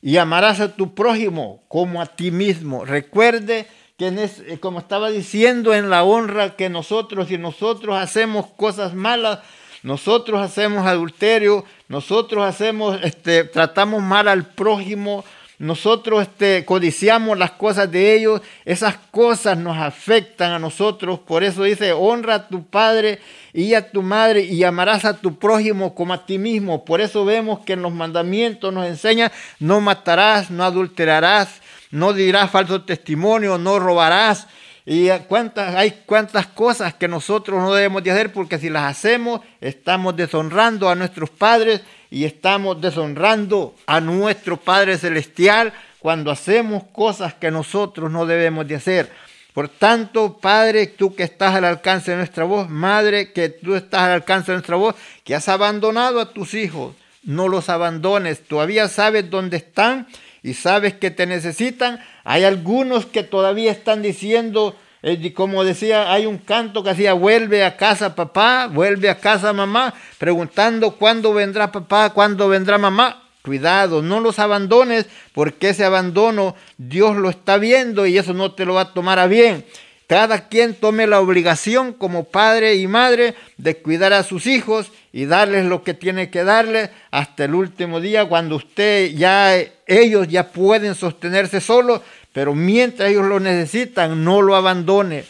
y 0.00 0.18
amarás 0.18 0.60
a 0.60 0.76
tu 0.76 0.94
prójimo 0.94 1.64
como 1.66 2.00
a 2.00 2.06
ti 2.06 2.30
mismo. 2.30 2.84
Recuerde 2.84 3.66
que 3.98 4.06
eh, 4.06 4.58
como 4.60 4.78
estaba 4.78 5.10
diciendo 5.10 5.74
en 5.74 5.90
la 5.90 6.04
honra 6.04 6.54
que 6.54 6.68
nosotros 6.68 7.32
y 7.32 7.38
nosotros 7.38 7.96
hacemos 7.96 8.46
cosas 8.56 8.94
malas, 8.94 9.40
nosotros 9.82 10.40
hacemos 10.40 10.86
adulterio, 10.86 11.64
nosotros 11.88 12.44
hacemos, 12.44 12.98
este, 13.02 13.44
tratamos 13.44 14.02
mal 14.02 14.28
al 14.28 14.46
prójimo, 14.46 15.24
nosotros 15.58 16.22
este, 16.22 16.64
codiciamos 16.64 17.38
las 17.38 17.52
cosas 17.52 17.90
de 17.90 18.16
ellos, 18.16 18.40
esas 18.64 18.96
cosas 19.12 19.56
nos 19.56 19.76
afectan 19.78 20.50
a 20.52 20.58
nosotros. 20.58 21.20
Por 21.20 21.44
eso 21.44 21.62
dice, 21.62 21.92
honra 21.92 22.34
a 22.34 22.48
tu 22.48 22.64
padre 22.64 23.20
y 23.52 23.74
a 23.74 23.90
tu 23.90 24.02
madre 24.02 24.42
y 24.42 24.64
amarás 24.64 25.04
a 25.04 25.18
tu 25.18 25.36
prójimo 25.36 25.94
como 25.94 26.14
a 26.14 26.26
ti 26.26 26.38
mismo. 26.38 26.84
Por 26.84 27.00
eso 27.00 27.24
vemos 27.24 27.60
que 27.60 27.74
en 27.74 27.82
los 27.82 27.92
mandamientos 27.92 28.72
nos 28.72 28.86
enseña, 28.86 29.30
no 29.60 29.80
matarás, 29.80 30.50
no 30.50 30.64
adulterarás, 30.64 31.60
no 31.92 32.12
dirás 32.12 32.50
falso 32.50 32.82
testimonio, 32.82 33.58
no 33.58 33.78
robarás. 33.78 34.48
Y 34.84 35.08
cuántas, 35.28 35.74
hay 35.76 36.02
cuántas 36.06 36.48
cosas 36.48 36.94
que 36.94 37.06
nosotros 37.06 37.60
no 37.60 37.72
debemos 37.72 38.02
de 38.02 38.10
hacer 38.10 38.32
porque 38.32 38.58
si 38.58 38.68
las 38.68 38.90
hacemos 38.90 39.40
estamos 39.60 40.16
deshonrando 40.16 40.88
a 40.88 40.96
nuestros 40.96 41.30
padres 41.30 41.82
y 42.10 42.24
estamos 42.24 42.80
deshonrando 42.80 43.74
a 43.86 44.00
nuestro 44.00 44.58
Padre 44.58 44.98
Celestial 44.98 45.72
cuando 45.98 46.30
hacemos 46.30 46.84
cosas 46.92 47.32
que 47.34 47.50
nosotros 47.50 48.10
no 48.10 48.26
debemos 48.26 48.66
de 48.66 48.74
hacer. 48.74 49.10
Por 49.54 49.68
tanto, 49.68 50.38
Padre, 50.38 50.88
tú 50.88 51.14
que 51.14 51.22
estás 51.22 51.54
al 51.54 51.64
alcance 51.64 52.10
de 52.10 52.16
nuestra 52.18 52.44
voz, 52.44 52.68
Madre, 52.68 53.32
que 53.32 53.50
tú 53.50 53.74
estás 53.74 54.02
al 54.02 54.12
alcance 54.12 54.50
de 54.50 54.56
nuestra 54.56 54.76
voz, 54.76 54.94
que 55.24 55.34
has 55.34 55.48
abandonado 55.48 56.20
a 56.20 56.32
tus 56.32 56.54
hijos, 56.54 56.94
no 57.22 57.48
los 57.48 57.68
abandones. 57.68 58.42
Todavía 58.46 58.88
sabes 58.88 59.30
dónde 59.30 59.58
están 59.58 60.06
y 60.42 60.54
sabes 60.54 60.94
que 60.94 61.10
te 61.10 61.26
necesitan. 61.26 62.00
Hay 62.24 62.44
algunos 62.44 63.06
que 63.06 63.22
todavía 63.22 63.70
están 63.70 64.02
diciendo, 64.02 64.76
eh, 65.02 65.32
como 65.32 65.64
decía, 65.64 66.12
hay 66.12 66.26
un 66.26 66.38
canto 66.38 66.82
que 66.82 66.90
hacía, 66.90 67.12
vuelve 67.12 67.64
a 67.64 67.76
casa 67.76 68.14
papá, 68.14 68.66
vuelve 68.66 69.08
a 69.08 69.18
casa 69.18 69.52
mamá, 69.52 69.94
preguntando 70.18 70.92
cuándo 70.96 71.32
vendrá 71.32 71.70
papá, 71.70 72.10
cuándo 72.10 72.48
vendrá 72.48 72.78
mamá. 72.78 73.18
Cuidado, 73.42 74.02
no 74.02 74.20
los 74.20 74.38
abandones, 74.38 75.06
porque 75.32 75.70
ese 75.70 75.84
abandono 75.84 76.54
Dios 76.78 77.16
lo 77.16 77.28
está 77.28 77.56
viendo 77.56 78.06
y 78.06 78.16
eso 78.16 78.34
no 78.34 78.52
te 78.52 78.64
lo 78.64 78.74
va 78.74 78.82
a 78.82 78.92
tomar 78.94 79.18
a 79.18 79.26
bien. 79.26 79.64
Cada 80.12 80.50
quien 80.50 80.74
tome 80.74 81.06
la 81.06 81.20
obligación 81.20 81.94
como 81.94 82.24
padre 82.24 82.74
y 82.74 82.86
madre 82.86 83.34
de 83.56 83.78
cuidar 83.78 84.12
a 84.12 84.22
sus 84.22 84.46
hijos 84.46 84.92
y 85.10 85.24
darles 85.24 85.64
lo 85.64 85.84
que 85.84 85.94
tiene 85.94 86.28
que 86.28 86.44
darles 86.44 86.90
hasta 87.10 87.46
el 87.46 87.54
último 87.54 87.98
día 87.98 88.26
cuando 88.26 88.56
usted 88.56 89.12
ya 89.14 89.56
ellos 89.86 90.28
ya 90.28 90.48
pueden 90.48 90.94
sostenerse 90.94 91.62
solos 91.62 92.02
pero 92.34 92.54
mientras 92.54 93.08
ellos 93.08 93.24
lo 93.24 93.40
necesitan, 93.40 94.22
no 94.22 94.42
lo 94.42 94.54
abandone. 94.54 95.24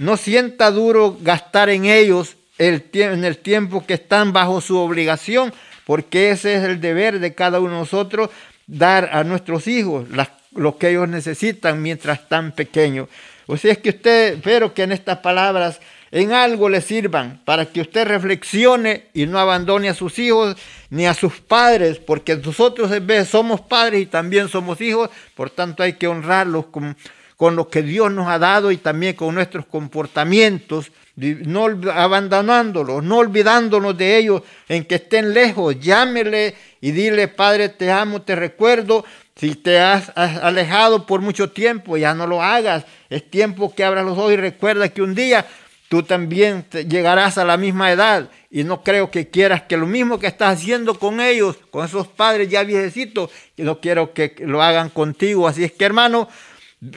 No 0.00 0.16
sienta 0.16 0.72
duro 0.72 1.16
gastar 1.20 1.68
en 1.68 1.84
ellos 1.84 2.34
el 2.58 2.82
en 2.94 3.24
el 3.24 3.38
tiempo 3.38 3.86
que 3.86 3.94
están 3.94 4.32
bajo 4.32 4.60
su 4.60 4.78
obligación, 4.78 5.52
porque 5.86 6.30
ese 6.30 6.56
es 6.56 6.64
el 6.64 6.80
deber 6.80 7.20
de 7.20 7.34
cada 7.34 7.60
uno 7.60 7.74
de 7.74 7.78
nosotros, 7.78 8.30
dar 8.66 9.10
a 9.12 9.22
nuestros 9.22 9.68
hijos 9.68 10.08
lo 10.56 10.76
que 10.76 10.90
ellos 10.90 11.08
necesitan 11.08 11.80
mientras 11.80 12.18
están 12.18 12.50
pequeños. 12.50 13.08
O 13.46 13.56
sea, 13.56 13.72
es 13.72 13.78
que 13.78 13.90
usted, 13.90 14.34
espero 14.34 14.72
que 14.72 14.82
en 14.82 14.92
estas 14.92 15.18
palabras 15.18 15.80
en 16.14 16.32
algo 16.32 16.68
le 16.68 16.80
sirvan 16.80 17.40
para 17.44 17.66
que 17.66 17.80
usted 17.80 18.06
reflexione 18.06 19.06
y 19.14 19.26
no 19.26 19.40
abandone 19.40 19.88
a 19.88 19.94
sus 19.94 20.16
hijos 20.20 20.56
ni 20.88 21.06
a 21.06 21.14
sus 21.14 21.40
padres, 21.40 21.98
porque 21.98 22.36
nosotros 22.36 22.92
en 22.92 23.04
vez 23.04 23.28
somos 23.28 23.60
padres 23.60 24.02
y 24.02 24.06
también 24.06 24.48
somos 24.48 24.80
hijos, 24.80 25.10
por 25.34 25.50
tanto 25.50 25.82
hay 25.82 25.94
que 25.94 26.06
honrarlos 26.06 26.66
con, 26.66 26.96
con 27.36 27.56
lo 27.56 27.68
que 27.68 27.82
Dios 27.82 28.12
nos 28.12 28.28
ha 28.28 28.38
dado 28.38 28.70
y 28.70 28.76
también 28.76 29.16
con 29.16 29.34
nuestros 29.34 29.66
comportamientos, 29.66 30.92
no 31.16 31.66
abandonándolos, 31.92 33.02
no 33.02 33.18
olvidándonos 33.18 33.98
de 33.98 34.16
ellos 34.16 34.42
en 34.68 34.84
que 34.84 34.96
estén 34.96 35.34
lejos, 35.34 35.80
llámele 35.80 36.54
y 36.80 36.92
dile, 36.92 37.26
Padre, 37.26 37.70
te 37.70 37.90
amo, 37.90 38.22
te 38.22 38.36
recuerdo, 38.36 39.04
si 39.36 39.54
te 39.56 39.80
has 39.80 40.12
alejado 40.16 41.06
por 41.06 41.20
mucho 41.20 41.50
tiempo, 41.50 41.96
ya 41.96 42.14
no 42.14 42.26
lo 42.26 42.42
hagas. 42.42 42.84
Es 43.10 43.28
tiempo 43.28 43.74
que 43.74 43.84
abras 43.84 44.04
los 44.04 44.16
ojos 44.16 44.32
y 44.32 44.36
recuerda 44.36 44.88
que 44.88 45.02
un 45.02 45.14
día 45.14 45.44
tú 45.88 46.02
también 46.02 46.64
llegarás 46.88 47.36
a 47.38 47.44
la 47.44 47.56
misma 47.56 47.90
edad 47.90 48.28
y 48.50 48.64
no 48.64 48.82
creo 48.82 49.10
que 49.10 49.28
quieras 49.28 49.62
que 49.62 49.76
lo 49.76 49.86
mismo 49.86 50.18
que 50.18 50.28
estás 50.28 50.58
haciendo 50.58 50.98
con 50.98 51.20
ellos, 51.20 51.56
con 51.70 51.84
esos 51.84 52.06
padres 52.06 52.48
ya 52.48 52.62
viejecitos, 52.62 53.30
no 53.56 53.80
quiero 53.80 54.12
que 54.12 54.36
lo 54.40 54.62
hagan 54.62 54.88
contigo. 54.88 55.48
Así 55.48 55.64
es 55.64 55.72
que 55.72 55.84
hermano, 55.84 56.28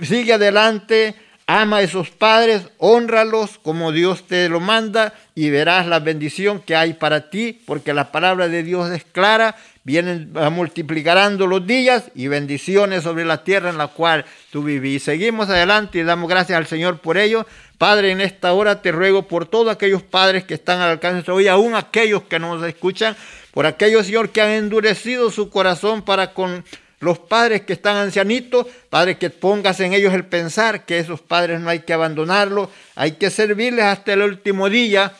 sigue 0.03 0.33
adelante, 0.33 1.15
ama 1.47 1.77
a 1.77 1.81
esos 1.81 2.11
padres, 2.11 2.69
honralos 2.77 3.57
como 3.57 3.91
Dios 3.91 4.27
te 4.27 4.49
lo 4.49 4.59
manda 4.59 5.13
y 5.33 5.49
verás 5.49 5.87
la 5.87 5.99
bendición 5.99 6.59
que 6.59 6.75
hay 6.75 6.93
para 6.93 7.29
ti, 7.29 7.59
porque 7.65 7.93
la 7.93 8.11
palabra 8.11 8.47
de 8.47 8.63
Dios 8.63 8.91
es 8.91 9.03
clara, 9.05 9.55
vienen 9.87 10.33
multiplicando 10.51 11.47
los 11.47 11.65
días 11.65 12.11
y 12.13 12.27
bendiciones 12.27 13.03
sobre 13.03 13.23
la 13.23 13.45
tierra 13.45 13.69
en 13.69 13.77
la 13.77 13.87
cual 13.87 14.25
tú 14.51 14.61
vivís. 14.61 15.03
Seguimos 15.03 15.49
adelante 15.49 15.99
y 15.99 16.03
damos 16.03 16.29
gracias 16.29 16.57
al 16.57 16.67
Señor 16.67 16.99
por 16.99 17.17
ello. 17.17 17.47
Padre, 17.77 18.11
en 18.11 18.19
esta 18.19 18.51
hora 18.51 18.81
te 18.81 18.91
ruego 18.91 19.29
por 19.29 19.45
todos 19.45 19.73
aquellos 19.73 20.03
padres 20.03 20.43
que 20.43 20.55
están 20.55 20.81
al 20.81 20.89
alcance 20.89 21.31
vida, 21.31 21.53
aún 21.53 21.73
aquellos 21.73 22.23
que 22.23 22.37
nos 22.37 22.61
escuchan, 22.65 23.15
por 23.53 23.65
aquellos, 23.65 24.07
Señor, 24.07 24.31
que 24.31 24.41
han 24.41 24.49
endurecido 24.49 25.31
su 25.31 25.49
corazón 25.49 26.01
para 26.01 26.33
con 26.33 26.65
los 26.99 27.17
padres 27.17 27.61
que 27.61 27.71
están 27.71 27.95
ancianitos, 27.95 28.67
Padre, 28.89 29.17
que 29.17 29.29
pongas 29.29 29.79
en 29.79 29.93
ellos 29.93 30.13
el 30.13 30.25
pensar 30.25 30.83
que 30.83 30.99
esos 30.99 31.21
padres 31.21 31.61
no 31.61 31.69
hay 31.69 31.79
que 31.79 31.93
abandonarlos, 31.93 32.67
hay 32.95 33.13
que 33.13 33.29
servirles 33.29 33.85
hasta 33.85 34.11
el 34.11 34.21
último 34.21 34.69
día, 34.69 35.13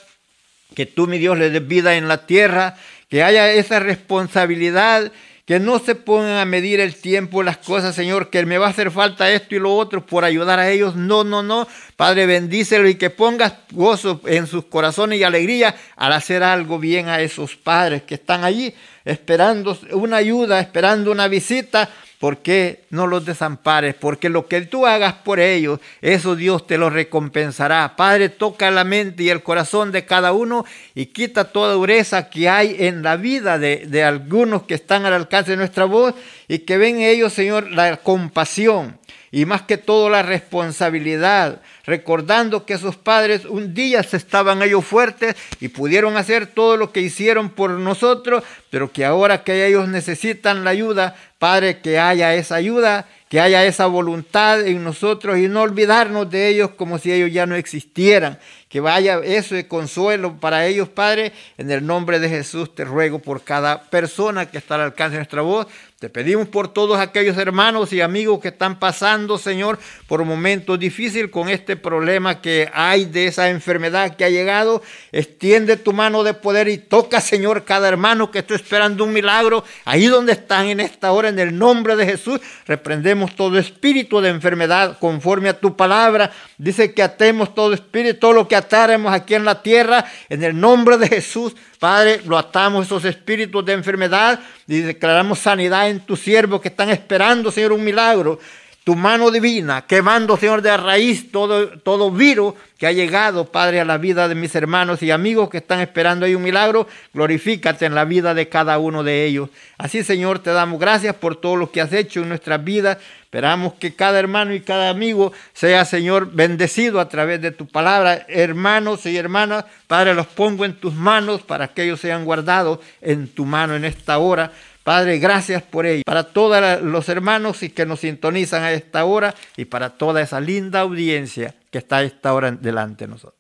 que 0.76 0.86
tú, 0.86 1.08
mi 1.08 1.20
Dios, 1.20 1.38
les 1.38 1.54
des 1.54 1.66
vida 1.66 1.96
en 1.96 2.10
la 2.10 2.26
tierra, 2.26 2.76
que 3.10 3.24
haya 3.24 3.52
esa 3.52 3.80
responsabilidad 3.80 5.12
que 5.48 5.62
no 5.62 5.80
se 5.80 5.96
pongan 5.96 6.40
a 6.40 6.46
medir 6.46 6.82
el 6.82 6.94
tiempo, 6.94 7.42
las 7.42 7.56
cosas, 7.60 7.96
Señor, 7.96 8.30
que 8.30 8.46
me 8.46 8.58
va 8.58 8.68
a 8.68 8.72
hacer 8.72 8.92
falta 8.92 9.32
esto 9.32 9.56
y 9.56 9.60
lo 9.60 9.74
otro 9.74 10.06
por 10.06 10.26
ayudar 10.26 10.60
a 10.60 10.70
ellos. 10.70 10.98
No, 10.98 11.24
no, 11.24 11.42
no. 11.42 11.70
Padre, 11.96 12.26
bendícelo 12.26 12.90
y 12.90 12.96
que 12.96 13.10
pongas 13.10 13.54
gozo 13.72 14.20
en 14.26 14.46
sus 14.46 14.66
corazones 14.66 15.20
y 15.20 15.24
alegría 15.24 15.74
al 15.96 16.12
hacer 16.12 16.44
algo 16.44 16.80
bien 16.80 17.08
a 17.08 17.22
esos 17.22 17.56
padres 17.56 18.04
que 18.04 18.16
están 18.16 18.44
allí 18.44 18.76
esperando 19.08 19.78
una 19.92 20.18
ayuda, 20.18 20.60
esperando 20.60 21.12
una 21.12 21.28
visita 21.28 21.90
¿Por 22.20 22.40
qué 22.40 22.86
no 22.90 23.06
los 23.06 23.26
desampares? 23.26 23.94
Porque 23.94 24.30
lo 24.30 24.48
que 24.48 24.62
tú 24.62 24.88
hagas 24.88 25.14
por 25.14 25.40
ellos, 25.40 25.80
eso 26.02 26.36
Dios 26.36 26.66
te 26.66 26.80
lo 26.80 26.90
recompensará. 26.90 27.96
Padre, 27.96 28.30
toca 28.30 28.72
la 28.72 28.84
mente 28.84 29.22
y 29.22 29.30
el 29.30 29.44
corazón 29.44 29.92
de 29.92 30.06
cada 30.06 30.32
uno 30.32 30.66
y 30.96 31.08
quita 31.08 31.52
toda 31.52 31.74
dureza 31.74 32.32
que 32.32 32.50
hay 32.50 32.76
en 32.80 33.04
la 33.04 33.18
vida 33.18 33.60
de, 33.60 33.86
de 33.86 34.04
algunos 34.04 34.64
que 34.64 34.74
están 34.74 35.06
al 35.06 35.14
alcance 35.14 35.52
de 35.52 35.58
nuestra 35.58 35.86
voz 35.86 36.16
y 36.48 36.60
que 36.60 36.80
ven 36.80 37.02
ellos, 37.02 37.34
Señor, 37.34 37.70
la 37.72 37.98
compasión 37.98 38.98
y 39.30 39.46
más 39.46 39.62
que 39.64 39.78
todo 39.78 40.10
la 40.10 40.24
responsabilidad, 40.24 41.62
recordando 41.88 42.66
que 42.66 42.78
sus 42.78 42.98
padres 42.98 43.46
un 43.46 43.74
día 43.74 44.02
estaban 44.02 44.62
ellos 44.62 44.86
fuertes 44.86 45.36
y 45.60 45.70
pudieron 45.70 46.18
hacer 46.18 46.46
todo 46.46 46.78
lo 46.78 46.92
que 46.92 47.02
hicieron 47.02 47.50
por 47.50 47.72
nosotros, 47.72 48.44
pero 48.70 48.92
que 48.92 49.06
ahora 49.06 49.44
que 49.44 49.66
ellos 49.66 49.88
necesitan 49.88 50.64
la 50.66 50.72
ayuda, 50.72 51.16
Padre, 51.40 51.80
que 51.80 51.98
haya 51.98 52.36
esa 52.36 52.56
ayuda, 52.56 53.08
que 53.30 53.40
haya 53.40 53.66
esa 53.66 53.88
voluntad 53.88 54.66
en 54.66 54.84
nosotros 54.84 55.38
y 55.38 55.48
no 55.48 55.62
olvidarnos 55.62 56.30
de 56.30 56.48
ellos 56.48 56.72
como 56.72 56.98
si 56.98 57.12
ellos 57.12 57.32
ya 57.32 57.46
no 57.46 57.56
existieran. 57.56 58.40
Que 58.70 58.80
vaya 58.80 59.20
eso 59.24 59.56
de 59.56 59.68
consuelo 59.68 60.40
para 60.40 60.66
ellos, 60.66 60.90
Padre. 60.90 61.32
En 61.58 61.72
el 61.72 61.86
nombre 61.86 62.20
de 62.20 62.30
Jesús 62.30 62.74
te 62.74 62.86
ruego 62.86 63.20
por 63.20 63.44
cada 63.44 63.82
persona 63.84 64.46
que 64.46 64.58
está 64.58 64.76
al 64.76 64.82
alcance 64.82 65.14
de 65.14 65.20
nuestra 65.20 65.42
voz, 65.42 65.68
te 66.00 66.10
pedimos 66.10 66.48
por 66.48 66.68
todos 66.68 67.00
aquellos 67.00 67.40
hermanos 67.40 67.92
y 67.92 68.02
amigos 68.02 68.40
que 68.40 68.50
están 68.50 68.78
pasando, 68.78 69.40
Señor, 69.40 69.80
por 70.06 70.24
momentos 70.26 70.78
difíciles 70.78 71.32
con 71.32 71.50
este 71.50 71.76
problema 71.76 72.40
que 72.40 72.70
hay 72.72 73.06
de 73.06 73.26
esa 73.26 73.50
enfermedad 73.50 74.16
que 74.16 74.24
ha 74.24 74.30
llegado. 74.30 74.84
Extiende 75.12 75.76
tu 75.76 75.94
mano 75.94 76.24
de 76.24 76.36
poder 76.36 76.68
y 76.68 76.78
toca, 76.78 77.20
Señor, 77.20 77.66
cada 77.66 77.88
hermano 77.88 78.30
que 78.30 78.38
está 78.38 78.54
esperando 78.54 79.06
un 79.06 79.12
milagro. 79.12 79.64
Ahí 79.86 80.06
donde 80.06 80.34
están 80.34 80.68
en 80.68 80.82
esta 80.82 81.12
hora, 81.14 81.30
en 81.30 81.40
el 81.40 81.58
nombre 81.58 81.96
de 81.96 82.06
Jesús, 82.06 82.42
reprendemos 82.68 83.36
todo 83.36 83.58
espíritu 83.58 84.22
de 84.22 84.30
enfermedad 84.30 85.00
conforme 85.00 85.50
a 85.50 85.60
tu 85.60 85.76
palabra. 85.76 86.32
Dice 86.60 86.94
que 86.94 87.02
atemos 87.02 87.56
todo 87.56 87.74
espíritu, 87.74 88.20
todo 88.20 88.34
lo 88.34 88.48
que 88.48 88.56
atáremos 88.56 89.12
aquí 89.12 89.34
en 89.34 89.46
la 89.46 89.64
tierra, 89.64 90.06
en 90.30 90.44
el 90.44 90.60
nombre 90.60 91.00
de 91.00 91.08
Jesús. 91.08 91.56
Padre, 91.80 92.22
lo 92.26 92.38
atamos 92.38 92.86
esos 92.88 93.06
espíritus 93.06 93.64
de 93.64 93.74
enfermedad 93.74 94.40
y 94.68 94.80
declaramos 94.80 95.40
sanidad 95.40 95.90
en 95.90 96.00
tus 96.00 96.20
siervos 96.20 96.60
que 96.60 96.70
están 96.70 96.90
esperando, 96.90 97.52
Señor, 97.52 97.72
un 97.72 97.84
milagro. 97.84 98.40
Tu 98.88 98.96
mano 98.96 99.32
divina, 99.32 99.86
quemando, 99.86 100.38
Señor, 100.38 100.62
de 100.62 100.78
raíz 100.78 101.30
todo, 101.30 101.78
todo 101.80 102.10
virus 102.10 102.54
que 102.78 102.88
ha 102.88 102.94
llegado, 102.94 103.44
Padre, 103.44 103.82
a 103.82 103.84
la 103.84 103.98
vida 103.98 104.30
de 104.30 104.36
mis 104.36 104.56
hermanos 104.56 105.04
y 105.04 105.12
amigos 105.12 105.50
que 105.50 105.58
están 105.58 105.82
esperando 105.82 106.26
ahí 106.26 106.36
un 106.36 106.44
milagro. 106.44 106.88
Glorifícate 107.14 107.86
en 107.86 107.96
la 107.96 108.06
vida 108.06 108.34
de 108.34 108.48
cada 108.48 108.78
uno 108.78 109.04
de 109.04 109.26
ellos. 109.26 109.50
Así, 109.78 110.06
Señor, 110.06 110.40
te 110.40 110.52
damos 110.52 110.80
gracias 110.80 111.16
por 111.16 111.36
todo 111.36 111.58
lo 111.58 111.70
que 111.70 111.82
has 111.82 111.92
hecho 111.92 112.22
en 112.22 112.30
nuestras 112.30 112.64
vidas. 112.64 112.98
Esperamos 113.24 113.74
que 113.74 113.94
cada 113.94 114.20
hermano 114.20 114.54
y 114.54 114.62
cada 114.62 114.90
amigo 114.90 115.34
sea, 115.52 115.84
Señor, 115.84 116.32
bendecido 116.32 117.02
a 117.02 117.10
través 117.10 117.42
de 117.42 117.52
tu 117.52 117.68
palabra. 117.68 118.26
Hermanos 118.30 119.06
y 119.06 119.18
hermanas, 119.18 119.66
Padre, 119.88 120.14
los 120.14 120.28
pongo 120.28 120.64
en 120.64 120.76
tus 120.76 120.94
manos 120.94 121.42
para 121.42 121.68
que 121.68 121.84
ellos 121.84 122.00
sean 122.00 122.24
guardados 122.24 122.80
en 123.02 123.28
tu 123.28 123.44
mano 123.44 123.76
en 123.76 123.84
esta 123.84 124.18
hora. 124.18 124.54
Padre, 124.88 125.20
gracias 125.20 125.64
por 125.64 125.86
ello. 125.86 126.04
Para 126.06 126.24
todos 126.24 126.82
los 126.82 127.10
hermanos 127.10 127.60
que 127.76 127.86
nos 127.86 128.00
sintonizan 128.00 128.64
a 128.64 128.72
esta 128.72 129.04
hora 129.04 129.36
y 129.58 129.66
para 129.66 129.90
toda 129.90 130.22
esa 130.22 130.40
linda 130.40 130.80
audiencia 130.80 131.56
que 131.70 131.80
está 131.80 131.98
a 131.98 132.04
esta 132.04 132.34
hora 132.34 132.52
delante 132.52 133.04
de 133.04 133.12
nosotros. 133.12 133.37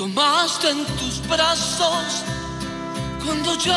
En 0.00 0.86
tus 0.96 1.26
brazos 1.26 2.22
cuando 3.24 3.52
yo 3.58 3.72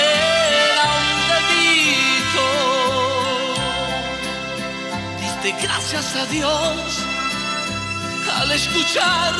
era 0.00 0.84
un 0.98 1.18
bebito. 1.30 2.46
Diste 5.20 5.54
gracias 5.62 6.16
a 6.16 6.26
Dios 6.26 6.98
al 8.40 8.50
escuchar 8.50 9.32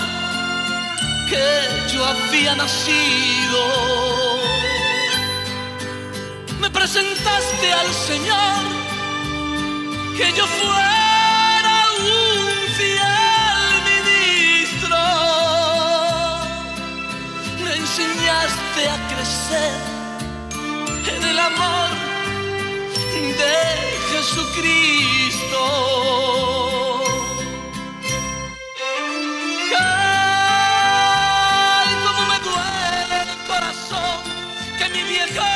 que 1.28 1.92
yo 1.92 2.05
había 2.05 2.55
nacido. 2.55 3.62
Me 6.61 6.70
presentaste 6.70 7.72
al 7.72 7.92
Señor 7.92 8.62
que 10.16 10.32
yo 10.36 10.46
fuera 10.46 11.01
enseñaste 18.03 18.82
a 18.88 18.96
crecer 19.14 19.74
en 21.16 21.22
el 21.24 21.38
amor 21.38 21.90
de 23.40 23.57
Jesucristo. 24.11 25.62
Ay, 30.64 31.90
cómo 32.05 32.22
me 32.30 32.38
duele 32.48 33.16
el 33.22 33.32
corazón 33.46 34.18
que 34.78 34.86
mi 34.94 35.03
viejo 35.05 35.46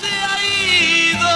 se 0.00 0.12
ha 0.28 0.36
ido. 1.10 1.34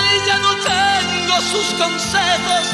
Ay, 0.00 0.08
ya 0.26 0.36
no 0.38 0.52
tengo 0.72 1.34
sus 1.52 1.68
consejos, 1.82 2.64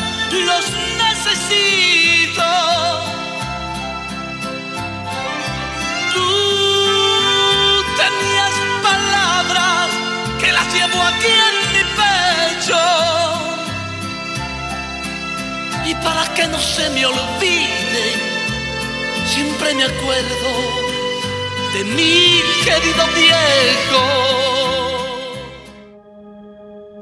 para 16.05 16.33
que 16.35 16.47
no 16.47 16.59
se 16.59 16.91
me 16.91 17.07
olvide, 17.07 18.13
siempre 19.27 19.75
me 19.75 19.85
acuerdo 19.85 20.85
de 21.75 21.85
mi 21.85 22.41
querido 22.65 23.05
viejo. 23.17 24.03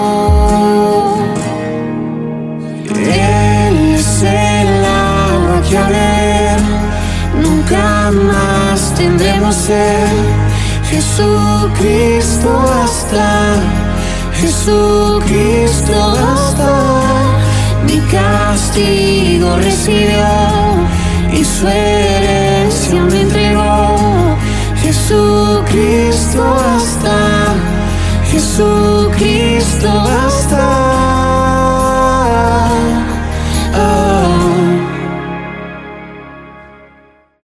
Nunca 8.11 8.33
más 8.33 8.93
tendremos 8.95 9.55
ser. 9.55 10.07
Jesucristo 10.89 12.49
hasta, 12.83 13.55
Jesucristo 14.33 15.93
hasta, 15.93 16.91
mi 17.85 17.99
castigo 18.11 19.55
recibió 19.57 20.25
y 21.31 21.43
su 21.43 21.67
herencia 21.67 23.01
me 23.03 23.21
entregó. 23.21 24.37
Jesucristo 24.81 26.43
hasta 26.75 27.55
Jesús. 28.31 28.91